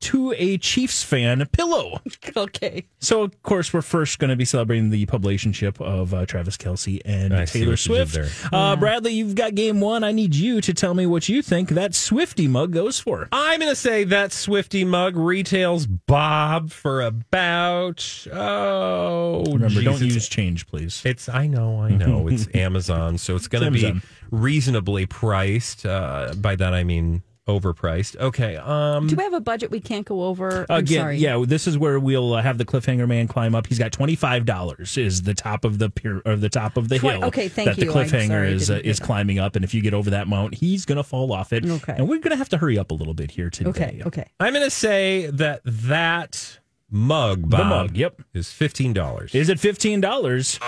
to 0.00 0.34
a 0.36 0.58
Chiefs 0.58 1.02
fan 1.02 1.44
pillow. 1.52 2.00
Okay. 2.36 2.86
So, 3.00 3.22
of 3.22 3.42
course, 3.42 3.72
we're 3.72 3.82
first 3.82 4.18
going 4.18 4.30
to 4.30 4.36
be 4.36 4.44
celebrating 4.44 4.90
the 4.90 5.06
publicationship 5.06 5.80
of 5.80 6.14
uh, 6.14 6.26
Travis 6.26 6.56
Kelce 6.56 7.00
and 7.04 7.34
I 7.34 7.46
Taylor 7.46 7.70
what 7.72 7.86
you 7.86 7.94
did 7.96 8.08
Swift. 8.08 8.48
Uh, 8.52 8.76
Bradley, 8.76 9.12
you've 9.12 9.34
got 9.34 9.54
game 9.54 9.80
one. 9.80 10.04
I 10.04 10.12
need 10.12 10.34
you 10.34 10.60
to 10.60 10.74
tell 10.74 10.94
me 10.94 11.06
what 11.06 11.28
you 11.28 11.42
think 11.42 11.70
that 11.70 11.94
Swifty 11.94 12.46
mug 12.46 12.72
goes 12.72 13.00
for. 13.00 13.28
I'm 13.32 13.58
going 13.58 13.72
to 13.72 13.76
say 13.76 14.04
that 14.04 14.32
Swifty 14.32 14.84
mug 14.84 15.16
retails 15.16 15.86
Bob 15.86 16.70
for 16.70 17.00
about 17.00 18.26
oh 18.32 19.44
Remember, 19.46 19.68
geez, 19.68 19.84
don't 19.84 20.02
use 20.02 20.28
change, 20.28 20.66
please. 20.66 21.02
It's 21.04 21.28
I 21.28 21.46
know, 21.46 21.80
I 21.80 21.90
know. 21.90 22.28
It's 22.28 22.46
Amazon, 22.54 23.18
so 23.18 23.34
it's 23.34 23.48
going 23.48 23.64
to 23.64 23.70
be 23.70 24.00
reasonably 24.30 25.06
priced. 25.06 25.86
Uh, 25.86 26.34
by 26.36 26.56
that 26.56 26.74
I 26.74 26.84
mean 26.84 27.22
overpriced. 27.48 28.16
Okay. 28.16 28.56
Um. 28.56 29.08
Do 29.08 29.16
we 29.16 29.24
have 29.24 29.32
a 29.32 29.40
budget 29.40 29.70
we 29.70 29.80
can't 29.80 30.06
go 30.06 30.22
over? 30.24 30.66
I'm 30.68 30.80
Again, 30.80 31.00
sorry. 31.00 31.16
yeah, 31.16 31.42
this 31.46 31.66
is 31.66 31.76
where 31.76 31.98
we'll 31.98 32.34
uh, 32.34 32.42
have 32.42 32.58
the 32.58 32.64
cliffhanger 32.64 33.08
man 33.08 33.26
climb 33.26 33.54
up. 33.54 33.66
He's 33.66 33.78
got 33.78 33.90
twenty 33.92 34.14
five 34.14 34.44
dollars 34.44 34.96
is 34.96 35.22
the 35.22 35.34
top 35.34 35.64
of 35.64 35.78
the 35.78 35.90
pier 35.90 36.22
or 36.24 36.36
the 36.36 36.48
top 36.48 36.76
of 36.76 36.88
the 36.88 36.98
hill. 36.98 37.24
okay, 37.24 37.48
thank 37.48 37.66
that 37.66 37.78
you. 37.78 37.86
the 37.86 37.92
cliffhanger 37.92 38.48
is 38.48 38.70
uh, 38.70 38.80
is 38.84 39.00
climbing 39.00 39.38
up, 39.38 39.56
and 39.56 39.64
if 39.64 39.74
you 39.74 39.82
get 39.82 39.94
over 39.94 40.10
that 40.10 40.28
mount, 40.28 40.54
he's 40.54 40.84
gonna 40.84 41.02
fall 41.02 41.32
off 41.32 41.52
it. 41.52 41.64
Okay. 41.64 41.94
and 41.96 42.08
we're 42.08 42.20
gonna 42.20 42.36
have 42.36 42.48
to 42.50 42.58
hurry 42.58 42.78
up 42.78 42.90
a 42.90 42.94
little 42.94 43.14
bit 43.14 43.32
here 43.32 43.50
today. 43.50 43.70
Okay. 43.70 44.02
Okay. 44.06 44.26
I'm 44.38 44.52
going 44.52 44.64
to 44.64 44.70
say 44.70 45.26
that 45.26 45.60
that 45.64 46.58
mug, 46.90 47.48
Bob, 47.48 47.66
mug, 47.66 47.96
yep. 47.96 48.20
is 48.34 48.50
fifteen 48.52 48.92
dollars. 48.92 49.34
Is 49.34 49.48
it 49.48 49.60
fifteen 49.60 50.00
dollars? 50.00 50.58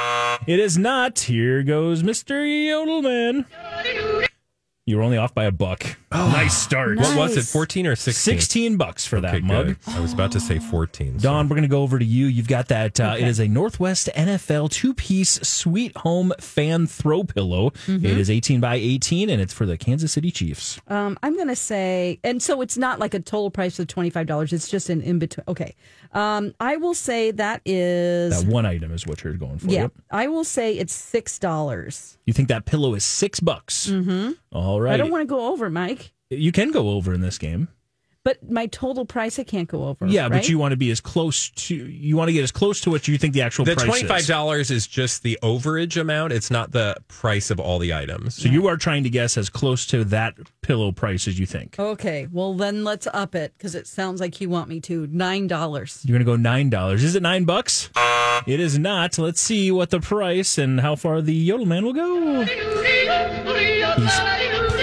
It 0.47 0.59
is 0.59 0.79
not. 0.79 1.19
Here 1.21 1.63
goes 1.63 2.03
Mister 2.03 2.43
Yodelman. 2.43 3.47
You 4.87 4.97
were 4.97 5.03
only 5.03 5.19
off 5.19 5.35
by 5.35 5.45
a 5.45 5.53
buck. 5.53 5.97
Nice 6.13 6.57
start. 6.57 6.97
Nice. 6.97 7.07
What 7.15 7.17
was 7.19 7.37
it? 7.37 7.45
Fourteen 7.45 7.87
or 7.87 7.95
sixteen? 7.95 8.35
Sixteen 8.35 8.77
bucks 8.77 9.07
for 9.07 9.21
that 9.21 9.37
Okay, 9.37 9.47
mug. 9.47 9.67
good. 9.67 9.77
I 9.87 10.01
was 10.01 10.13
about 10.13 10.33
to 10.33 10.41
say 10.41 10.59
fourteen. 10.59 11.19
so- 11.21 11.23
Dawn, 11.29 11.49
we're 11.49 11.55
going 11.55 11.63
to 11.63 11.69
go 11.69 11.83
over 11.83 12.01
to 12.01 12.05
you. 12.05 12.27
You've 12.27 12.49
got 12.49 12.67
that. 12.69 12.99
Uh, 12.99 13.11
Okay. 13.11 13.23
It 13.23 13.29
is 13.29 13.39
a 13.41 13.47
Northwest 13.49 14.09
NFL 14.17 14.71
two 14.71 14.93
piece 14.95 15.39
Sweet 15.43 15.97
Home 15.99 16.33
fan 16.41 16.87
throw 16.89 17.23
pillow. 17.25 17.71
Mm-hmm. 17.87 18.05
It 18.07 18.19
is 18.19 18.29
18 18.31 18.61
by 18.61 18.75
18, 18.77 19.29
and 19.31 19.41
it's 19.41 19.53
for 19.53 19.67
the 19.67 19.77
Kansas 19.77 20.13
City 20.13 20.31
Chiefs. 20.31 20.81
Um, 20.89 21.19
I'm 21.23 21.35
going 21.37 21.49
to 21.49 21.57
say, 21.57 22.19
and 22.25 22.43
so 22.43 22.61
it's 22.61 22.77
not 22.77 22.99
like 22.99 23.15
a 23.15 23.21
total 23.21 23.51
price 23.51 23.79
of 23.79 23.87
twenty 23.87 24.11
five 24.11 24.27
dollars. 24.27 24.53
It's 24.53 24.69
just 24.69 24.91
an 24.91 25.03
in 25.03 25.19
between. 25.21 25.45
Okay. 25.47 25.75
Um, 26.13 26.55
I 26.59 26.77
will 26.77 26.95
say 26.95 27.31
that 27.31 27.63
is. 27.65 28.43
That 28.43 28.51
one 28.53 28.67
item 28.67 28.91
is 28.93 29.07
what 29.07 29.23
you're 29.23 29.35
going 29.35 29.59
for. 29.59 29.69
yeah, 29.69 29.83
Yep. 29.83 29.93
I 30.11 30.27
will 30.27 30.43
say 30.45 30.77
it's 30.77 30.93
six 30.93 31.39
dollars. 31.39 32.19
You 32.27 32.33
think 32.33 32.49
that 32.49 32.65
pillow 32.65 32.95
is 32.95 33.05
six 33.05 33.39
bucks? 33.39 33.87
Mm-hmm. 33.89 34.33
All 34.53 34.81
right. 34.81 34.95
I 34.95 34.97
don't 34.97 35.11
want 35.13 35.23
to 35.23 35.27
go 35.27 35.53
over, 35.53 35.71
Mike. 35.71 36.00
You 36.31 36.53
can 36.53 36.71
go 36.71 36.91
over 36.91 37.13
in 37.13 37.21
this 37.21 37.39
game. 37.39 37.69
But 38.23 38.51
my 38.51 38.67
total 38.67 39.07
price 39.07 39.39
I 39.39 39.45
can't 39.45 39.67
go 39.67 39.85
over. 39.89 40.07
Yeah, 40.07 40.23
right? 40.23 40.33
but 40.33 40.49
you 40.49 40.59
want 40.59 40.73
to 40.73 40.77
be 40.77 40.91
as 40.91 41.01
close 41.01 41.49
to 41.51 41.75
you 41.75 42.19
want 42.19 42.29
to 42.29 42.35
get 42.35 42.43
as 42.43 42.53
close 42.53 42.83
to 42.83 42.91
what 42.91 43.09
you 43.09 43.17
think 43.17 43.33
the 43.33 43.41
actual 43.41 43.65
price 43.65 43.79
is. 43.79 43.83
the 43.83 43.87
twenty 43.87 44.07
five 44.07 44.27
dollars 44.27 44.71
is 44.71 44.87
just 44.87 45.23
the 45.23 45.39
overage 45.43 45.99
amount. 45.99 46.35
It's 46.35 46.51
not 46.51 46.73
the 46.73 46.97
price 47.09 47.51
of 47.51 47.59
all 47.59 47.79
the 47.79 47.95
items. 47.95 48.35
So 48.35 48.51
you 48.51 48.67
are 48.67 48.77
trying 48.77 49.05
to 49.05 49.11
guess 49.11 49.39
as 49.39 49.49
close 49.49 49.87
to 49.87 50.05
that 50.05 50.35
pillow 50.61 50.93
price 50.93 51.27
as 51.29 51.39
you 51.39 51.47
think. 51.47 51.77
Okay, 51.79 52.29
well 52.31 52.53
then 52.53 52.85
let's 52.85 53.07
up 53.15 53.35
it 53.35 53.55
because 53.57 53.75
it 53.75 53.87
sounds 53.87 54.21
like 54.21 54.39
you 54.39 54.51
want 54.51 54.69
me 54.69 54.81
to 54.81 55.07
nine 55.07 55.47
dollars. 55.47 56.03
You're 56.05 56.19
going 56.19 56.27
to 56.27 56.31
go 56.31 56.37
nine 56.37 56.69
dollars. 56.69 57.03
Is 57.03 57.15
it 57.15 57.23
nine 57.23 57.45
bucks? 57.45 57.89
It 58.47 58.61
is 58.61 58.79
not. 58.79 59.17
Let's 59.19 59.41
see 59.41 59.71
what 59.71 59.89
the 59.89 60.01
price 60.01 60.59
and 60.59 60.81
how 60.81 60.95
far 60.97 61.23
the 61.23 61.35
Yodel 61.35 61.65
Man 61.65 61.85
will 61.87 61.95
go. 61.95 62.43
He's 62.43 62.51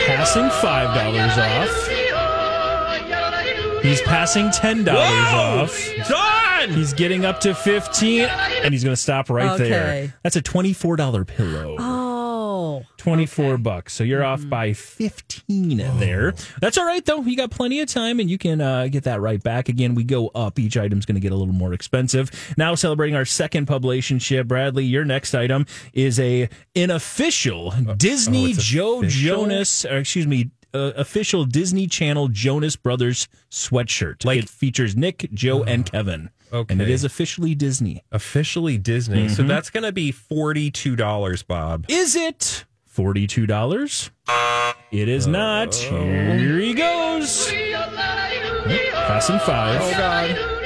passing 0.07 0.49
five 0.59 0.95
dollars 0.95 1.37
off. 1.37 1.96
He's 3.87 4.01
passing 4.01 4.51
ten 4.51 4.83
dollars 4.83 5.33
off. 5.33 6.09
Dawn! 6.09 6.69
He's 6.69 6.93
getting 6.93 7.23
up 7.23 7.39
to 7.41 7.55
fifteen, 7.55 8.23
and 8.23 8.73
he's 8.73 8.83
going 8.83 8.95
to 8.95 9.01
stop 9.01 9.29
right 9.29 9.51
Okay. 9.51 9.69
there. 9.69 10.13
That's 10.23 10.35
a 10.35 10.41
twenty-four 10.41 10.97
dollar 10.97 11.23
pillow. 11.23 11.77
Oh, 11.79 12.83
24 12.97 13.57
bucks. 13.59 13.93
So 13.93 14.03
you're 14.03 14.23
off 14.23 14.47
by 14.49 14.73
15 14.73 15.77
there. 15.99 16.33
That's 16.59 16.77
all 16.77 16.85
right, 16.85 17.03
though. 17.05 17.21
You 17.21 17.37
got 17.37 17.49
plenty 17.51 17.79
of 17.79 17.87
time 17.87 18.19
and 18.19 18.29
you 18.29 18.37
can 18.37 18.59
uh, 18.59 18.87
get 18.87 19.03
that 19.03 19.21
right 19.21 19.41
back. 19.41 19.69
Again, 19.69 19.95
we 19.95 20.03
go 20.03 20.27
up. 20.29 20.59
Each 20.59 20.75
item's 20.75 21.05
going 21.05 21.15
to 21.15 21.21
get 21.21 21.31
a 21.31 21.35
little 21.35 21.53
more 21.53 21.73
expensive. 21.73 22.29
Now, 22.57 22.75
celebrating 22.75 23.15
our 23.15 23.25
second 23.25 23.67
publication 23.67 24.19
ship, 24.19 24.47
Bradley, 24.47 24.83
your 24.85 25.05
next 25.05 25.33
item 25.33 25.65
is 25.93 26.19
a 26.19 26.49
an 26.75 26.91
official 26.91 27.71
Disney 27.95 28.51
it's 28.51 28.63
Joe 28.63 28.99
official? 28.99 29.37
Jonas, 29.37 29.85
or 29.85 29.97
excuse 29.97 30.27
me, 30.27 30.51
uh, 30.73 30.93
official 30.95 31.45
Disney 31.45 31.87
Channel 31.87 32.27
Jonas 32.29 32.75
Brothers 32.75 33.27
sweatshirt. 33.49 34.25
Like- 34.25 34.39
it 34.39 34.49
features 34.49 34.95
Nick, 34.95 35.29
Joe, 35.33 35.63
and 35.63 35.87
ah, 35.87 35.91
Kevin. 35.91 36.29
Okay. 36.51 36.73
And 36.73 36.81
it 36.81 36.89
is 36.89 37.03
officially 37.03 37.55
Disney. 37.55 38.03
Officially 38.11 38.77
Disney. 38.77 39.27
So 39.27 39.41
mm-hmm. 39.41 39.49
that's 39.49 39.69
going 39.69 39.83
to 39.83 39.91
be 39.91 40.13
$42, 40.13 41.45
Bob. 41.45 41.85
Is 41.89 42.15
it 42.15 42.65
$42? 42.95 44.09
It 44.91 45.09
is 45.09 45.27
not. 45.27 45.75
Oh. 45.91 46.03
Here 46.05 46.59
he 46.59 46.73
goes. 46.73 47.51
Passing 48.93 49.39
five. 49.39 49.81
Oh, 49.81 49.91
God. 49.91 50.57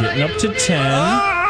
Getting 0.00 0.22
up 0.22 0.36
to 0.38 0.54
10. 0.54 0.80
Ah! 0.80 1.43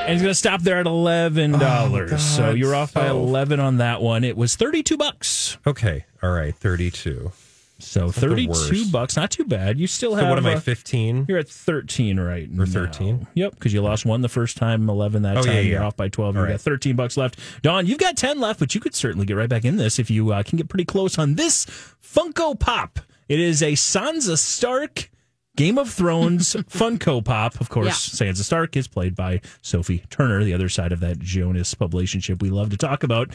And 0.00 0.12
he's 0.14 0.22
going 0.22 0.30
to 0.32 0.34
stop 0.34 0.62
there 0.62 0.78
at 0.78 0.86
$11. 0.86 2.18
so 2.18 2.50
you're 2.50 2.74
off 2.74 2.92
by 2.94 3.06
So- 3.08 3.18
11 3.18 3.60
on 3.60 3.76
that 3.76 4.02
one. 4.02 4.24
It 4.24 4.36
was 4.36 4.56
32 4.56 4.96
bucks. 4.96 5.56
Okay. 5.66 6.04
All 6.22 6.30
right. 6.30 6.54
32. 6.54 7.30
So 7.78 8.10
32 8.10 8.48
worst. 8.50 8.92
bucks. 8.92 9.16
Not 9.16 9.30
too 9.30 9.44
bad. 9.44 9.78
You 9.78 9.86
still 9.86 10.14
have 10.16 10.24
So 10.24 10.28
what 10.28 10.38
am 10.38 10.46
I, 10.46 10.54
uh, 10.54 10.60
15? 10.60 11.26
You're 11.28 11.38
at 11.38 11.48
13 11.48 12.18
right 12.20 12.50
now. 12.50 12.64
Or 12.64 12.66
13? 12.66 13.20
now. 13.20 13.26
Yep, 13.34 13.54
because 13.54 13.72
you 13.72 13.80
lost 13.82 14.04
one 14.04 14.20
the 14.20 14.28
first 14.28 14.56
time, 14.58 14.90
11 14.90 15.22
that 15.22 15.38
Oh, 15.38 15.42
time. 15.42 15.54
yeah, 15.54 15.60
You're 15.60 15.82
off 15.84 15.96
by 15.96 16.08
12. 16.08 16.36
All 16.36 16.42
You 16.42 16.48
got 16.48 16.52
right. 16.54 16.60
13 16.60 16.94
bucks 16.96 17.16
left. 17.16 17.38
Dawn, 17.62 17.86
you've 17.86 17.98
got 17.98 18.16
10 18.18 18.38
left, 18.40 18.58
but 18.60 18.74
you 18.74 18.80
could 18.82 18.94
certainly 18.94 19.24
get 19.24 19.34
right 19.36 19.48
back 19.48 19.64
in 19.64 19.76
this 19.76 19.98
if 19.98 20.10
you 20.10 20.30
uh, 20.32 20.42
can 20.42 20.58
get 20.58 20.68
pretty 20.68 20.84
close 20.84 21.18
on 21.18 21.36
this 21.36 21.64
Funko 22.04 22.58
Pop. 22.58 22.98
It 23.30 23.40
is 23.40 23.62
a 23.62 23.72
Sansa 23.72 24.36
Stark 24.36 25.08
Game 25.56 25.78
of 25.78 25.90
Thrones 25.90 26.54
Funko 26.70 27.24
Pop. 27.24 27.60
Of 27.60 27.68
course, 27.68 28.08
Sansa 28.08 28.42
Stark 28.44 28.76
is 28.76 28.88
played 28.88 29.14
by 29.14 29.40
Sophie 29.62 30.04
Turner, 30.10 30.42
the 30.44 30.54
other 30.54 30.68
side 30.68 30.92
of 30.92 31.00
that 31.00 31.18
Jonas 31.18 31.74
relationship 31.80 32.40
we 32.40 32.50
love 32.50 32.70
to 32.70 32.76
talk 32.76 33.02
about. 33.02 33.30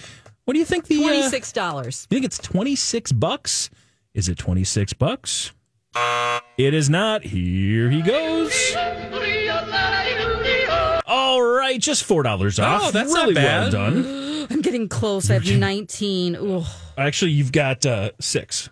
What 0.46 0.54
do 0.54 0.60
you 0.60 0.66
think 0.66 0.86
the 0.88 0.98
uh, 1.04 1.08
Twenty-six 1.08 1.52
dollars. 1.52 2.08
you 2.10 2.16
think 2.16 2.26
it's 2.26 2.38
26 2.38 3.12
bucks? 3.14 3.70
Is 4.14 4.30
it 4.30 4.38
26 4.38 4.94
bucks? 4.94 5.52
It 6.58 6.74
is 6.74 6.90
not. 6.90 7.24
Here 7.24 7.90
he 7.90 8.02
goes. 8.02 8.76
All 11.08 11.42
right, 11.42 11.80
just 11.80 12.08
$4 12.08 12.64
off. 12.64 12.82
Oh, 12.84 12.92
that's 12.92 13.14
not 13.14 13.22
really 13.24 13.34
bad. 13.36 13.74
well 13.74 13.92
done. 13.92 14.48
I'm 14.50 14.62
getting 14.62 14.88
close. 14.88 15.30
I 15.30 15.36
have 15.36 15.58
nineteen. 15.58 16.36
Ooh. 16.36 16.64
Actually, 16.98 17.32
you've 17.32 17.52
got 17.52 17.86
uh, 17.86 18.12
6. 18.20 18.70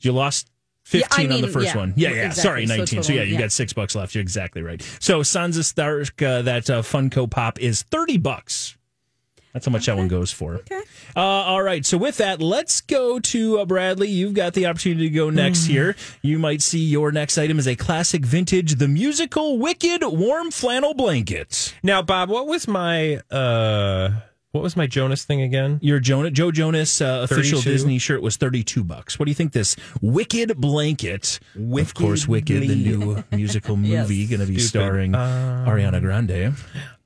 You 0.00 0.12
lost 0.12 0.48
15 0.90 1.26
Yeah, 1.26 1.32
I 1.32 1.36
on 1.36 1.42
the 1.42 1.48
first 1.48 1.66
yeah, 1.66 1.76
one. 1.76 1.94
Yeah, 1.96 2.08
yeah. 2.08 2.26
exactly. 2.26 2.42
Sorry, 2.42 2.66
19. 2.66 2.86
So, 2.86 2.96
total, 2.96 3.14
yeah, 3.14 3.22
you 3.22 3.34
yeah. 3.34 3.40
got 3.40 3.52
6 3.52 3.72
bucks 3.74 3.94
left. 3.94 4.14
You're 4.14 4.22
exactly 4.22 4.62
right. 4.62 4.82
So 4.98 5.20
Sansa 5.20 5.64
Stark, 5.64 6.20
uh, 6.20 6.42
that 6.42 6.68
uh, 6.68 6.82
Funko 6.82 7.30
Pop 7.30 7.60
is 7.60 7.82
30 7.82 8.18
bucks. 8.18 8.76
That's 9.52 9.66
how 9.66 9.72
much 9.72 9.86
that 9.86 9.96
one 9.96 10.08
goes 10.08 10.30
for. 10.30 10.54
Okay. 10.54 10.80
Uh, 11.16 11.20
all 11.20 11.62
right. 11.62 11.84
So 11.84 11.98
with 11.98 12.18
that, 12.18 12.40
let's 12.40 12.80
go 12.80 13.18
to 13.18 13.58
uh, 13.58 13.64
Bradley. 13.64 14.08
You've 14.08 14.34
got 14.34 14.54
the 14.54 14.66
opportunity 14.66 15.08
to 15.08 15.14
go 15.14 15.28
next 15.30 15.66
here. 15.66 15.96
You 16.22 16.38
might 16.38 16.62
see 16.62 16.78
your 16.78 17.10
next 17.10 17.36
item 17.36 17.58
is 17.58 17.66
a 17.66 17.74
classic 17.74 18.24
vintage, 18.24 18.76
the 18.76 18.86
musical 18.86 19.58
Wicked 19.58 20.02
warm 20.04 20.52
flannel 20.52 20.94
blanket. 20.94 21.74
Now, 21.82 22.00
Bob, 22.00 22.30
what 22.30 22.46
was 22.46 22.68
my 22.68 23.16
uh 23.30 24.20
what 24.52 24.62
was 24.62 24.76
my 24.76 24.86
Jonas 24.86 25.24
thing 25.24 25.42
again? 25.42 25.78
Your 25.82 26.00
Jonah, 26.00 26.30
Joe 26.30 26.50
Jonas 26.50 27.00
uh, 27.00 27.20
official 27.24 27.60
32? 27.60 27.70
Disney 27.70 27.98
shirt 27.98 28.22
was 28.22 28.36
thirty-two 28.36 28.84
bucks. 28.84 29.18
What 29.18 29.26
do 29.26 29.30
you 29.30 29.34
think 29.34 29.52
this 29.52 29.76
Wicked 30.00 30.56
blanket? 30.56 31.40
of 31.56 31.94
course, 31.94 32.26
Wicked, 32.28 32.62
the 32.62 32.74
new 32.74 33.22
musical 33.32 33.76
movie, 33.88 34.26
going 34.26 34.40
to 34.40 34.46
be 34.46 34.58
Stupid. 34.58 34.68
starring 34.68 35.12
Ariana 35.12 36.00
Grande. 36.00 36.54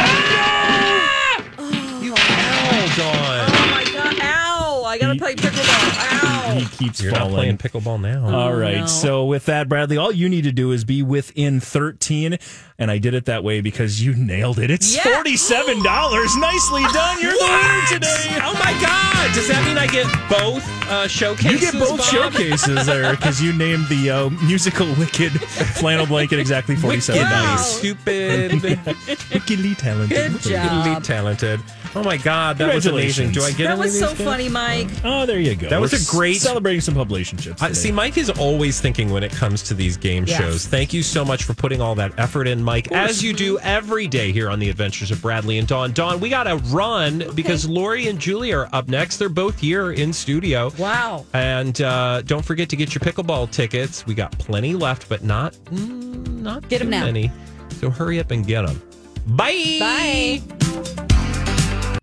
Keeps 6.80 7.02
You're 7.02 7.12
not 7.12 7.30
playing 7.30 7.58
pickleball 7.58 8.02
now. 8.02 8.26
All 8.26 8.54
oh, 8.54 8.58
right. 8.58 8.78
Oh, 8.78 8.82
no. 8.82 8.88
So 8.88 9.26
with 9.26 9.46
that, 9.46 9.68
Bradley, 9.68 9.98
all 9.98 10.12
you 10.12 10.30
need 10.30 10.44
to 10.44 10.52
do 10.52 10.72
is 10.72 10.84
be 10.84 11.04
within 11.04 11.60
13. 11.60 12.40
And 12.80 12.90
I 12.90 12.98
did 12.98 13.14
it 13.14 13.26
that 13.26 13.44
way 13.44 13.60
because 13.60 14.02
you 14.02 14.16
nailed 14.16 14.58
it. 14.58 14.72
It's 14.72 14.96
Yeah. 14.96 15.02
$47. 15.04 15.84
Nicely 16.40 16.84
done. 16.94 17.22
You're 17.22 17.34
the 17.34 17.40
winner 17.40 17.82
today. 17.88 18.40
Oh 18.42 18.54
my 18.54 18.72
God! 18.82 19.36
Does 19.36 19.48
that 19.50 19.64
mean 19.68 19.78
I 19.78 19.86
get 19.86 20.06
both 20.30 20.66
uh, 20.90 21.08
showcases? 21.08 21.52
You 21.52 21.60
get 21.60 21.74
both 21.74 21.98
Bob? 21.98 22.08
showcases 22.32 22.86
there 22.86 23.12
because 23.16 23.42
you 23.42 23.52
named 23.54 23.88
the 23.90 24.10
uh, 24.10 24.30
musical 24.46 24.88
Wicked 24.96 25.34
flannel 25.78 26.06
blanket 26.06 26.40
exactly 26.40 26.76
$47. 26.76 26.88
Wicked, 26.88 27.22
Wow. 27.22 27.56
stupid, 27.58 28.62
Wickedly 29.34 29.76
talented. 29.76 30.32
Good 30.32 30.42
job. 30.42 30.86
wickedly 30.86 31.02
talented. 31.06 31.60
Oh 31.96 32.04
my 32.04 32.18
God, 32.18 32.60
that 32.60 32.74
was 32.74 32.86
amazing. 32.86 33.32
Do 33.32 33.42
I 33.42 33.50
get 33.52 33.64
That 33.66 33.72
any 33.72 33.80
was 33.82 33.96
of 33.96 34.00
so 34.02 34.08
these 34.10 34.18
things? 34.18 34.30
funny, 34.30 34.48
Mike. 34.50 34.88
Oh, 35.04 35.26
there 35.26 35.40
you 35.40 35.56
go. 35.56 35.70
That 35.70 35.82
was 35.82 35.92
We're 35.92 35.98
a 36.00 36.06
great- 36.20 36.40
celebrating 36.40 36.82
some 36.82 36.94
publicationships. 36.94 37.62
I, 37.64 37.70
today. 37.70 37.74
see, 37.80 37.92
Mike 37.92 38.18
is 38.18 38.30
always 38.30 38.80
thinking 38.80 39.10
when 39.10 39.24
it 39.24 39.32
comes 39.32 39.64
to 39.64 39.74
these 39.74 39.98
game 39.98 40.26
Yes. 40.28 40.38
shows. 40.40 40.66
Thank 40.68 40.94
you 40.94 41.02
so 41.02 41.26
much 41.26 41.44
for 41.46 41.56
putting 41.56 41.82
all 41.82 41.96
that 41.96 42.14
effort 42.20 42.48
in, 42.48 42.64
Mike, 42.70 42.92
as 42.92 43.24
you 43.24 43.34
do 43.34 43.58
every 43.60 44.08
day 44.08 44.32
here 44.32 44.48
on 44.48 44.60
the 44.60 44.70
Adventures 44.70 45.10
of 45.10 45.20
Bradley 45.24 45.58
and 45.58 45.68
Dawn. 45.68 45.92
Dawn, 45.92 46.20
we 46.20 46.30
got 46.30 46.44
to 46.44 46.58
run 46.68 47.24
because 47.34 47.68
Lori 47.68 48.10
and 48.10 48.20
Julie 48.20 48.54
are 48.54 48.70
up 48.72 48.88
next. 48.88 49.18
They're 49.18 49.28
both 49.28 49.58
here 49.58 49.94
in 49.94 50.14
studio. 50.14 50.72
Wow. 50.78 51.26
And 51.34 51.82
uh, 51.82 52.22
don't 52.22 52.46
forget 52.46 52.70
to 52.70 52.76
get 52.76 52.94
your 52.94 53.00
pickleball 53.00 53.50
tickets. 53.50 54.06
We 54.06 54.14
got 54.14 54.32
plenty 54.34 54.76
left, 54.76 55.10
but 55.10 55.24
not 55.24 55.54
mm, 55.54 56.42
not 56.42 56.70
get 56.70 56.84
too 56.84 56.90
now. 56.90 57.06
many. 57.06 57.32
So 57.80 57.90
hurry 57.90 58.20
up 58.20 58.30
and 58.30 58.46
get 58.46 58.68
them. 58.68 58.80
Bye. 59.26 59.78
Bye. 59.80 60.99